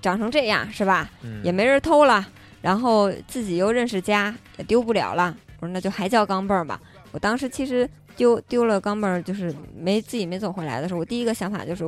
[0.00, 1.10] 长成这样是吧？
[1.22, 2.24] 嗯也没人偷了，
[2.60, 5.36] 然后自己又认识家，也丢不了了。
[5.58, 6.80] 我说那就还叫钢镚儿吧。
[7.16, 11.82] 我当时其实丢丢了钢镚儿，就是没自己没走回来的时候，我第一个想法就是，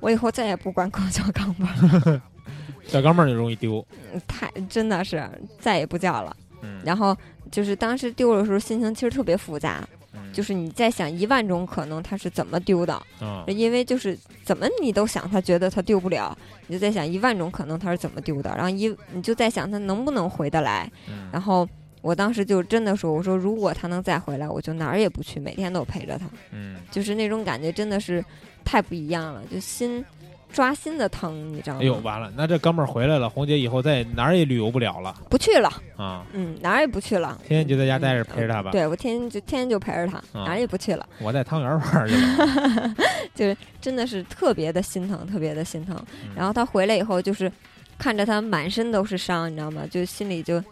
[0.00, 1.64] 我以后再也不管 狗叫钢镚
[2.10, 2.20] 儿，
[2.86, 3.82] 小钢镚儿就容易丢，
[4.26, 5.26] 太真的是
[5.58, 6.36] 再也不叫了。
[6.60, 7.16] 嗯，然后
[7.50, 9.82] 就是当时丢的时候，心情其实特别复杂，
[10.12, 10.30] 嗯。
[10.30, 13.42] 就是你在想一万种可能他是怎么丢的，嗯。
[13.48, 14.14] 因为就是
[14.44, 16.36] 怎么你都想他觉得他丢不了，
[16.66, 21.30] 你就在想一万种可能他是怎么丢的，然后一你就在想他能不能回得来，嗯。
[21.32, 21.66] 然后
[22.02, 28.24] 我当时就真的说，我说如果他能再回来，我就哪儿也不去，每天都陪着他，嗯就是那种感觉真的是
[28.64, 30.04] 太不一样了，就心
[30.50, 31.80] 抓心的疼，你知道吗？
[31.82, 37.38] 哎呦，完了，那这哥们儿回来了，红姐以后在哪儿也旅游不了了不去了，啊，嗯，哪儿也不去了。
[37.46, 38.70] 天天就在家待着陪着他吧。
[38.70, 43.56] 对我天天就天天就陪着他，啊哪儿也不去了，我在汤圆玩儿去了。
[43.80, 45.96] 真的是特别的心疼，特别的心疼。
[46.24, 47.50] 嗯然后他回来以后，就是
[47.98, 49.82] 看着他满身都是伤，你知道吗？
[49.90, 50.62] 就心里就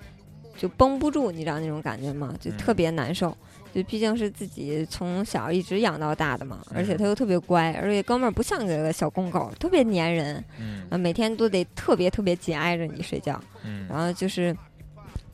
[0.57, 2.35] 就绷不住，你知道那种感觉吗？
[2.41, 3.37] 就嗯特别难受。
[3.75, 13.39] 就毕竟是自己从小一直养到大的嘛，而且嗯他又特别乖，而且哥们儿不像个小公狗，特别粘人，嗯啊，每天都得特别特别紧挨着你睡觉。
[13.65, 14.57] 嗯然后就是，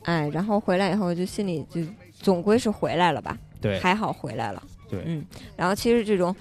[0.03, 1.81] 哎，然后回来以后就心里就
[2.13, 4.61] 总归是回来了吧，对还好回来了。
[4.91, 5.25] 对嗯，
[5.57, 6.35] 然后其实这种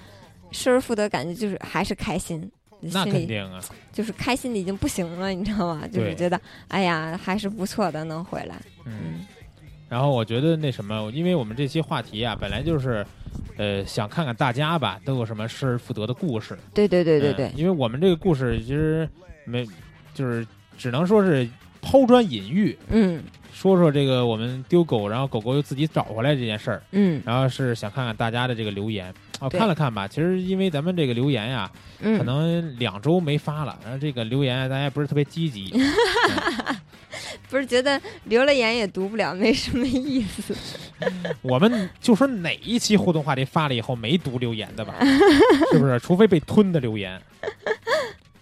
[0.50, 2.50] 失而复得感觉就是还是开心，
[2.82, 3.60] 那肯定啊。
[3.92, 5.86] 就是开心的已经不行了，你知道吗？
[5.86, 8.56] 就是觉得哎呀还是不错的，能回来。
[8.84, 8.92] 嗯。
[9.04, 9.26] 嗯
[9.88, 13.04] 然后我觉得那什么，因为我们这期话题啊，本来就是，
[13.58, 16.58] 呃，想看看大家吧都有什么失而复得的故事。
[16.72, 19.06] 对对对对嗯对，因为我们这个故事其实
[19.44, 19.68] 没，
[20.14, 20.46] 就是
[20.78, 21.46] 只能说是
[21.82, 23.22] 抛砖引玉，嗯
[23.52, 26.82] 说说这个我们丢狗，然后狗狗又自己找回来这件事儿。
[26.92, 30.08] 嗯然后是想看看大家的这个留言啊，对看了看吧。
[30.08, 35.70] 其实因为咱们这个留言呀，嗯，可能两周没发了，然后这个留言啊大家不是特别积极。
[35.74, 35.82] 嗯
[37.50, 40.56] 不是觉得留了言也读不了，没什么意思。
[41.42, 44.94] 我们就说哪一期互动话题发了以后没读留言的吧，
[45.70, 45.98] 是不是？
[46.00, 47.20] 除非被吞的留言。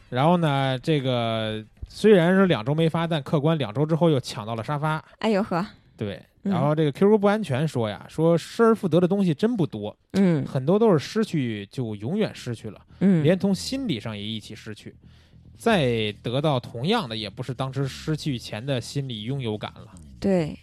[0.08, 1.62] 然后呢，这个
[1.92, 5.04] 虽然说两周没发，但客观两周之后又抢到了沙发。
[5.18, 14.94] 哎呦呵，对，嗯然后这个 QQ 不安全说呀，说失而复得的东西真不多，嗯很多都是失去就永远失去了，嗯，连同心理上也一起失去。
[15.58, 19.88] 再得到同样的，也不是当时失去前的心理拥有感了。
[20.18, 20.58] 对，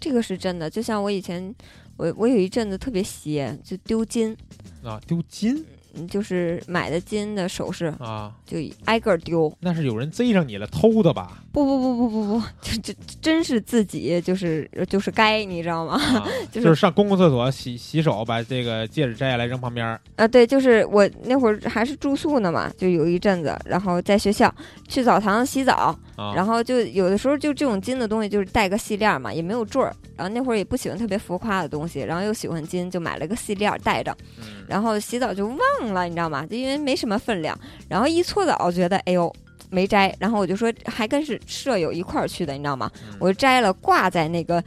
[0.00, 0.70] 这个是真的。
[0.70, 1.54] 就像我以前，
[1.98, 4.34] 我我有一阵子特别邪，就丢金，
[4.82, 5.66] 啊，丢金嗯
[6.08, 9.52] 就是买的金的首饰，啊，就挨个儿丢。
[9.60, 11.42] 那是有人贼上你了，偷的吧？
[11.52, 15.94] 不不不不不不，这这真是自己就是就是该，你知道吗？
[15.94, 20.00] 啊，就就是是上公共厕所洗洗手，把这个戒指摘下来扔旁边儿。
[20.16, 24.52] 啊，对，就是我那会儿还是住宿呢嘛，就有一阵子，然后在学校
[24.88, 29.94] 去澡堂洗澡，啊，然后就有的时候就这种金的东西就是带个细链儿嘛，也没有坠儿。
[30.16, 34.14] 然后那会儿也不喜欢特别浮夸的东西，然后又喜欢金，就买了个细链儿带着。
[34.38, 35.58] 嗯然后洗澡就忘
[35.92, 36.46] 了，你知道吗？
[36.46, 37.58] 就因为没什么分量，
[37.88, 39.32] 然后一搓澡觉得哎呦
[39.70, 42.90] 没摘，然后我就说还跟是舍友一块儿去的，你知道吗？
[43.10, 44.62] 嗯我就摘了挂在那个。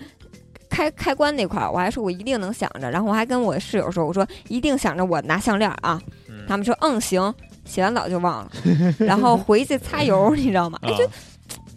[0.67, 6.01] 开开关那块儿，我还说我一定能想着，然后我还跟我室友说，我说一定想着我拿项链儿啊。
[6.27, 7.33] 嗯他们说嗯行，
[7.63, 8.51] 洗完澡就忘了，
[8.99, 10.77] 然后回去擦油，你知道吗？
[10.81, 11.07] 哎，就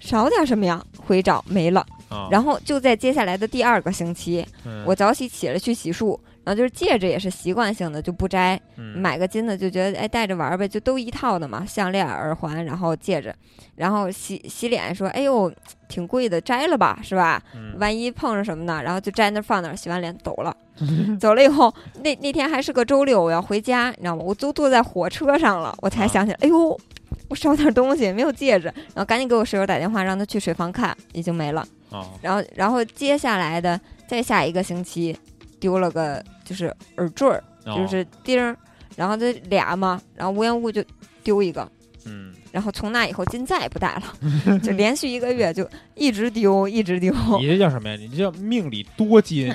[0.08, 1.84] 少点什么呀，回找没了。
[2.08, 13.34] 啊，然后就在接下来的第二个星期，嗯我早起起来去洗漱，然后就是戒指也是习惯性的就不摘，嗯买个金的就觉得哎戴着玩儿呗，就都一套的嘛，项链、耳环，然后戒指，
[13.76, 15.52] 然后洗洗脸说哎呦
[15.86, 17.42] 挺贵的，摘了吧是吧？
[17.54, 18.80] 嗯万一碰上什么呢？
[18.82, 20.56] 然后就摘那儿放那儿，洗完脸走了。
[21.20, 21.74] 走了以后，
[22.04, 24.22] 那那天还是个周六，我要回家，你知道吗？
[24.24, 26.80] 我都坐在火车上了，我才啊想起来，哎呦，
[27.28, 31.66] 我少点东西，没有戒指，然后赶紧给我室友打电话，让他去水房看，已经没了。
[31.90, 35.16] 啊然后，然后接下来的再下一个星期，
[35.58, 38.56] 丢了个就是耳坠儿，哦就是钉儿，
[38.96, 40.84] 然后这俩嘛，然后无缘无故就
[41.22, 41.66] 丢一个，
[42.04, 45.64] 嗯然后从那以后金再也不戴了， 就连续一个月就
[45.94, 47.14] 一直丢，一直丢。
[47.38, 47.94] 你这叫什么呀？
[47.96, 49.46] 你这叫命里多金？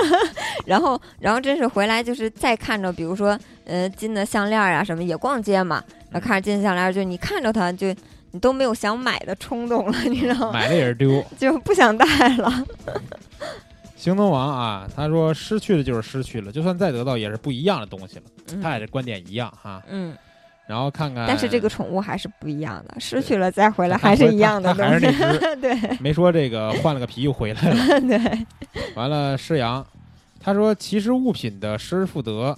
[0.64, 7.94] 然后，然后真是回来就是再看着，比如说，呃，金的项链啊什么，也逛街嘛，然后看着金项链，就你看着它，就
[8.30, 10.52] 你都没有想买的冲动了，你知道吗？
[10.54, 11.22] 买了也是丢。
[11.38, 12.06] 就不想戴
[12.38, 12.64] 了。
[13.94, 18.22] 行动王啊，他说失去的就是失去了，就算再得到也是不一样的东西了。
[18.52, 19.82] 嗯他俩这观点一样哈。
[19.90, 20.16] 嗯，
[20.68, 25.16] 然后看看，但是这个宠物还是不一样的，失去了再回来还是一样的 还是西。
[25.18, 28.00] 那只， 对没说这个换了个皮又回来了。
[28.06, 28.46] 对，
[28.94, 29.84] 完了，施阳，
[30.38, 32.56] 他说其实物品的失而复得，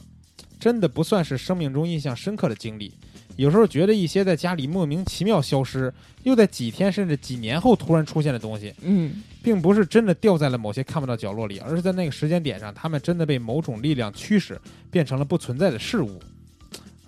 [0.58, 2.92] 真的不算是生命中印象深刻的经历。
[3.36, 5.90] 有时候觉得一些在家里莫名其妙消失，
[6.24, 14.60] 又在几天甚至几年后突然出现的东西，嗯并不是真的掉在了某些看不到角落里，而是在那个时间点上，他们真的被某种力量驱使，
[14.90, 16.20] 变成了不存在的事物。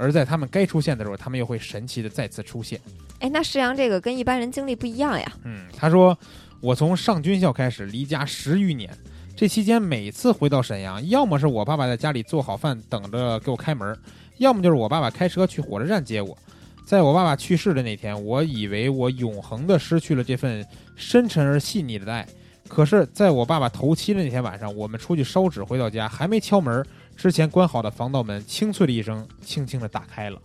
[0.03, 2.81] 而在他们该出现的时候，他们又会神奇的再次出现。
[3.21, 5.33] 哎，那石阳这个跟一般人经历不一样呀。
[5.45, 6.19] 嗯，他说
[6.61, 8.93] 我从上军校开始离家十余年，
[9.37, 13.97] 这期间每次回到沈阳，要么是我爸爸在家里做好饭等着给我开门，
[14.39, 16.37] 要么就是我爸爸开车去火车站接我。
[16.85, 20.67] 在我爸爸去世的那天，我以为我永恒的失去了这份
[20.97, 22.27] 深沉而细腻的爱。
[22.67, 26.85] 可是，在我爸爸头七的那天晚上，我们出去烧纸，回到家还没敲门，
[27.17, 30.41] 之前关好的防盗门清脆的一声，轻轻的打开了。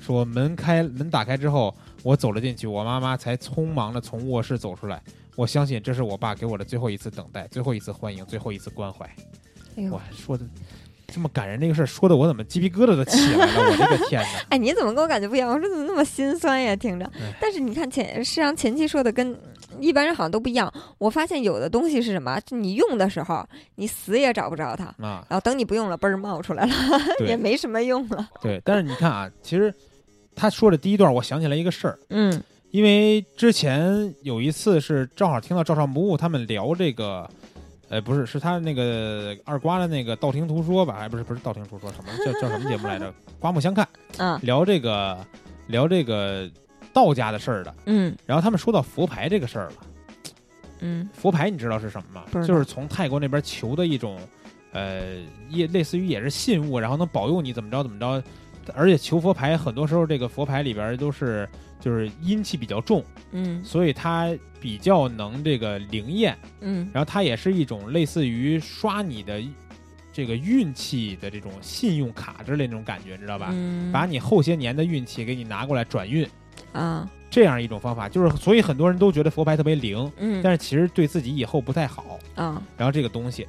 [0.00, 5.02] 说门开门打开之后，我走了进去，我妈妈才匆忙的从卧室走出来。
[5.36, 9.04] 我相信这是我爸给我的最后一次等待，最后一次欢迎，最后一次关怀。
[9.76, 10.44] 哎呦哇，说的
[11.06, 13.70] 这么感人，这个事儿说的我怎么鸡皮疙瘩都起来了？
[13.70, 14.28] 我的个天哪！
[14.50, 15.50] 哎，你怎么跟我感觉不一样？
[15.50, 16.74] 我说怎么那么心酸呀？
[16.74, 19.38] 听着哎，但是你看前世上前期说的跟
[19.80, 20.72] 一般人好像都不一样。
[20.98, 22.40] 我发现有的东西是什么？
[22.50, 23.46] 你用的时候，
[23.76, 26.72] 你死也找不着它，啊，然后等你不用了，嘣儿冒出来了，
[27.26, 28.28] 也没什么用了。
[28.40, 29.74] 对，但是你看啊，其实
[30.34, 37.26] 他说的第一段，我想起来一个事儿，嗯因为之前有一次是正好听到赵尚不误他们聊这个，
[37.88, 40.96] 呃，不是，是他那个二瓜的那个道听途说吧？
[40.98, 43.10] 哎不是不是道听途说，什么叫叫什么节目来着？
[43.40, 43.88] 刮目相看，
[44.18, 45.16] 啊聊这个
[45.66, 46.46] 聊这个
[46.98, 47.74] 道家的事儿的。
[47.86, 48.16] 嗯。
[48.26, 49.76] 然后他们说到佛牌这个事儿了，
[50.80, 51.08] 嗯。
[51.12, 52.24] 佛牌你知道是什么吗？
[52.30, 52.40] 不知？
[52.40, 52.46] 道。
[52.46, 54.18] 就是从泰国那边求的一种，
[54.72, 55.16] 呃，
[55.48, 58.22] 也类似于也是信物，然后能保佑你怎么着怎么着。
[58.74, 61.48] 而且求佛牌很多时候这个佛牌里边都是
[61.80, 63.62] 就是阴气比较重，嗯。
[63.64, 66.90] 所以它比较能这个灵验，嗯。
[66.92, 69.40] 然后它也是一种类似于刷你的
[70.12, 73.50] 这个运气的这种信用卡之类那种感觉，知道吧？
[73.52, 76.28] 嗯，把你后些年的运气给你拿过来转运，
[76.72, 80.40] 啊这样一种方法，就是所以很多人都觉得佛牌特别灵，嗯。
[80.42, 82.18] 但是其实对自己以后不太好。
[82.34, 83.46] 啊然后这个东西，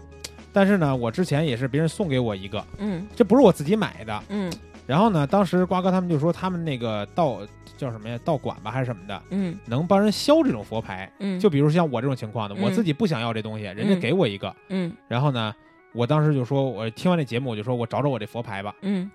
[0.52, 3.08] 但是呢，我之前也是别人送给我一个，嗯。
[3.16, 4.24] 这不是我自己买的。
[4.30, 4.52] 嗯。
[4.86, 7.40] 然后呢，当时瓜哥他们就说他们那个道
[7.78, 9.58] 叫什么呀，道馆吧还是什么的，嗯。
[9.66, 11.10] 能帮人销这种佛牌。
[11.20, 12.62] 嗯，就比如像我这种情况的，嗯。
[12.62, 14.00] 我自己不想要这东西，人家嗯。
[14.00, 14.92] 给我一个，嗯。
[15.08, 15.56] 然后呢，
[15.94, 19.10] 我当时就说，我听完这节目，我就说我找找我这佛牌吧，嗯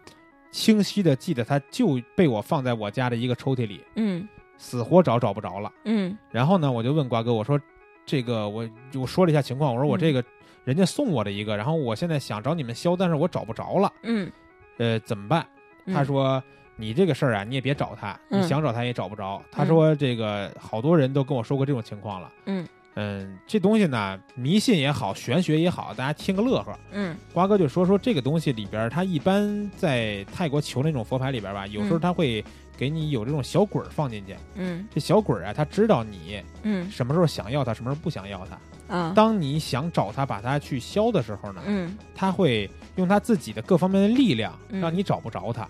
[0.55, 5.73] 清晰的记得它就被我放在我家的一个抽屉里，嗯死活找找不着了。
[5.85, 7.61] 嗯然后呢，我就问瓜哥，我说
[8.07, 10.23] 这个我我说了一下情况，我说我嗯这个
[10.63, 14.31] 人家送我的一个，然后我现在想找你们销，但是我找不着了，嗯，
[14.79, 15.45] 呃，怎么办？
[15.87, 16.41] 他说。
[16.77, 19.41] 你这个事儿啊，你也别找他，嗯你想找他也找不着。
[19.53, 22.33] 他说这个好多人都跟我说过这种情况了。
[22.47, 26.79] 嗯嗯，这东西呢，迷信也好，玄学也好，大家听个乐呵。
[26.93, 32.45] 嗯瓜哥就说说这个东西里边儿，它一般在泰国求那种佛牌里边吧，有时候嗯它会
[32.77, 34.37] 给你有这种小鬼儿放进去。
[34.55, 38.59] 嗯这小鬼儿啊，他知道你嗯什么时候想要它，什么时候不想要它。
[38.87, 45.69] 啊当你想找它，把它去消的时候呢，嗯他会用他自己的各方面的力量，嗯让你找不着它。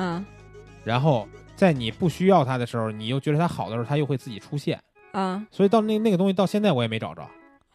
[0.00, 0.24] 啊
[0.84, 4.80] 然后在你不需要它的时候，你又觉得它好的时候，他又会自己出现。
[5.12, 7.22] 啊所以到那那个东西到现在我也没找着，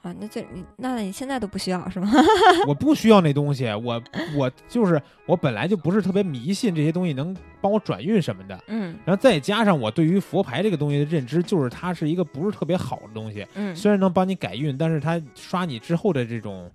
[0.02, 2.10] 啊，那这你那你现在都不需要是吗？
[2.68, 4.02] 我不需要那东西，我
[4.38, 8.60] 我就是我本来就不是特别迷信这些东西能帮我转运什么的。
[8.68, 16.70] 嗯然后再加上我对于佛牌这个东西的认知，就是它是一个不是特别好的东西，嗯虽然能帮你改运，但是它刷你之后的这种，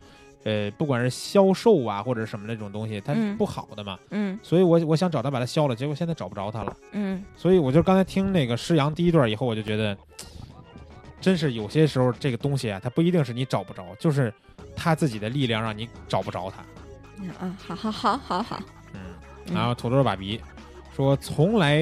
[0.44, 3.96] 呃，不管是销售啊或者什么的这种东西，它是嗯不好的嘛。
[4.10, 6.76] 嗯所以我我想找它把它消了，结果现在找不着它了。
[6.92, 9.96] 嗯所以我就刚才听那个施阳第一段以后，我就觉得，
[11.20, 14.32] 真是有些时候这个东西啊，它不一定是你找不着，就是
[14.74, 16.62] 他自己的力量让你找不着他。
[17.44, 18.62] 啊，好好好好好，
[18.94, 19.00] 嗯，
[19.46, 20.40] 嗯然后土豆爸比
[20.96, 21.78] 说，从来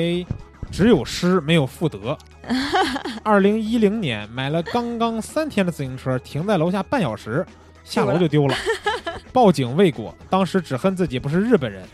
[0.71, 2.19] 只有失没有复得。
[3.23, 7.47] 二零一零年买了刚刚三天的自行车，停在楼下半小时，
[7.85, 8.57] 下楼就丢了，
[9.33, 10.17] 报警未果。
[10.31, 11.87] 当时只恨自己不是日本人。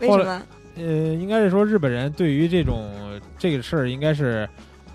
[0.00, 0.42] 为什么？
[0.76, 4.48] 呃，应该是说日本人对于这种这个事儿，应该是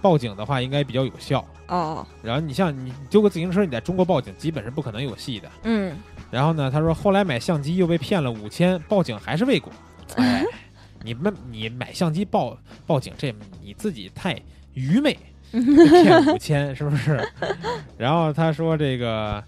[0.03, 1.43] 报警的话，应该比较有效。
[1.69, 5.49] 哦，然后你像你丢个自行车，你在中国报警基本是不可能有戏的。
[5.63, 5.97] 嗯
[6.29, 9.71] 然后呢，他说后来买相机又被骗了五千，报警还是未果。
[10.17, 10.43] 哎，
[11.01, 12.55] 你们你买相机报
[12.85, 14.37] 报警，这你自己太
[14.73, 15.17] 愚昧，
[15.51, 17.25] 骗五千是不是？
[17.97, 19.41] 然后他说这个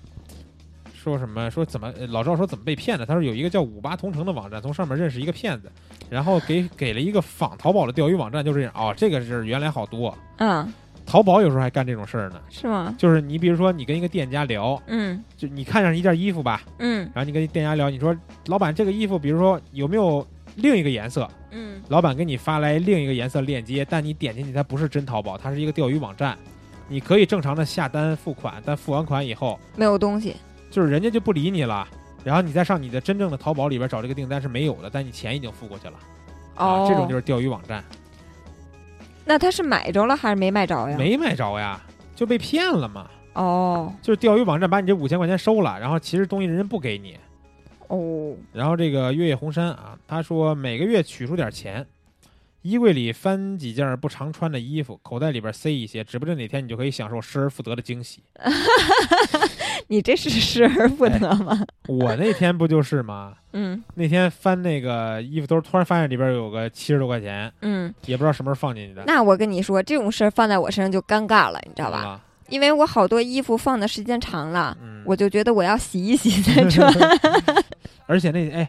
[1.05, 3.05] 说什么说怎么呃老赵说怎么被骗的？
[3.05, 5.71] 他说有一个叫五八同城的网站，从上面认识一个骗子，
[6.09, 10.17] 然后给给了一个仿淘宝的钓鱼网站，就这样哦，这个是原来好多。
[10.37, 10.67] 嗯，
[11.05, 12.95] 淘宝有时候还干这种事儿呢，是吗？
[12.97, 18.17] 就是你比如说你跟一个店家聊，嗯就你看上一件衣服吧，嗯然后你跟店家聊，你说
[18.47, 20.25] 老板这个衣服，比如说有没有
[20.55, 21.29] 另一个颜色？
[21.51, 26.35] 嗯老板给你发来另一个颜色链接，但你点进去它不是真淘宝，它是一个钓鱼网站。
[26.87, 30.35] 你可以正常的下单付款，但付完款以后，没有东西。
[30.75, 31.87] 就是人家就不理你了。
[32.21, 35.93] 然后你再上你的真正的淘宝里边找这个订单是没有的，但你钱已经付过去了。
[36.57, 37.81] 哦，啊，这种就是钓鱼网站。
[39.23, 40.97] 那他是买着了还是没买着呀？
[40.97, 41.81] 没买着呀，
[42.13, 43.09] 就被骗了嘛。
[43.35, 47.17] 哦就是钓鱼网站把你这五千块钱收了，然后其实东西人家不给你。
[47.87, 51.87] 哦，然后这个月夜红山啊，他说每个月取出点钱，
[52.65, 58.23] 衣柜里翻几件不常穿的衣服，口袋里边塞一些，指不定哪天你就可以享受失而复得的惊喜。
[59.87, 61.63] 你这是失而复得吗？
[61.87, 63.33] 我那天不就是吗？
[63.53, 72.01] 嗯那天翻那个衣服兜，突然发现里边有个七十多块钱，嗯，也不知道什么时候放进去的，那我跟你说，这种事儿放在我身上就尴尬了，你知道吧？
[72.03, 72.21] 吧？
[72.49, 76.91] 因为我好多衣服放的时间长了，嗯，我就觉得我要洗一洗再穿。
[78.07, 78.67] 而且那哎，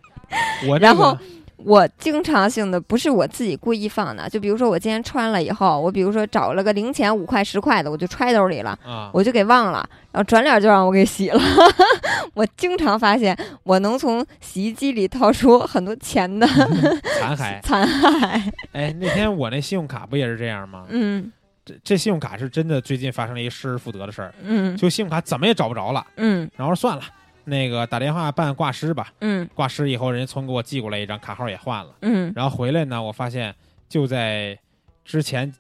[0.69, 1.19] 我、那个、然后
[1.57, 8.79] 我经常性的不是我自己故意放的，就比如说我今天穿了以后，我比如说找了个零钱五块十块的，我就揣兜里了。
[8.85, 11.41] 啊，我就给忘了，然后转脸就让我给洗了。
[12.35, 17.61] 我经常发现，我能从洗衣机里掏出很多钱的残骸。
[17.65, 18.53] 残骸。
[18.73, 20.85] 哎，那天我那信用卡不也是这样吗？
[20.91, 21.33] 嗯
[21.65, 26.07] 这这信用卡是真的，最近发生了一个失而复得的事儿，嗯就信用卡怎么也找不着了。
[26.17, 27.03] 嗯然后算了，
[27.47, 29.09] 那个打电话办挂失吧。
[29.21, 33.55] 嗯挂失以后，人家从给我寄过来一张卡号也换了，嗯然后回来呢，我发现
[33.89, 34.59] 就在
[35.05, 35.51] 之前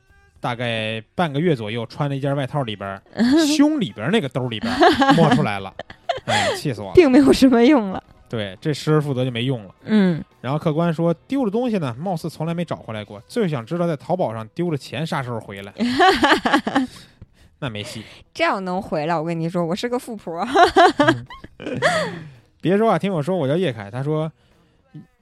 [0.41, 3.03] 大概半个月左右，穿了一件外套里边儿，
[3.57, 4.79] 胸里边儿那个兜里边儿
[5.15, 5.73] 摸出来了，
[6.27, 6.93] 哎，气死我了。
[6.95, 8.03] 并没有什么用了。
[8.29, 9.75] 对，这失而复得就没用了。
[9.85, 15.73] 嗯，然后客官说丢了东西呢，貌似从来没找回来过，最想知道在淘宝上丢了钱啥时候回来。
[17.59, 18.03] 那没戏。
[18.35, 20.47] 这样能回来，我跟你说，我是个富婆。
[22.61, 23.91] 别说话，听我说，我叫叶凯。
[23.91, 24.31] 他说，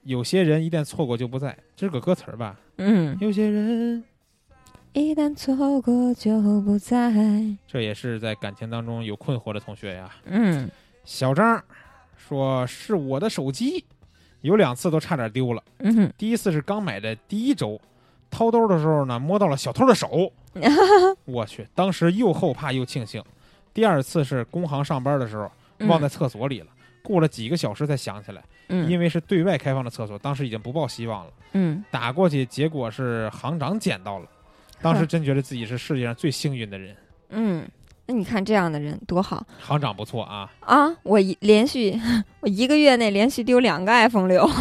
[0.03, 2.59] 有些人一旦错过就不在，这是个歌词儿吧？
[2.77, 4.03] 嗯，有些人，
[4.93, 7.13] 一旦错过就不在。
[7.67, 10.09] 这也是在感情当中有困惑的同学呀。
[10.25, 10.69] 嗯
[11.03, 11.63] 小张
[12.17, 13.85] 说是我的手机，
[14.41, 15.63] 有两次都差点丢了。
[15.79, 17.79] 嗯，第一次是刚买的第一周，
[18.35, 20.29] 掏兜的时候呢，摸到了小偷的手，
[21.23, 23.23] 我去，当时又后怕又庆幸。
[23.73, 25.49] 第二次是工行上班的时候，
[25.87, 26.67] 忘在厕所里了，
[27.01, 31.31] 过了几个小时才想起来，嗯因为是对外开放的厕所，当时已经不抱希望了。
[31.53, 34.25] 嗯打过去，结果是行长捡到了，
[34.81, 36.93] 当时真觉得自己是世界上最幸运的人。
[37.29, 37.65] 嗯，
[38.05, 40.93] 那你看这样的人多好行长不错啊，啊！
[41.03, 41.97] 我一连续
[42.41, 44.45] 我一个月内连续丢两个 iPhone 六。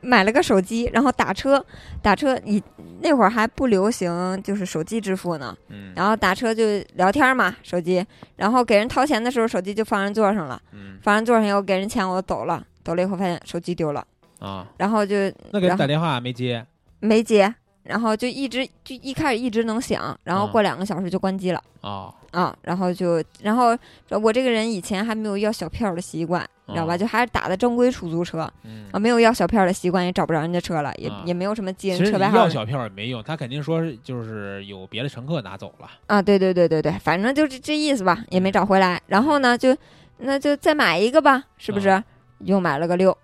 [0.00, 1.64] 买了个手机，然后打车，
[2.02, 2.62] 打车你
[3.00, 5.92] 那会儿还不流行就是手机支付呢，嗯。
[5.96, 6.62] 然后打车就
[6.94, 8.04] 聊天嘛，手机，
[8.36, 10.98] 然后给人掏钱的时候，手机就放人座上了，嗯。
[11.02, 14.04] 放人座上以后给人钱，我就走了，走了以后发现手机丢了，
[14.38, 15.14] 啊，然后就
[15.50, 16.66] 那给人打电话没接？
[17.00, 21.62] 没接，然后就一直就一开始一直能响，然后啊过两个小时就关机了。
[21.80, 23.76] 啊，啊，然后就，然后
[24.10, 26.94] 我这个人以前还没有要小票的习惯，你知道吧？
[26.94, 35.90] 哦就还是打的正规出租车嗯啊，没有要小票的习惯，也找不着人家车了，也、啊也没有什么记车牌号的要小票也没用，他肯定说就是有别的乘客拿走了。
[36.06, 36.22] 啊。
[36.22, 39.00] 对对对对对，反正就这这意思吧，也没找回来。
[39.06, 39.76] 然后呢，就
[40.18, 41.88] 那就再买一个吧，是不是？
[41.88, 42.04] 啊
[42.40, 43.14] 又买了个六，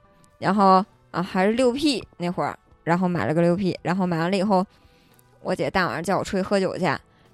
[0.40, 2.54] 然后啊还是六 P 那会儿，
[2.84, 4.62] 然后买了个六 P，然后买完了以后，
[5.40, 6.84] 我姐大晚上叫我出去喝酒去，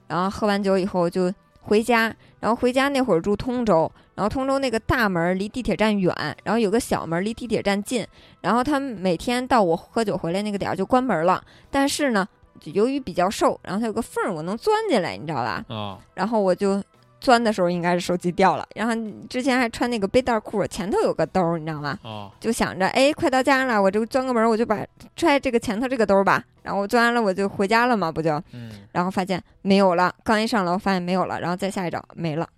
[0.07, 1.29] 然后喝完酒以后就
[1.63, 6.15] 回家，然后回家那会儿住通州，然后通州那个大门离地铁站远，
[6.45, 8.07] 然后有个小门离地铁站近，
[8.41, 12.29] 然后他们每天到我喝酒回来那个点儿就关门了，但是呢，
[12.61, 15.65] 就由于比较瘦，然后它有个缝儿我能钻进来，你知道吧？
[15.69, 16.83] 啊，然后我就
[17.23, 18.93] 钻的时候应该是手机掉了，然后
[19.31, 21.97] 之前还穿那个背带裤，前头有个兜儿，你知道吗？
[22.03, 24.85] 哦，就想着，哎，快到家了，我就钻个门儿，我就把
[25.15, 26.43] 揣这个前头这个兜儿吧。
[26.65, 28.33] 然后我钻完了，我就回家了嘛，不就？
[28.53, 32.49] 嗯，然后发现没有了，刚一上楼发现没有了，然后再下一找没了，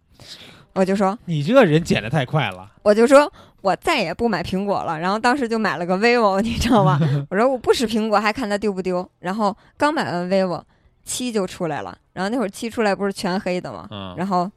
[0.73, 2.73] 我就说，你这人捡的太快了。
[2.83, 3.31] 我就说
[3.61, 4.99] 我再也不买苹果了。
[4.99, 6.99] 然后当时就买了个 vivo， 你知道吗？
[7.31, 9.07] 我说我不使苹果，还看它丢不丢。
[9.21, 10.63] 然后刚买完 vivo，
[11.05, 13.87] 七就出来了，然后那会儿七出来不是全黑的吗？
[13.91, 14.51] 嗯，然后，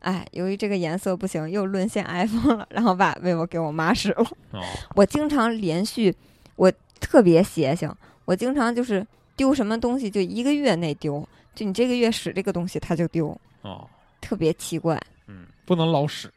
[0.00, 4.26] 哎，由于这个颜色不行，又沦陷 iPhone 了，然后把 vivo 给我妈使了。
[4.50, 4.60] 哦，
[4.94, 6.14] 我经常连续，
[6.56, 6.70] 我
[7.00, 7.90] 特别邪性，
[8.26, 13.28] 我经常就是丢什么东西就一个月内丢，就你这个月使这个东西它就丢，
[13.62, 13.88] 哦，
[14.20, 15.00] 特别奇怪。
[15.26, 16.30] 嗯，不能老使。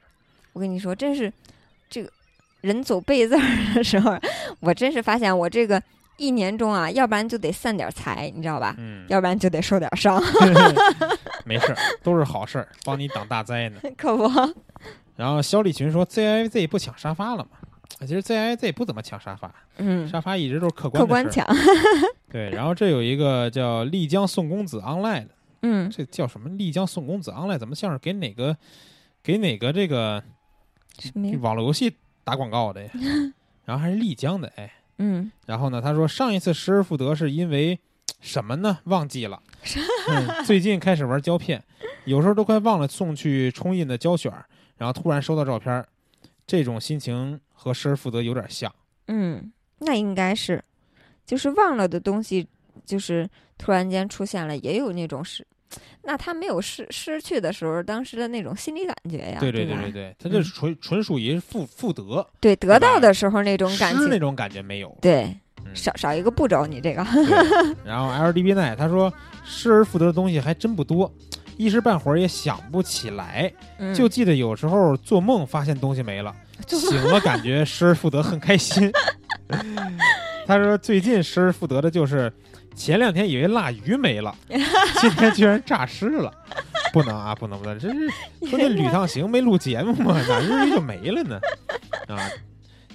[0.54, 1.32] 我跟你说，真是
[1.90, 2.10] 这个
[2.62, 4.18] 人走背字儿的时候，
[4.60, 5.82] 我真是发现我这个
[6.18, 8.76] 一年中啊，要不然就得散点财，你知道吧？
[8.78, 10.22] 嗯，要不然就得受点伤，
[11.46, 13.80] 没事儿，都是好事儿，帮你挡大灾呢。
[13.98, 14.28] 可不？
[15.16, 17.52] 然后肖立群说：“ZIZ 不抢沙发了吗？”
[18.02, 21.30] 其实 ZIZ 不怎么抢沙发，嗯，沙发一直都是客观客观。
[21.32, 21.46] 抢，
[22.30, 25.30] 对，然后这有一个叫丽江宋公子 online 的，
[25.64, 26.50] 嗯，这叫什么？
[26.50, 28.56] 丽江宋公子 online 怎么像是给哪个
[29.24, 30.22] 给哪个这个
[31.00, 31.36] 什么？
[31.42, 32.92] 网络游戏打广告的呀？
[33.66, 34.72] 然后还是丽江的，哎。
[35.00, 37.80] 嗯然后呢，他说上一次失而复得是因为
[38.20, 38.80] 什么呢？
[38.86, 39.42] 忘记了。
[40.10, 41.64] 嗯，最近开始玩胶片，
[42.06, 44.32] 有时候都快忘了送去冲印的胶卷，
[44.78, 45.86] 然后突然收到照片，
[46.46, 48.74] 这种心情和失而复得有点像。
[49.08, 50.64] 嗯，那应该是，
[51.26, 52.48] 就是忘了的东西，
[52.86, 55.46] 就是突然间出现了，也有那种失，
[56.04, 64.96] 那他没有失失去的时候，当时的那种心理感觉呀，对对对对对，他这嗯纯纯属于复复得，对得到的时候那种感觉，那种感觉没有。
[65.02, 65.24] 对，
[65.66, 67.06] 嗯少少一个步骤，你这个，
[67.84, 69.12] 然后 LDB 奈他说，
[69.44, 71.12] 失而复得的东西还真不多，
[71.58, 76.34] 一时半会儿也想不起来，嗯就记得有时候做梦发现东西没了，
[76.68, 78.90] 醒了感觉失而复得很开心。
[80.48, 82.32] 他说最近失而复得的就是
[82.78, 84.34] 前两天以为腊鱼没了，
[85.02, 86.32] 今天居然诈尸了。
[86.94, 88.10] 不能啊，不能不能，这是
[88.50, 91.40] 说这旅趟行没录节目嘛， 哪日就没了呢？
[92.08, 92.30] 啊，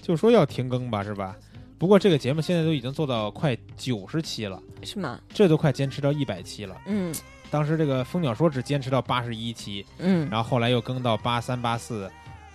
[0.01, 1.37] 就说要停更吧，是吧？
[1.79, 5.21] 不过这个节目现在都已经做到快九十期了，是吗？
[5.29, 6.77] 这都快坚持到一百期了。
[6.87, 7.13] 嗯
[7.51, 12.11] 当时这个蜂鸟说只坚持到八十一期，嗯，然后后来又更到八三八四，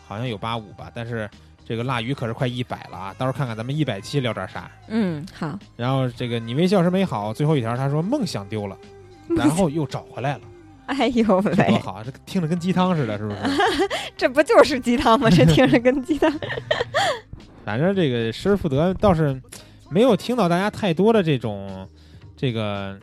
[0.08, 0.92] 好像有八五吧。
[0.96, 1.30] 但是
[1.68, 3.14] 这个腊鱼可是快一百了啊！
[3.18, 4.72] 到时候看看咱们一百期聊点啥。
[4.88, 8.78] 嗯，好，然后这个你微笑是美好，最后一条他说梦想丢了，
[9.36, 10.42] 然后又找回来了，
[10.86, 12.04] 哎呦喂多喂，好啊！
[12.06, 13.40] 这听着跟鸡汤似的，是不是？
[14.16, 15.30] 这不就是鸡汤吗？
[15.30, 16.32] 这听着跟鸡汤，
[17.66, 19.38] 反正这个失而复得倒是
[19.90, 21.86] 没有听到大家太多的这种
[22.38, 22.98] 这个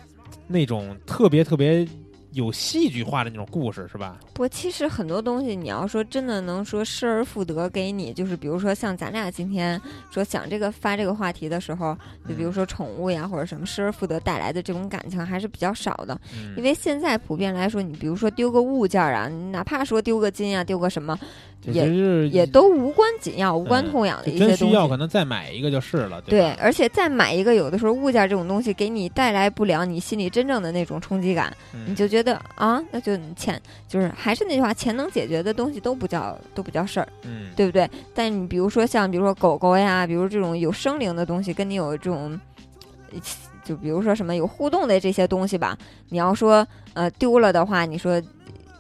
[0.47, 1.87] 那种特别特别
[2.35, 4.19] 有戏剧化的那种故事，是吧？
[4.35, 9.81] 不，其实很多东西，你要说真的能说失而复得给你，就是比如说像咱俩今天
[10.11, 11.97] 说想这个发这个话题的时候，
[12.29, 16.21] 就比如说宠物呀或者什么失而复得带来的这种感情还是比较少的。
[16.37, 21.17] 嗯，因为现在普遍来说，你比如说丢个物件啊，你哪怕说丢个金啊，丢个什么，
[21.63, 24.57] 也是也都无关紧要、无关嗯痛痒的一些东西。
[24.57, 26.57] 真需要，可能再买一个就是了，对，吧？
[26.61, 37.89] 而且再买一个，有的时候物件这种东西给你带来不了你心里真正的那种冲击感，嗯你就觉得啊，那就你钱就是还是那句话，钱能解决的东西都不叫都不叫事儿，嗯，对不对？
[38.15, 42.41] 但你比如说像比如说狗狗呀，比如这种有生灵的东西，跟你有这种，
[43.63, 45.77] 就比如说什么有互动的这些东西吧，
[46.09, 48.21] 你要说呃丢了的话，你说。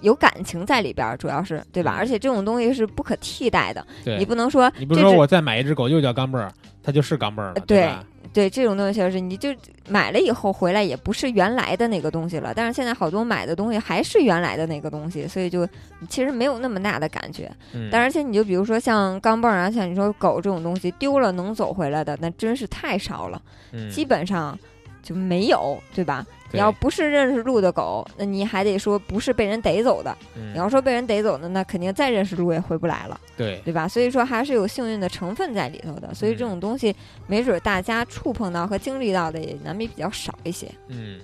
[0.00, 1.94] 有感情在里边儿，主要是对吧？
[1.94, 3.86] 嗯而且这种东西是不可替代的，
[4.18, 6.52] 你不能说你不是说我再买一只狗又叫钢镚儿，
[6.82, 8.04] 它就是钢镚儿了，对吧？
[8.35, 9.48] 对这种东西是，你就
[9.89, 12.52] 买了以后回来也不是原来的那个东西了。
[12.55, 15.66] 但是现在好多买的东西还是原来的那个东西，所以就
[16.09, 17.51] 其实没有那么大的感觉。
[17.73, 23.40] 嗯，但而且你就比如说像钢镚儿啊，像你说狗这种东西丢了能走回来的，那真是太少了，
[23.73, 24.59] 嗯基本上
[25.05, 26.26] 就没有，对吧？
[26.51, 30.16] 你要不是认识路的狗，那你还得说不是被人逮走的。
[30.36, 33.20] 嗯你要说被人逮走的，那肯定再认识路也回不来了。
[33.36, 33.89] 对，对吧？
[33.89, 36.94] 所以说还是有幸运的成分在里头的，所以这种东西
[37.26, 40.70] 没准大家触碰到和经历到的也难免比较少一些。
[40.86, 41.18] 嗯，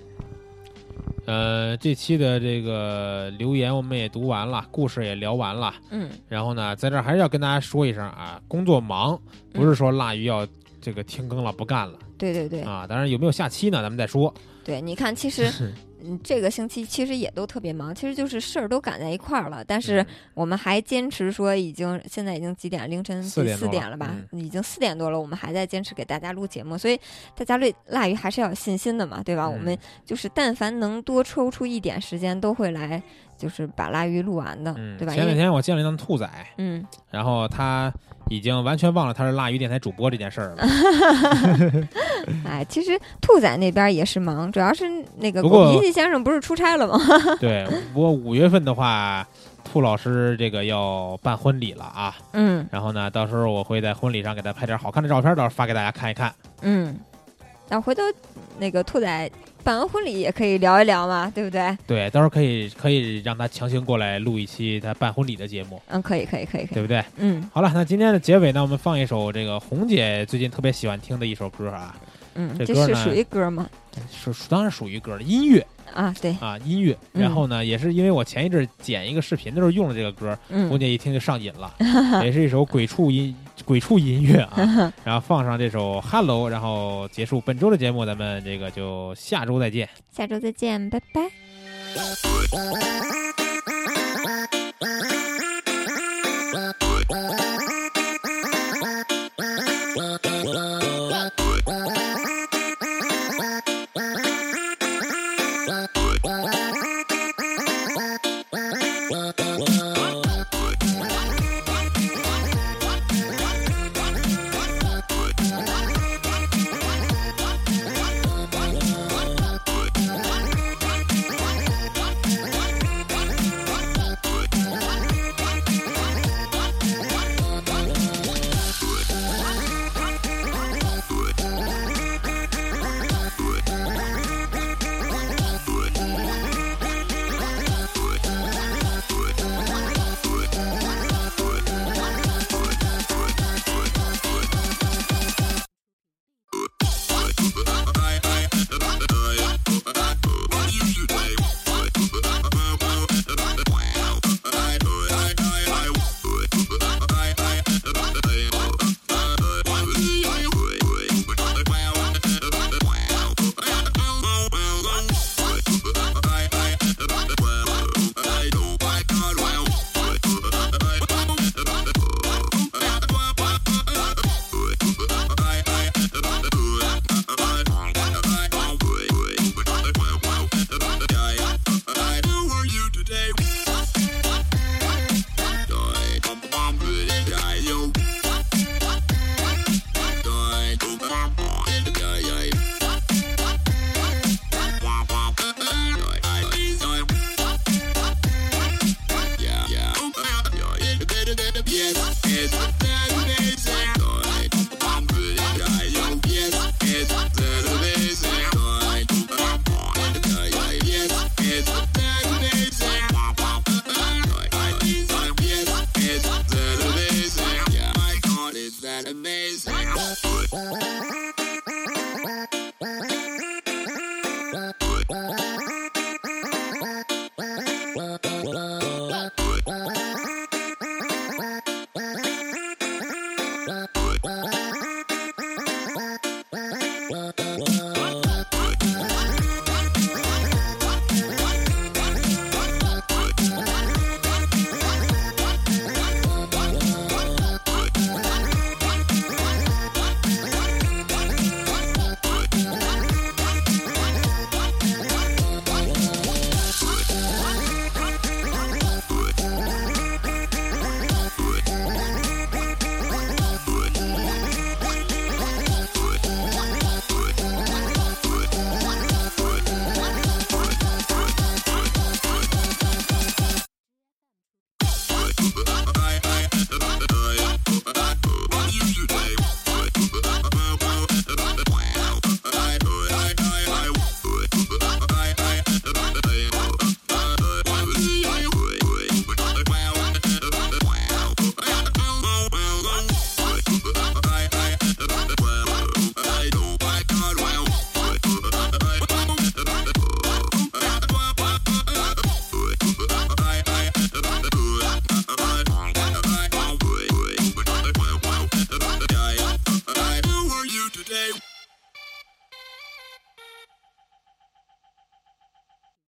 [1.27, 9.17] 呃，这期的这个留言我们也读完了，故事也聊完了，嗯，然后呢，在这儿还是要跟大家说一声啊，工作忙，
[9.53, 10.45] 不是说腊鱼要
[10.81, 14.33] 这个停更了不干了对对对啊，当然有没有下期呢，咱们再说。
[14.63, 15.51] 对，你看，其实
[16.05, 22.89] 嗯，这个星期其实也都特别忙，其实就是事儿都赶在一块儿了，但是嗯我们还坚持说，已经现在已经几点？
[22.91, 24.15] 凌晨四点了吧？
[24.33, 26.99] 嗯已经四点多了，我们还在坚持给大家录节目，所以
[27.35, 29.47] 大家对腊鱼还是要有信心的嘛，对吧？
[29.47, 33.03] 嗯我们就是但凡能多抽出一点时间，都会来，
[33.37, 35.15] 就是把腊鱼录完的，嗯，对吧？
[35.15, 36.29] 前两天我见了一趟兔仔，
[36.59, 37.93] 嗯，然后他
[38.31, 40.65] 已经完全忘了他是辣鱼电台主播这件事儿了。
[42.47, 44.85] 哎，其实兔仔那边也是忙，主要是
[45.19, 46.97] 那个不过狗脾气先生不是出差了吗？
[47.41, 49.27] 对，不过五月份的话，
[49.65, 52.15] 兔老师这个要办婚礼了啊。
[52.33, 56.33] 嗯然后呢，到时候我会在婚礼上给他拍点好看的照片，到时候发给大家看一看。
[56.63, 56.97] 嗯，
[57.71, 58.03] 那回头
[58.59, 59.31] 那个兔仔
[59.63, 61.77] 办完婚礼也可以聊一聊嘛，对不对？
[61.87, 66.75] 对，到时候可以可以让他强行过来录一期他办婚礼的节目，嗯，可以，可以，可以，可以。
[66.75, 67.03] 对不对？
[67.17, 71.95] 嗯好了，那今天的结尾呢，我们放一首这个红姐最近特别喜欢听的一首歌啊，
[72.35, 73.69] 嗯，这是属于歌吗？
[74.11, 76.97] 是属当然属于歌了，音乐啊，对，啊，音乐。
[77.13, 81.73] 嗯然后呢，也是因为我前一阵剪一个视频的时候用了这个歌，红嗯姐一听就上瘾了，
[82.25, 83.35] 也是一首鬼畜音
[83.65, 84.93] 鬼畜音乐啊。
[85.05, 89.89] 然后放上这首《Hello》，然后结束本周的节目，咱们这个就下周再见。
[90.11, 91.31] 下周再见，拜拜。